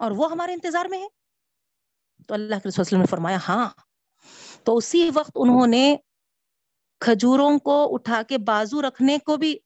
[0.00, 1.06] اور وہ ہمارے انتظار میں ہے۔
[2.28, 3.68] تو اللہ کے رسول وسلم نے فرمایا ہاں۔
[4.64, 5.96] تو اسی وقت انہوں نے
[7.00, 9.58] کھجوروں کو اٹھا کے بازو رکھنے کو بھی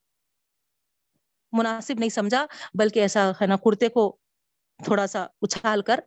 [1.52, 4.16] مناسب نہیں سمجھا، بلکہ ایسا ہے نا، کرتے کو
[4.84, 6.00] تھوڑا سا اچھال کر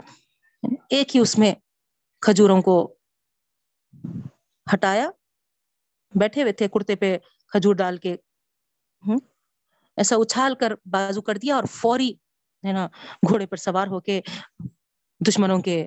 [0.89, 1.53] ایک ہی اس میں
[2.21, 2.93] کھجوروں کو
[4.73, 5.09] ہٹایا۔
[6.13, 7.17] بیٹھے ہوئے تھے کرتے پہ
[7.47, 8.15] کھجور ڈال کے۔
[9.97, 12.13] ایسا اچھال کر بازو کر دیا اور فوری
[12.67, 12.87] ہے نا،
[13.29, 14.21] گھوڑے پر سوار ہو کے
[15.27, 15.85] دشمنوں کے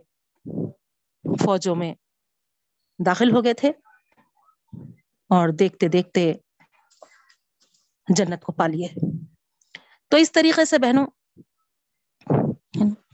[1.24, 1.94] فوجوں میں
[3.06, 3.72] داخل ہو گئے تھے
[5.30, 6.32] اور دیکھتے دیکھتے
[8.16, 8.88] جنت کو پا لیے۔
[10.08, 11.06] تو اس طریقے سے بہنوں،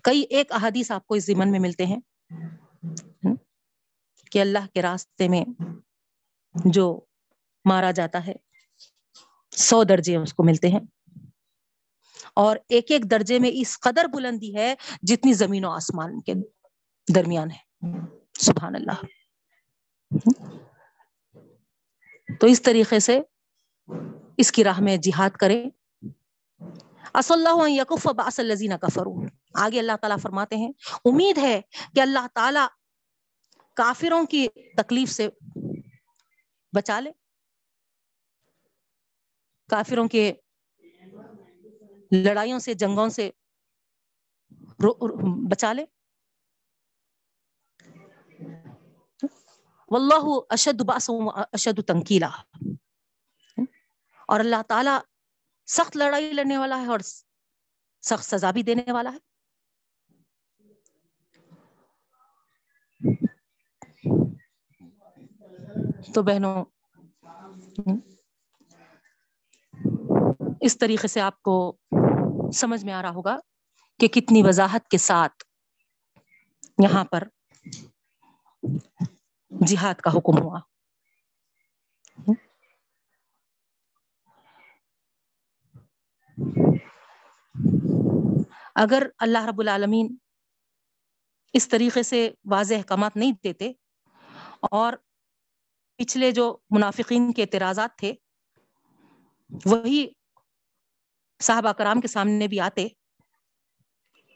[0.02, 2.00] کئی ایک احادیث آپ کو اس زمن میں ملتے ہیں
[4.30, 5.44] کہ اللہ کے راستے میں
[6.64, 7.00] جو
[7.64, 8.32] مارا جاتا ہے،
[9.50, 10.80] سو درجے اس کو ملتے ہیں۔
[12.34, 16.34] اور ایک ایک درجے میں اس قدر بلندی ہے جتنی زمین و آسمان کے
[17.14, 17.86] درمیان ہے۔
[18.38, 19.04] سبحان اللہ۔
[22.40, 23.20] تو اس طریقے سے
[24.36, 25.64] اس کی راہ میں جہاد کرے
[27.14, 29.14] اللہ یقف باس الزین کفرو
[29.54, 30.72] آگے اللہ تعالیٰ فرماتے ہیں،
[31.04, 31.60] امید ہے
[31.94, 32.66] کہ اللہ تعالیٰ
[33.74, 35.28] کافروں کی تکلیف سے
[36.72, 37.12] بچا لے۔
[39.70, 40.32] کافروں کے
[42.12, 43.30] لڑائیوں سے، جنگوں سے
[45.50, 45.84] بچا لے۔
[49.90, 51.10] واللہ اشد باس
[51.52, 52.30] اشد تنکیلا۔
[54.28, 54.90] اور اللہ تعالی
[55.66, 56.98] سخت لڑائی لڑنے والا ہے اور
[58.02, 59.18] سخت سزا بھی دینے والا ہے۔
[66.12, 66.64] تو بہنوں،
[70.60, 71.76] اس طریقے سے آپ کو
[72.54, 73.36] سمجھ میں آ رہا ہوگا
[74.00, 75.44] کہ کتنی وضاحت کے ساتھ
[76.82, 77.24] یہاں پر
[79.66, 80.60] جہاد کا حکم ہوا۔
[88.74, 90.16] اگر اللہ رب العالمین
[91.52, 93.72] اس طریقے سے واضح احکامات نہیں دیتے
[94.70, 94.92] اور
[95.96, 98.12] پچھلے جو منافقین کے اعتراضات تھے،
[99.64, 100.06] وہی
[101.42, 102.88] صاحب کرام کے سامنے بھی آتے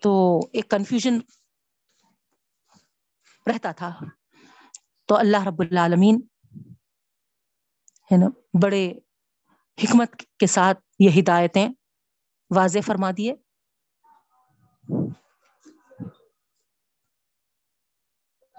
[0.02, 1.18] تو ایک کنفیوژن
[3.46, 3.98] رہتا تھا۔
[5.06, 6.20] تو اللہ رب العالمین
[8.12, 8.26] ہے نا،
[8.62, 8.92] بڑے
[9.84, 11.68] حکمت کے ساتھ یہ ہدایتیں
[12.56, 13.34] واضح فرما دیے۔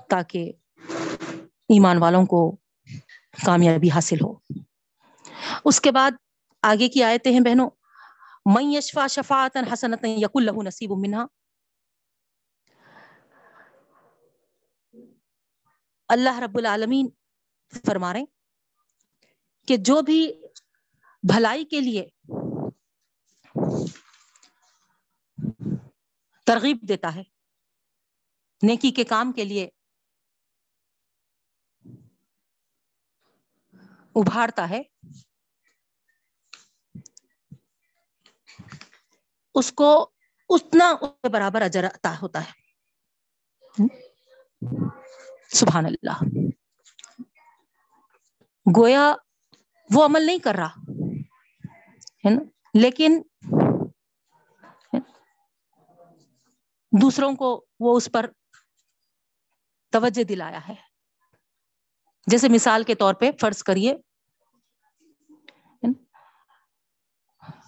[0.09, 0.51] تاکہ
[1.69, 2.55] ایمان والوں کو
[3.45, 4.33] کامیابی حاصل ہو۔
[5.65, 6.11] اس کے بعد
[6.61, 7.69] آگے کی آیتیں ہیں بہنوں۔
[8.55, 11.29] من یشفا شفاعتا حسنتا یکل له نصیب منها.
[16.09, 17.09] اللہ رب العالمین
[17.87, 18.25] فرما رہے
[19.67, 20.19] کہ جو بھی
[21.23, 22.05] بھلائی کے لیے
[26.47, 27.23] ترغیب دیتا ہے،
[28.61, 29.65] نیکی کے کام کے لیے
[34.15, 34.81] ابھارتا ہے
[39.57, 40.11] اس کو
[40.49, 42.51] اتنا کے برابر اجر عطا ہوتا ہے۔
[45.49, 46.23] سبحان اللہ۔
[48.77, 49.15] گویا
[49.93, 50.69] وہ عمل نہیں کر رہا۔
[52.25, 52.41] ہے نا؟
[52.73, 53.21] لیکن
[57.01, 58.29] دوسروں کو وہ اس پر
[59.91, 60.75] توجہ دلایا ہے۔
[62.27, 63.95] جیسے مثال کے طور پہ فرض کریے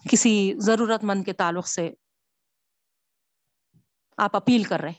[0.10, 1.94] کسی ضرورت مند کے تعلق سے
[4.18, 4.94] آپ اپیل کر رہے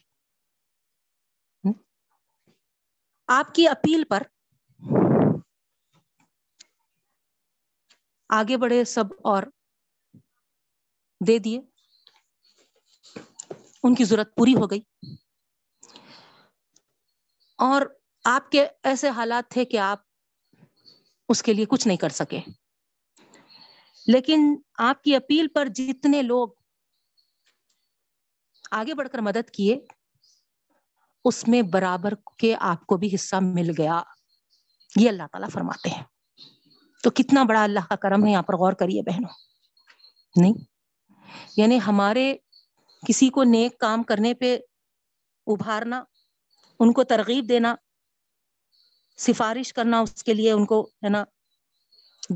[3.26, 4.22] آپ کی اپیل پر
[8.28, 9.42] آگے بڑھے سب اور
[11.26, 11.60] دے دیے۔
[13.82, 14.80] ان کی ضرورت پوری ہو گئی۔
[17.58, 17.82] اور
[18.24, 19.98] آپ کے ایسے حالات تھے کہ آپ
[21.28, 22.40] اس کے لیے کچھ نہیں کر سکے۔
[24.12, 26.48] لیکن آپ کی اپیل پر جتنے لوگ
[28.70, 29.78] آگے بڑھ کر مدد کیے،
[31.24, 34.02] اس میں برابر کے آپ کو بھی حصہ مل گیا۔
[34.96, 36.04] یہ اللہ تعالیٰ فرماتے ہیں۔
[37.02, 39.30] تو کتنا بڑا اللہ کا کرم ہے، یہاں پر غور کریے بہنوں۔
[40.36, 40.52] نہیں۔
[41.56, 42.36] یعنی ہمارے
[43.08, 44.58] کسی کو نیک کام کرنے پہ
[45.46, 46.04] ابھارنا،
[46.80, 47.74] ان کو ترغیب دینا،
[49.16, 51.24] سفارش کرنا، اس کے لیے ان کو، ہے نا،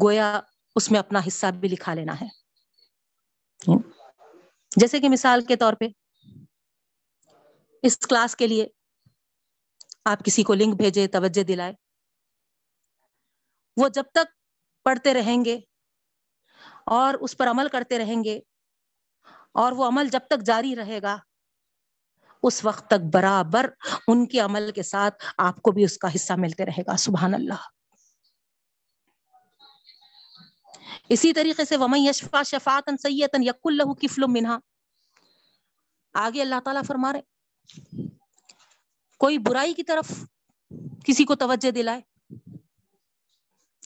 [0.03, 0.41] گویا
[0.77, 2.27] اس میں اپنا حصہ بھی لکھا لینا ہے۔
[4.77, 5.85] جیسے کہ مثال کے طور پہ
[7.83, 8.67] اس کلاس کے لیے
[10.05, 11.73] آپ کسی کو لنک بھیجے توجہ دلائے۔
[13.77, 14.27] وہ جب تک
[14.85, 15.61] پڑھتے رہیں گے
[16.87, 18.41] اور اس پر عمل کرتے رہیں گے
[19.53, 21.17] اور وہ عمل جب تک جاری رہے گا
[22.43, 23.71] اس وقت تک برابر
[24.09, 27.35] ان کے عمل کے ساتھ آپ کو بھی اس کا حصہ ملتے رہے گا۔ سبحان
[27.35, 27.84] اللہ۔
[31.09, 34.59] اسی طریقے سے ومن یشفا شفاعتا سیئتا یکل له کفل منها۔
[36.13, 37.21] آگے اللہ تعالیٰ فرما رہے
[39.19, 40.11] کوئی برائی کی طرف
[41.05, 42.01] کسی کو توجہ دلائے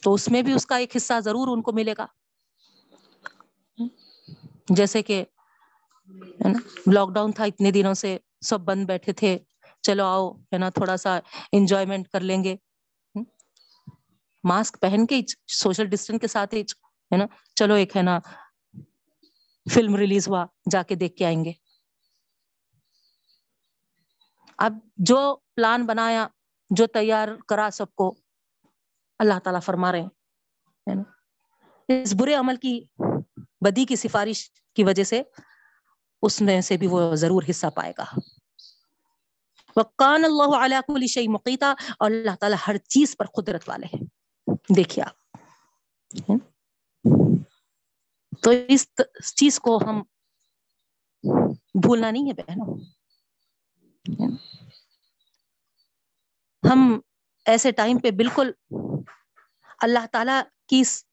[0.03, 2.07] تو اس میں بھی اس کا ایک حصہ ضرور ان کو ملے گا۔
[4.69, 5.25] جیسے کہ
[6.93, 9.39] لاک ڈاؤن تھا، اتنے دنوں سے سب بند بیٹھے تھے،
[9.83, 11.19] چلو آؤ، ہے نا، تھوڑا سا
[11.53, 12.57] انجوائمنٹ کر لیں گے۔
[14.45, 16.63] ماسک پہن کے سوشل ڈسٹینس کے ساتھ ہی۔
[17.13, 17.25] ہے نا؟
[17.55, 18.19] چلو ایک ہے نا،
[19.75, 21.53] فلم ریلیز ہوا، جا کے دیکھ کے آئیں گے۔
[24.59, 26.27] اب جو پلان بنایا،
[26.71, 28.15] جو تیار کرا سب کو،
[29.19, 31.03] اللہ تعالیٰ فرما رہے ہیں
[32.03, 32.85] اس برے عمل کی
[33.61, 35.23] بدی کی سفارش کی وجہ سے
[36.23, 38.05] اس میں سے بھی وہ ضرور حصہ پائے گا۔
[39.77, 44.05] وقان اللہ علیہ کل شعی مقیتا اور اللہ تعالیٰ ہر چیز پر قدرت والے ہیں۔
[44.77, 45.37] دیکھیے آپ۔
[48.43, 50.03] تو اس چیز کو ہم
[51.75, 52.79] بھولنا نہیں ہے بہنوں۔
[56.73, 57.01] ہم
[57.47, 58.53] ایسے ٹائم پہ بالکل
[59.79, 61.05] اللہ تعالی کی اس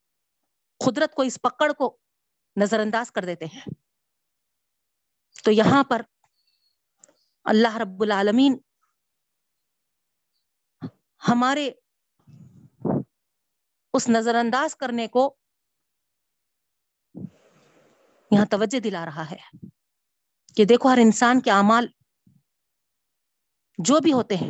[0.85, 1.97] قدرت کو، اس پکڑ کو
[2.55, 3.61] نظر انداز کر دیتے ہیں۔
[5.43, 6.01] تو یہاں پر
[7.43, 8.57] اللہ رب العالمین
[11.29, 11.71] ہمارے
[13.93, 15.35] اس نظر انداز کرنے کو
[18.31, 19.67] یہاں توجہ دلا رہا ہے
[20.55, 21.87] کہ دیکھو ہر انسان کے اعمال
[23.77, 24.49] جو بھی ہوتے ہیں،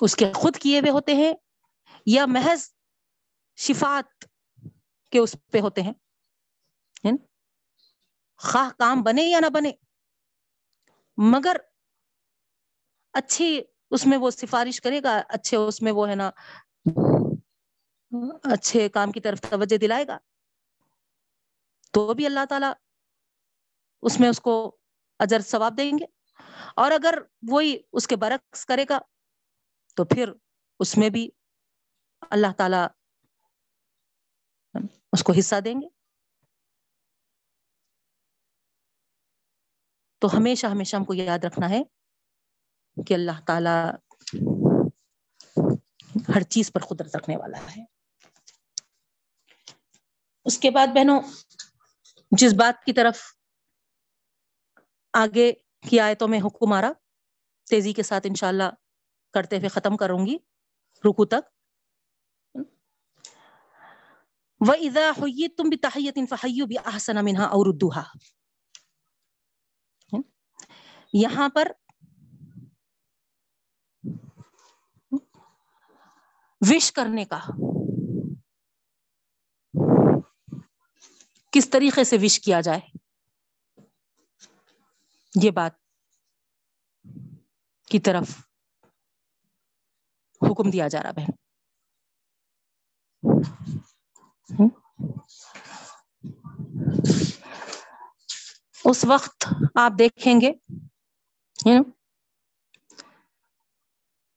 [0.00, 1.34] اس کے خود کیے ہوئے ہوتے ہیں
[2.06, 2.74] یا محض
[3.56, 4.24] شفات
[5.10, 5.92] کے اس پہ ہوتے ہیں۔
[7.04, 7.16] یعنی
[8.36, 9.72] خواہ کام بنے یا نہ بنے،
[11.16, 11.56] مگر
[13.12, 16.30] اچھی اس میں وہ سفارش کرے گا، اچھے اس میں وہ ہے نا،
[18.44, 20.18] اچھے کام کی طرف توجہ دلائے گا۔
[21.96, 22.66] تو بھی اللہ تعالی
[24.02, 24.76] اس میں اس کو
[25.18, 26.04] اجر ثواب دیں گے۔
[26.76, 27.14] اور اگر
[27.50, 28.98] وہی اس کے برعکس کرے گا،
[29.94, 30.32] تو پھر
[30.78, 31.30] اس میں بھی
[32.30, 32.76] اللہ تعالی
[35.12, 35.88] اس کو حصہ دیں گے۔
[40.18, 41.82] تو ہمیشہ ہمیشہ ہم کو یاد رکھنا ہے
[43.06, 43.90] کہ اللہ تعالی
[46.34, 47.84] ہر چیز پر قدرت رکھنے والا ہے۔
[50.44, 51.20] اس کے بعد بہنوں
[52.30, 53.18] جس بات کی طرف
[55.12, 55.52] آگے
[55.88, 56.92] کی آیتوں میں حکم آ رہا
[57.70, 58.70] تیزی کے ساتھ انشاءاللہ
[59.32, 60.36] کرتے ہوئے ختم کروں گی۔
[61.04, 61.48] رکو تک۔
[64.60, 68.04] وَإِذَا حُيِّتُمْ بِتَحِيَّةٍ فَحَيُّوا بِأَحْسَنَ مِنْهَا أَوْ رُدُّوهَا۔
[71.12, 71.68] یہاں پر
[76.60, 77.38] وش کرنے کا۔
[81.52, 82.80] کس طریقے سے وش کیا جائے؟
[85.42, 85.72] یہ بات
[87.90, 88.30] کی طرف
[90.42, 91.32] حکم دیا جا رہا بہن
[98.84, 100.52] اس وقت آپ دیکھیں گے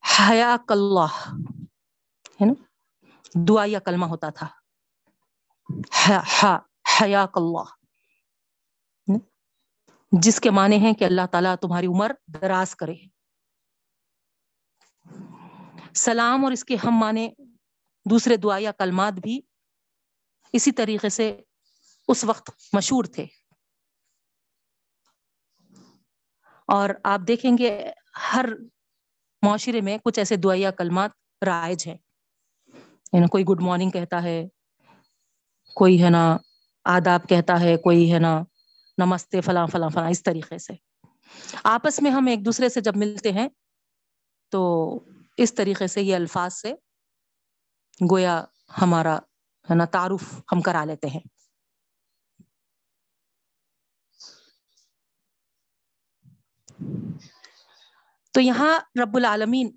[0.03, 1.17] حیا اللہ
[2.41, 2.53] ہے نا
[3.47, 4.47] دعا یا کلمہ ہوتا تھا۔
[7.01, 7.63] حیا اللہ۔
[10.11, 12.93] جس کے معنی ہیں کہ اللہ تعالیٰ تمہاری عمر دراز کرے۔
[15.95, 17.29] سلام اور اس کے ہم معنی
[18.09, 19.41] دوسرے دعا یا کلمات بھی
[20.53, 21.41] اسی طریقے سے
[22.07, 23.25] اس وقت مشہور تھے۔
[26.67, 27.91] اور آپ دیکھیں گے
[28.33, 28.45] ہر
[29.41, 31.11] معاشرے میں کچھ ایسے دعائیا کلمات
[31.45, 31.97] رائج ہیں۔
[33.13, 34.47] یعنی کوئی گڈ مارننگ کہتا ہے،
[35.75, 36.37] کوئی ہے نا
[36.89, 38.43] آداب کہتا ہے، کوئی ہے نا،
[38.97, 40.73] نمستے فلاں فلاں فلاں، اس طریقے سے۔
[41.63, 43.47] آپس میں ہم ایک دوسرے سے جب ملتے ہیں،
[44.49, 44.61] تو
[45.37, 46.73] اس طریقے سے یہ الفاظ سے
[48.11, 48.43] گویا
[48.81, 49.15] ہمارا،
[49.69, 51.19] ہے نا، تعارف ہم کرا لیتے ہیں۔
[58.33, 59.75] تو یہاں رب العالمین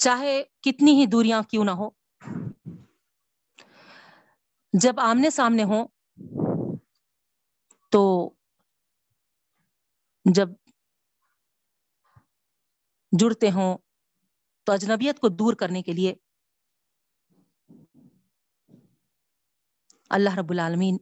[0.00, 1.90] چاہے کتنی ہی دوریاں کیوں نہ ہو۔
[4.72, 5.84] جب آمنے سامنے ہو
[7.90, 8.02] تو
[10.24, 10.48] جب
[13.20, 13.78] جڑتے ہوں
[14.64, 16.14] تو اجنبیت کو دور کرنے کے لیے
[20.10, 20.96] اللہ رب العالمین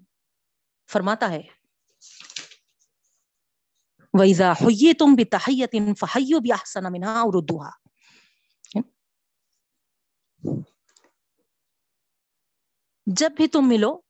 [0.93, 1.43] فرماتا ہے،
[4.15, 7.88] وَإِذَا حُيِّتُمْ بِتَحِيَّةٍ فَحَيُّوا بِأَحْسَنَ مِنْهَا أَوْ رُدُّوهَا
[13.07, 14.01] جب بھی تم ملو،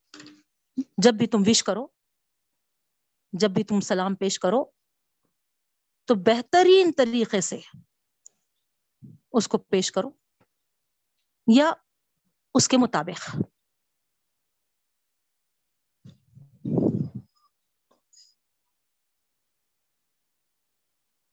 [0.76, 1.86] جب بھی تم وش کرو،
[3.32, 4.64] جب بھی تم سلام پیش کرو،
[6.04, 7.60] تو بہترین طریقے سے
[9.32, 10.10] اس کو پیش کرو
[11.46, 11.72] یا
[12.54, 13.36] اس کے مطابق۔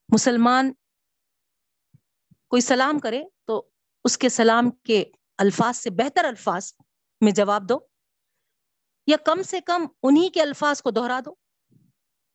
[0.09, 0.73] مسلمان
[2.47, 3.69] کوئی سلام کرے تو
[4.05, 5.03] اس کے سلام کے
[5.37, 6.73] الفاظ سے بہتر الفاظ
[7.21, 7.79] میں جواب دو
[9.07, 11.35] یا کم سے کم انہی کے الفاظ کو دوہرا دو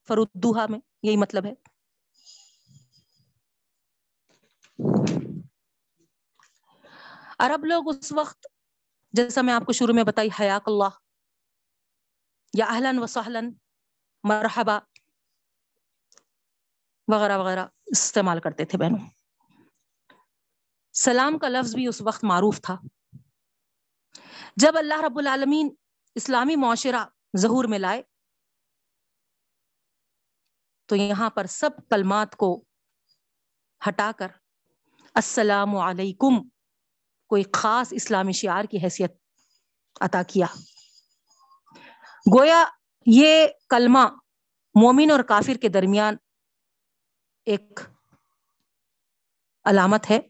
[0.08, 1.52] فرودوہا میں، یہی مطلب ہے۔
[7.38, 8.46] عرب لوگ اس وقت،
[9.12, 10.98] جیسا میں آپ کو شروع میں بتائی، حیاک اللہ،
[12.54, 13.50] یا اہلن و سہلن
[14.24, 14.78] مرحبا،
[17.08, 19.19] وغیرہ وغیرہ استعمال کرتے تھے بہنوں۔
[20.92, 22.76] سلام کا لفظ بھی اس وقت معروف تھا۔
[24.56, 25.74] جب اللہ رب العالمین
[26.14, 27.04] اسلامی معاشرہ
[27.36, 28.02] ظہور میں لائے،
[30.86, 32.64] تو یہاں پر سب کلمات کو
[33.88, 34.28] ہٹا کر
[35.14, 36.48] السلام علیکم،
[37.26, 39.12] کوئی خاص اسلامی شعار کی حیثیت
[40.00, 40.46] عطا کیا۔
[42.38, 42.64] گویا
[43.06, 44.08] یہ کلمہ
[44.74, 46.16] مومن اور کافر کے درمیان
[47.44, 47.80] ایک
[49.64, 50.20] علامت ہے۔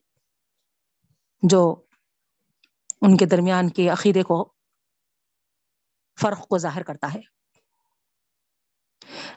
[1.43, 1.85] جو
[3.03, 4.53] ان کے درمیان کے عقیدے کو
[6.21, 7.21] فرق کو ظاہر کرتا ہے۔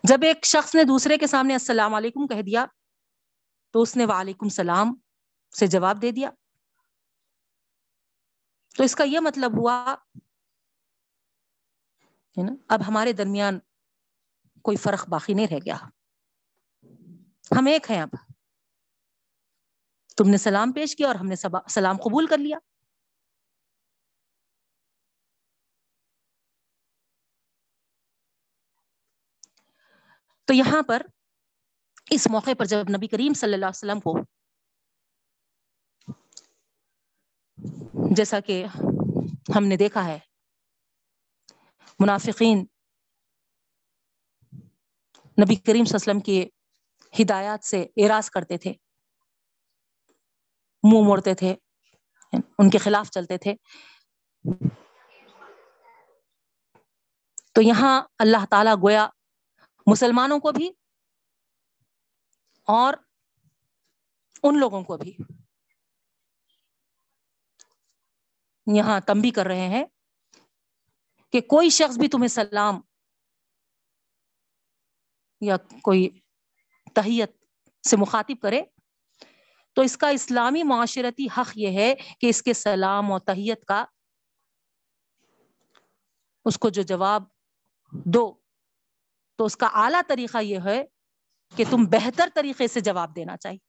[0.03, 2.65] جب ایک شخص نے دوسرے کے سامنے السلام علیکم کہہ دیا،
[3.71, 4.95] تو اس نے وعلیکم السلام
[5.59, 6.29] سے جواب دے دیا۔
[8.77, 9.95] تو اس کا یہ مطلب ہوا
[12.37, 13.59] ہے نا، اب ہمارے درمیان
[14.61, 15.77] کوئی فرق باقی نہیں رہ گیا۔
[17.57, 18.32] ہم ایک ہیں اب۔
[20.17, 21.35] تم نے سلام پیش کیا اور ہم نے
[21.69, 22.57] سلام قبول کر لیا۔
[30.47, 31.01] تو یہاں پر
[32.11, 34.13] اس موقع پر جب نبی کریم صلی اللہ علیہ وسلم کو
[38.15, 38.65] جیسا کہ
[39.55, 40.17] ہم نے دیکھا ہے،
[41.99, 42.65] منافقین
[45.37, 46.43] نبی کریم صلی اللہ علیہ وسلم کی
[47.13, 48.73] ہدایات سے اعراض کرتے تھے۔
[50.83, 51.55] منہ موڑتے تھے،
[52.33, 53.55] ان کے خلاف چلتے تھے۔
[57.55, 59.07] تو یہاں اللہ تعالی گویا
[59.87, 60.69] مسلمانوں کو بھی
[62.67, 62.93] اور
[64.43, 65.17] ان لوگوں کو بھی
[68.67, 69.85] یہاں تمبی کر رہے ہیں
[71.31, 72.81] کہ کوئی شخص بھی تمہیں سلام
[75.41, 76.09] یا کوئی
[76.95, 77.31] تحیت
[77.83, 78.61] سے مخاطب کرے
[79.73, 83.85] تو اس کا اسلامی معاشرتی حق یہ ہے کہ اس کے سلام و تحیت کا
[86.45, 87.23] اس کو جو جواب
[87.91, 88.37] دو۔
[89.35, 90.83] تو اس کا اعلیٰ طریقہ یہ ہے
[91.55, 93.59] کہ تم بہتر طریقے سے جواب دینا چاہیے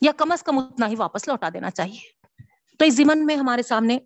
[0.00, 2.00] یا کم از کم اتنا ہی واپس لوٹا دینا چاہیے۔
[2.78, 3.98] تو اس زمن میں ہمارے سامنے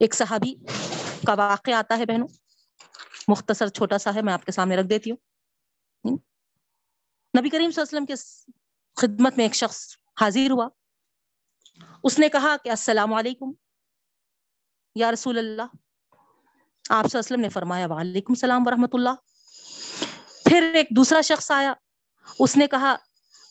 [0.00, 0.54] ایک صحابی
[1.26, 2.28] کا واقع آتا ہے بہنوں۔
[3.28, 5.16] مختصر چھوٹا سا ہے، میں آپ کے سامنے رکھ دیتی ہوں۔
[7.38, 8.16] نبی کریم صلی اللہ علیہ وسلم کے
[8.98, 9.86] خدمت میں ایک شخص
[10.20, 10.68] حاضر ہوا۔
[12.04, 13.52] اس نے کہا کہ السلام علیکم۔
[14.94, 15.76] یا رسول اللہ، آپ
[16.88, 19.08] صلی اللہ علیہ وسلم نے فرمایا، وعلیکم السلام ورحمۃ اللہ۔
[20.44, 21.72] پھر ایک دوسرا شخص آیا۔
[22.38, 22.96] اس نے کہا،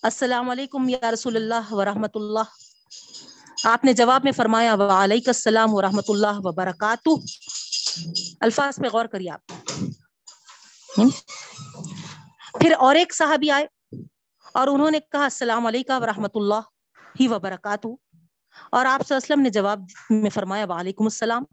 [0.03, 2.43] السلام علیکم یا رسول اللہ ورحمۃ اللہ۔
[3.63, 7.09] آپ نے جواب میں فرمایا، وعلیکم السلام ورحمۃ اللہ وبرکاتہ۔
[8.41, 9.51] الفاظ پہ غور کریے آپ۔
[10.97, 11.09] یعنی
[12.59, 13.76] پھر اور ایک صحابی آئے۔
[14.57, 16.61] اور انہوں نے کہا، السلام علیکم ورحمۃ اللہ
[17.19, 17.87] ہی وبرکاتہ.
[18.71, 21.43] اور آپ صلی اللہ علیہ وسلم نے جواب میں فرمایا، وعلیکم السلام.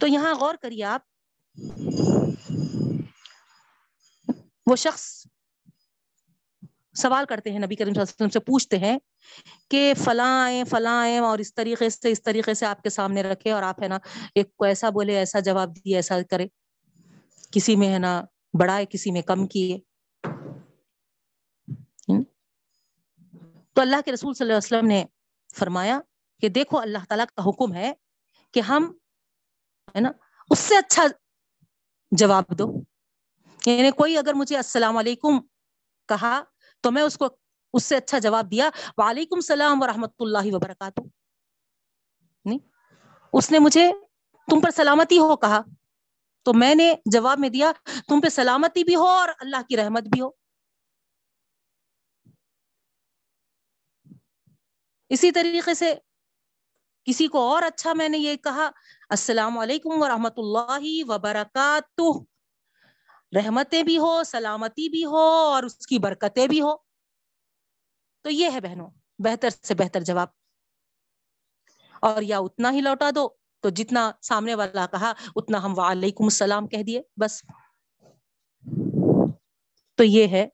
[0.00, 1.02] تو یہاں غور کریے آپ،
[4.66, 5.04] وہ شخص
[6.94, 8.98] سوال کرتے ہیں، نبی کریم صلی اللہ علیہ وسلم سے پوچھتے ہیں
[9.70, 13.52] کہ فلاں آئے فلاں اور اس طریقے سے، اس طریقے سے آپ کے سامنے رکھے
[13.52, 13.98] اور آپ ہے نا
[14.34, 16.46] ایک کو ایسا بولے، ایسا جواب دیے، ایسا کرے۔
[17.52, 18.20] کسی میں ہے نا
[18.60, 19.78] بڑھائے کسی میں کم کیے
[23.72, 25.04] تو اللہ کے رسول صلی اللہ علیہ وسلم نے
[25.54, 26.00] فرمایا
[26.40, 27.92] کہ دیکھو، اللہ تعالیٰ کا حکم ہے
[28.52, 28.92] کہ ہم،
[29.96, 30.10] ہے نا،
[30.50, 31.04] اس سے اچھا
[32.10, 32.72] جواب دو۔
[33.66, 35.40] یعنی کوئی اگر مجھے السلام علیکم
[36.08, 36.42] کہا
[36.80, 37.28] تو میں اس کو
[37.72, 41.00] اس سے اچھا جواب دیا۔ وعلیکم السلام ورحمۃ اللہ وبرکاتہ۔
[42.44, 42.58] نہیں،
[43.32, 43.92] اس نے مجھے
[44.50, 45.60] تم پر سلامتی ہو کہا۔
[46.42, 47.72] تو میں نے جواب میں دیا،
[48.08, 50.30] تم پہ سلامتی بھی ہو اور اللہ کی رحمت بھی ہو۔
[55.08, 55.94] اسی طریقے سے
[57.04, 58.70] کسی کو اور اچھا میں نے یہ کہا،
[59.08, 62.18] السلام علیکم ورحمۃ اللہ وبرکاتہ۔
[63.36, 66.76] رحمتیں بھی ہو، سلامتی بھی ہو اور اس کی برکتیں بھی ہو۔
[68.22, 70.28] تو یہ ہے بہنوں، بہتر سے بہتر جواب۔
[72.00, 76.66] اور یا اتنا ہی لوٹا دو۔ تو جتنا سامنے والا کہا، اتنا ہم وعلیکم السلام
[76.66, 77.42] کہہ دیے، بس۔
[79.94, 80.48] تو یہ ہے۔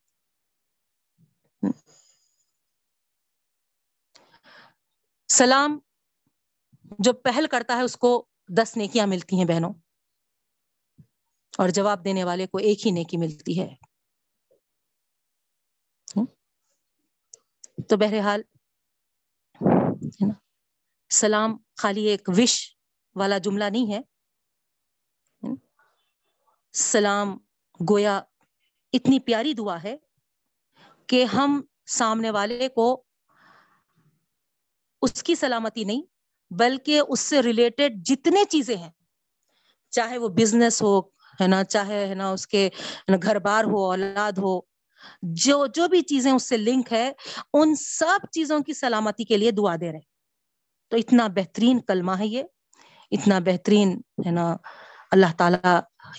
[5.29, 5.79] سلام
[6.99, 9.73] جو پہل کرتا ہے، اس کو دس نیکیاں ملتی ہیں بہنوں۔
[11.59, 13.75] اور جواب دینے والے کو ایک ہی نیکی ملتی ہے۔
[17.89, 18.43] تو بہرحال
[21.11, 22.78] سلام خالی ایک وش
[23.19, 24.01] والا جملہ نہیں ہے۔
[26.75, 27.37] سلام،
[27.81, 28.21] گویا،
[28.93, 29.97] اتنی پیاری دعا ہے
[31.09, 32.87] کہ ہم سامنے والے کو
[35.03, 36.03] اس کی سلامتی نہیں،
[36.51, 38.91] بلکہ اس سے ریلیٹڈ جتنے چیزیں ہیں،
[39.93, 40.99] چاہے وہ بزنس ہو،
[41.41, 42.69] ہے نا، چاہے، ہے نا، اس کے
[43.23, 44.59] گھر بار ہو، اولاد ہو،
[45.23, 47.13] جو جو بھی چیزیں اس سے لنک ہے،
[47.53, 50.07] ان سب چیزوں کی سلامتی کے لیے دعا دے رہے
[50.93, 52.43] تو اتنا بہترین کلمہ ہے یہ۔
[53.13, 54.57] اتنا بہترین ہے نا۔
[55.11, 55.69] اللہ تعالی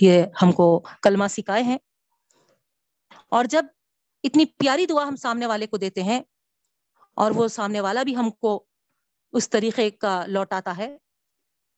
[0.01, 0.67] یہ ہم کو
[1.03, 1.77] کلمہ سکھائے ہیں۔
[3.31, 3.65] اور جب
[4.23, 6.21] اتنی پیاری دعا ہم سامنے والے کو دیتے ہیں،
[7.17, 8.65] اور وہ سامنے والا بھی ہم کو
[9.33, 10.97] اس طریقے کا لوٹاتا ہے،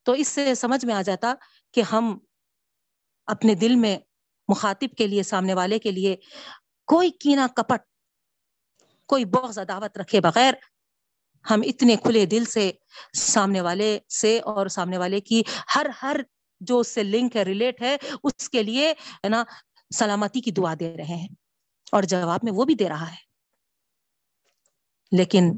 [0.05, 1.33] تو اس سے سمجھ میں آ جاتا
[1.73, 2.17] کہ ہم
[3.27, 3.97] اپنے دل میں
[4.47, 6.15] مخاطب کے لیے، سامنے والے کے لیے
[6.87, 7.81] کوئی کینا کپٹ،
[9.09, 10.53] کوئی بغض عداوت رکھے بغیر
[11.49, 12.71] ہم اتنے کھلے دل سے
[13.13, 15.41] سامنے والے سے اور سامنے والے کی
[15.75, 16.15] ہر ہر
[16.61, 18.93] جو اس سے لنک ہے ریلیٹ ہے، اس کے لیے
[19.29, 19.43] نا
[19.95, 21.27] سلامتی کی دعا دے رہے ہیں
[21.91, 23.31] اور جواب میں وہ بھی دے رہا ہے۔
[25.11, 25.57] لیکن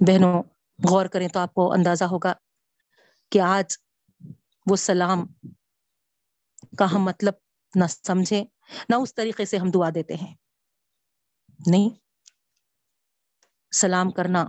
[0.00, 0.42] بہنوں
[0.90, 2.32] غور کریں تو آپ کو اندازہ ہوگا
[3.32, 3.76] کہ آج
[4.66, 5.26] وہ سلام
[6.78, 7.34] کا ہم مطلب
[7.74, 8.44] نہ سمجھیں،
[8.88, 10.34] نہ اس طریقے سے ہم دعا دیتے ہیں۔
[11.66, 12.09] نہیں۔
[13.72, 14.44] سلام کرنا۔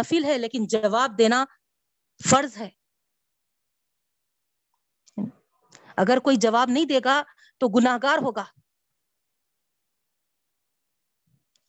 [0.00, 1.44] نفل ہے لیکن جواب دینا
[2.30, 2.70] فرض ہے۔
[5.96, 7.22] اگر کوئی جواب نہیں دے گا
[7.58, 8.44] تو گناہ گار ہوگا۔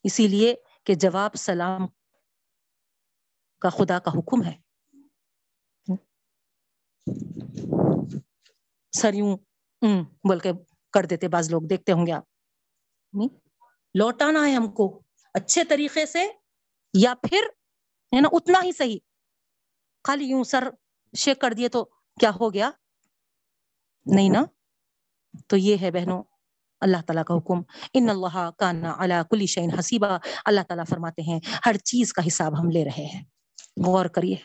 [0.04, 0.54] اسی لیے
[0.84, 1.80] کہ جواب سلام
[3.60, 4.60] کا خدا کا حکم ہے۔
[8.92, 9.38] سر یوں
[10.24, 10.52] بول کے
[10.92, 12.31] کر دیتے بعض لوگ، دیکھتے ہوں گے آپ۔
[13.94, 15.02] لوٹانا ہے ہم کو
[15.34, 16.28] اچھے طریقے سے
[16.94, 17.40] یا پھر
[18.16, 18.98] ہے نا اتنا ہی صحیح۔
[20.04, 20.68] خالی یوں سر
[21.16, 21.84] شیک کر دیے تو
[22.20, 22.70] کیا ہو گیا؟
[24.06, 24.44] نہیں نا؟
[25.46, 26.22] تو یہ ہے بہنوں،
[26.80, 27.62] اللہ تعالیٰ کا حکم۔
[27.94, 32.26] ان اللہ کا نا اللہ کلی شعین حسیبہ اللہ تعالیٰ فرماتے ہیں، ہر چیز کا
[32.26, 33.24] حساب ہم لے رہے ہیں۔
[33.86, 34.36] غور کریے۔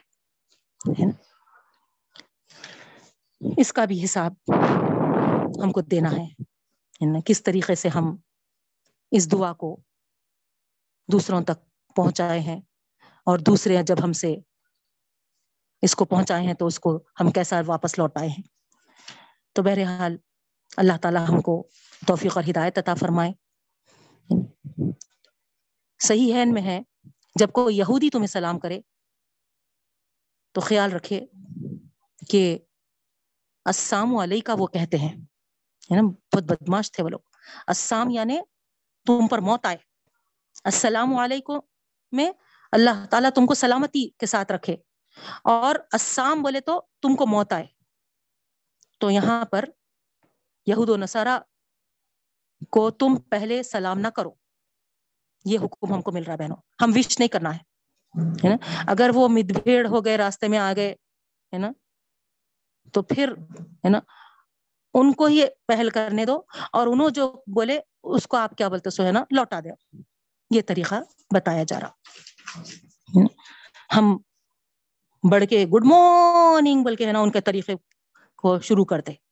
[3.57, 4.31] اس کا بھی حساب
[5.64, 6.48] ہم کو دینا ہے۔
[7.26, 8.18] کس طریقے سے ہم
[9.12, 9.82] اس دعا کو
[11.12, 12.62] دوسروں تک پہنچائے ہیں
[13.26, 14.36] اور دوسرے جب ہم سے
[15.82, 18.44] اس کو پہنچائے ہیں تو اس کو ہم کیسا واپس لوٹائے ہیں۔
[19.54, 20.18] تو بہرحال
[20.78, 21.68] اللہ تعالیٰ ہم کو
[22.08, 23.32] توفیق اور ہدایت عطا فرمائے۔
[26.04, 26.82] صحیح ہے ان میں ہے،
[27.36, 28.82] جب کوئی یہودی تمہیں سلام کرے
[30.52, 31.26] تو خیال رکھے
[32.30, 32.58] کہ
[33.66, 35.18] السلام علیہ کا وہ کہتے ہیں۔
[35.90, 37.20] یعنی بہت بدماش تھے وہ لوگ۔
[37.68, 38.40] السلام یعنی
[39.08, 39.78] تم پر موت آئے۔
[40.64, 41.60] السلام علیکم۔
[42.12, 42.32] میں
[42.72, 44.76] اللہ تعالیٰ تم کو سلامتی کے ساتھ رکھے۔
[45.44, 47.66] اور السلام بولے تو تم کو موت آئے۔
[49.00, 49.66] تو یہاں پر
[50.66, 51.40] یہود و نصارہ
[52.70, 54.32] کو تم پہلے سلام نہ کرو۔
[55.46, 57.68] یہ حکم ہم کو مل رہا ہے بہنوں۔ ہم وش نہیں کرنا ہے۔
[58.50, 60.92] نا؟ اگر وہ مد بھیڑ ہو گئے، راستے میں آ گئے،
[61.54, 61.72] ہے نا؟
[62.94, 64.00] تو پھر، ہے نا؟
[64.93, 66.41] ان کو ہی پہل کرنے دو
[66.72, 69.97] اور انہوں جو بولے، اس کو آپ کیا بولتے سو ہے نا لوٹا دو
[70.55, 70.95] یہ طریقہ
[71.35, 71.89] بتایا جا رہا۔
[73.97, 74.18] ہم
[75.31, 77.73] بڑھ کے گڈ مارننگ بول کے ہے نا، ان کے طریقے
[78.35, 79.27] کو شروع کرتے۔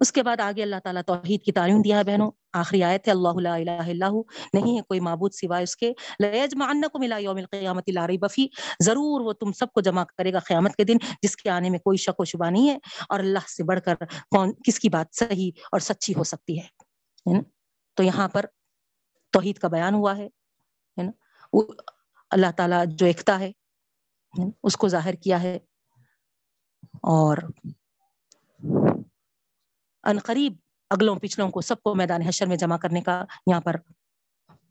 [0.00, 3.12] اس کے بعد آگے اللہ تعالیٰ توحید کی تعلیم دیا ہے بہنوں۔ آخری آئے تھے
[3.12, 4.20] اللہ لا الہ الا اللہ
[4.52, 8.46] نہیں ہے کوئی معبود سوائے اس کے۔ لیجمعنکم الی یوم القیامت لا ریب فی
[8.80, 11.78] ضرور وہ تم سب کو جمع کرے گا قیامت کے دن، جس کے آنے میں
[11.78, 13.94] کوئی شک و شبہ نہیں ہے۔ اور اللہ سے بڑھ کر
[14.30, 17.40] کون، کس کی بات صحیح اور سچی ہو سکتی ہے
[17.94, 18.46] تو یہاں پر
[19.30, 20.28] توحید کا بیان ہوا ہے
[20.96, 21.10] نا؟
[22.30, 23.52] اللہ تعالیٰ جو ایکتا ہے
[24.62, 25.58] اس کو ظاہر کیا ہے۔
[27.02, 27.36] اور
[30.02, 30.52] ان قریب
[30.90, 33.76] اگلوں پچھلوں کو سب کو میدان حشر میں جمع کرنے کا یہاں پر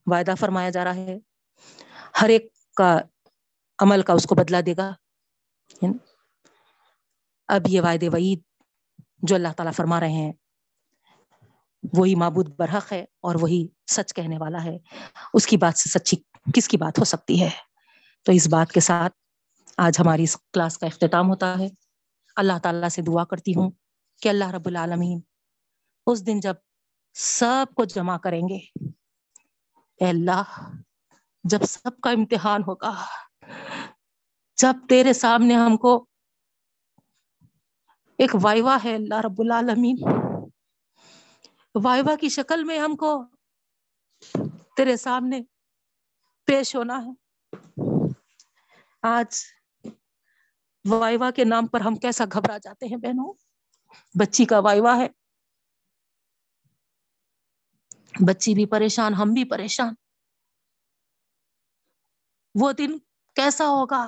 [0.06, 1.18] وعدہ فرمایا جا رہا ہے۔
[2.22, 3.00] ہر ایک کا
[3.80, 4.94] عمل کا اس کو بدلا دے گا۔
[7.48, 8.40] اب یہ وعدے وعید
[9.18, 10.34] جو اللہ تعالیٰ فرما رہے ہیں،
[11.98, 14.78] وہی معبود برحق ہے اور وہی سچ کہنے والا ہے۔
[15.34, 16.16] اس کی بات سے سچی
[16.54, 17.50] کس کی بات ہو سکتی ہے؟
[18.26, 19.14] تو اس بات کے ساتھ
[19.78, 21.68] آج ہماری اس کلاس کا اختتام ہوتا ہے۔
[22.36, 23.72] اللہ تعالیٰ سے دعا کرتی ہوں۔
[24.22, 25.20] کہ اللہ رب العالمین
[26.08, 26.54] اس دن جب
[27.14, 28.90] سب کو جمع کریں گے،
[30.00, 30.72] اے اللہ،
[31.44, 33.06] جب سب کا امتحان ہوگا،
[34.58, 36.06] جب تیرے سامنے ہم کو
[38.18, 39.96] ایک وائوا ہے اللہ رب العالمین،
[41.76, 43.24] وائوا کی شکل میں ہم کو
[44.78, 45.42] تیرے سامنے
[46.46, 47.12] پیش ہونا ہے۔
[49.02, 49.44] آج
[50.86, 53.47] وائوا کے نام پر ہم کیسا گھبرا جاتے ہیں بہنوں؟
[54.14, 55.08] بچی کا وائوا ہے۔
[58.28, 59.94] بچی بھی پریشان، ہم بھی پریشان۔
[62.62, 63.00] وہ دن
[63.36, 64.08] کیسا ہوگا؟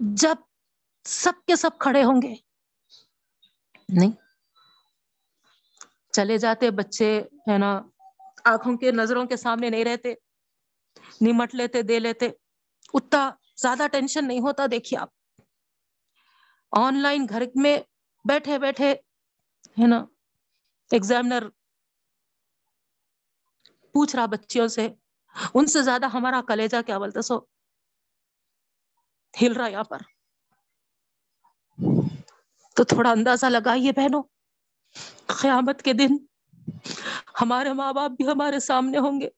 [0.00, 0.34] جب
[1.04, 2.34] سب کے سب کھڑے ہوں گے۔
[3.88, 4.12] نہیں۔
[6.12, 7.20] چلے جاتے بچے،
[7.50, 7.82] ہے نا،
[8.44, 10.14] آنکھوں کے، نظروں کے سامنے نہیں رہتے۔
[11.20, 12.28] نمٹ لیتے، دے لیتے۔
[12.94, 15.08] اتنا زیادہ ٹینشن نہیں ہوتا، دیکھیے آپ۔
[16.72, 17.78] آن لائن گھر میں
[18.24, 18.92] بیٹھے بیٹھے،
[19.78, 20.04] ہے نا
[20.90, 21.48] ایگزامنر
[23.92, 24.88] پوچھ رہا بچیوں سے،
[25.54, 27.38] ان سے زیادہ ہمارا کلیجا کیا بولتے سو،
[29.42, 29.98] ہل رہا یہاں پر۔
[32.76, 34.22] تو تھوڑا اندازہ لگائیے بہنوں،
[35.26, 36.16] قیامت کے دن
[37.40, 39.28] ہمارے ماں باپ بھی ہمارے سامنے ہوں گے۔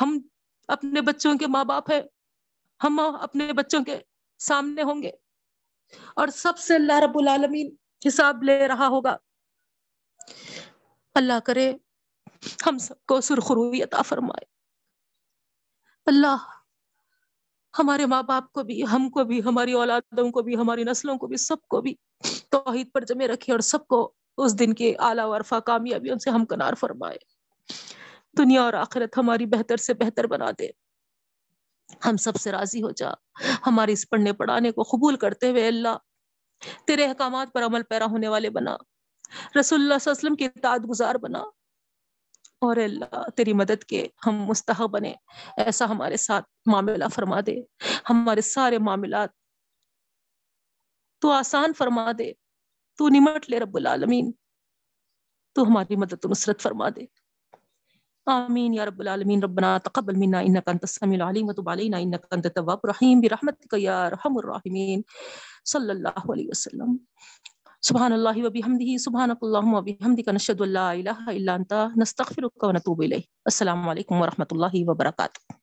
[0.00, 0.18] ہم
[0.68, 2.02] اپنے بچوں کے ماں باپ ہے
[2.84, 3.98] ہم اپنے بچوں کے
[4.38, 5.10] سامنے ہوں گے۔
[6.16, 7.76] اور سب سے اللہ رب العالمین
[8.06, 9.16] حساب لے رہا ہوگا۔
[11.14, 11.72] اللہ کرے
[12.66, 14.44] ہم سب کو سرخروی عطا فرمائے۔
[16.06, 16.36] اللہ،
[17.78, 21.26] ہمارے ماں باپ کو بھی، ہم کو بھی، ہماری اولادوں کو بھی، ہماری نسلوں کو
[21.26, 21.94] بھی، سب کو بھی
[22.50, 26.46] توحید پر جمے رکھے اور سب کو اس دن کے اعلیٰ ورفا کامیابیوں سے ہم
[26.46, 27.16] کنار فرمائے۔
[28.38, 30.68] دنیا اور آخرت ہماری بہتر سے بہتر بنا دے۔
[32.06, 33.10] ہم سب سے راضی ہو جا۔
[33.66, 35.96] ہماری اس پڑھنے پڑھانے کو قبول کرتے ہوئے اللہ
[36.86, 38.76] تیرے احکامات پر عمل پیرا ہونے والے بنا۔
[39.36, 41.38] رسول اللہ صلی اللہ علیہ وسلم کی اطاعت گزار بنا۔
[42.58, 45.14] اور اللہ تیری مدد کے ہم مستحق بنے۔
[45.56, 47.62] ایسا ہمارے ساتھ معاملہ فرما دے۔
[48.10, 49.30] ہمارے سارے معاملات
[51.20, 52.32] تو آسان فرما دے۔
[52.98, 54.32] تو نمٹ لے رب العالمین۔
[55.52, 57.21] تو ہماری مدد و نصرت فرما دے۔
[58.28, 61.48] آمین یا رب العالمین ربنا تقبل منا انك انت السميع العليم.
[61.48, 63.20] وتب علينا انك انت التواب الرحيم.
[63.20, 65.04] برحمتك يا ارحم الراحمين.
[65.64, 66.98] صلى الله عليه وسلم.
[67.80, 68.96] سبحان الله وبحمده.
[68.96, 70.28] سبحانك اللهم وبحمدك.
[70.28, 75.61] نشهد ان لا اله الا انت نستغفرك ونتوب اليك السلام عليكم ورحمه الله وبركاته.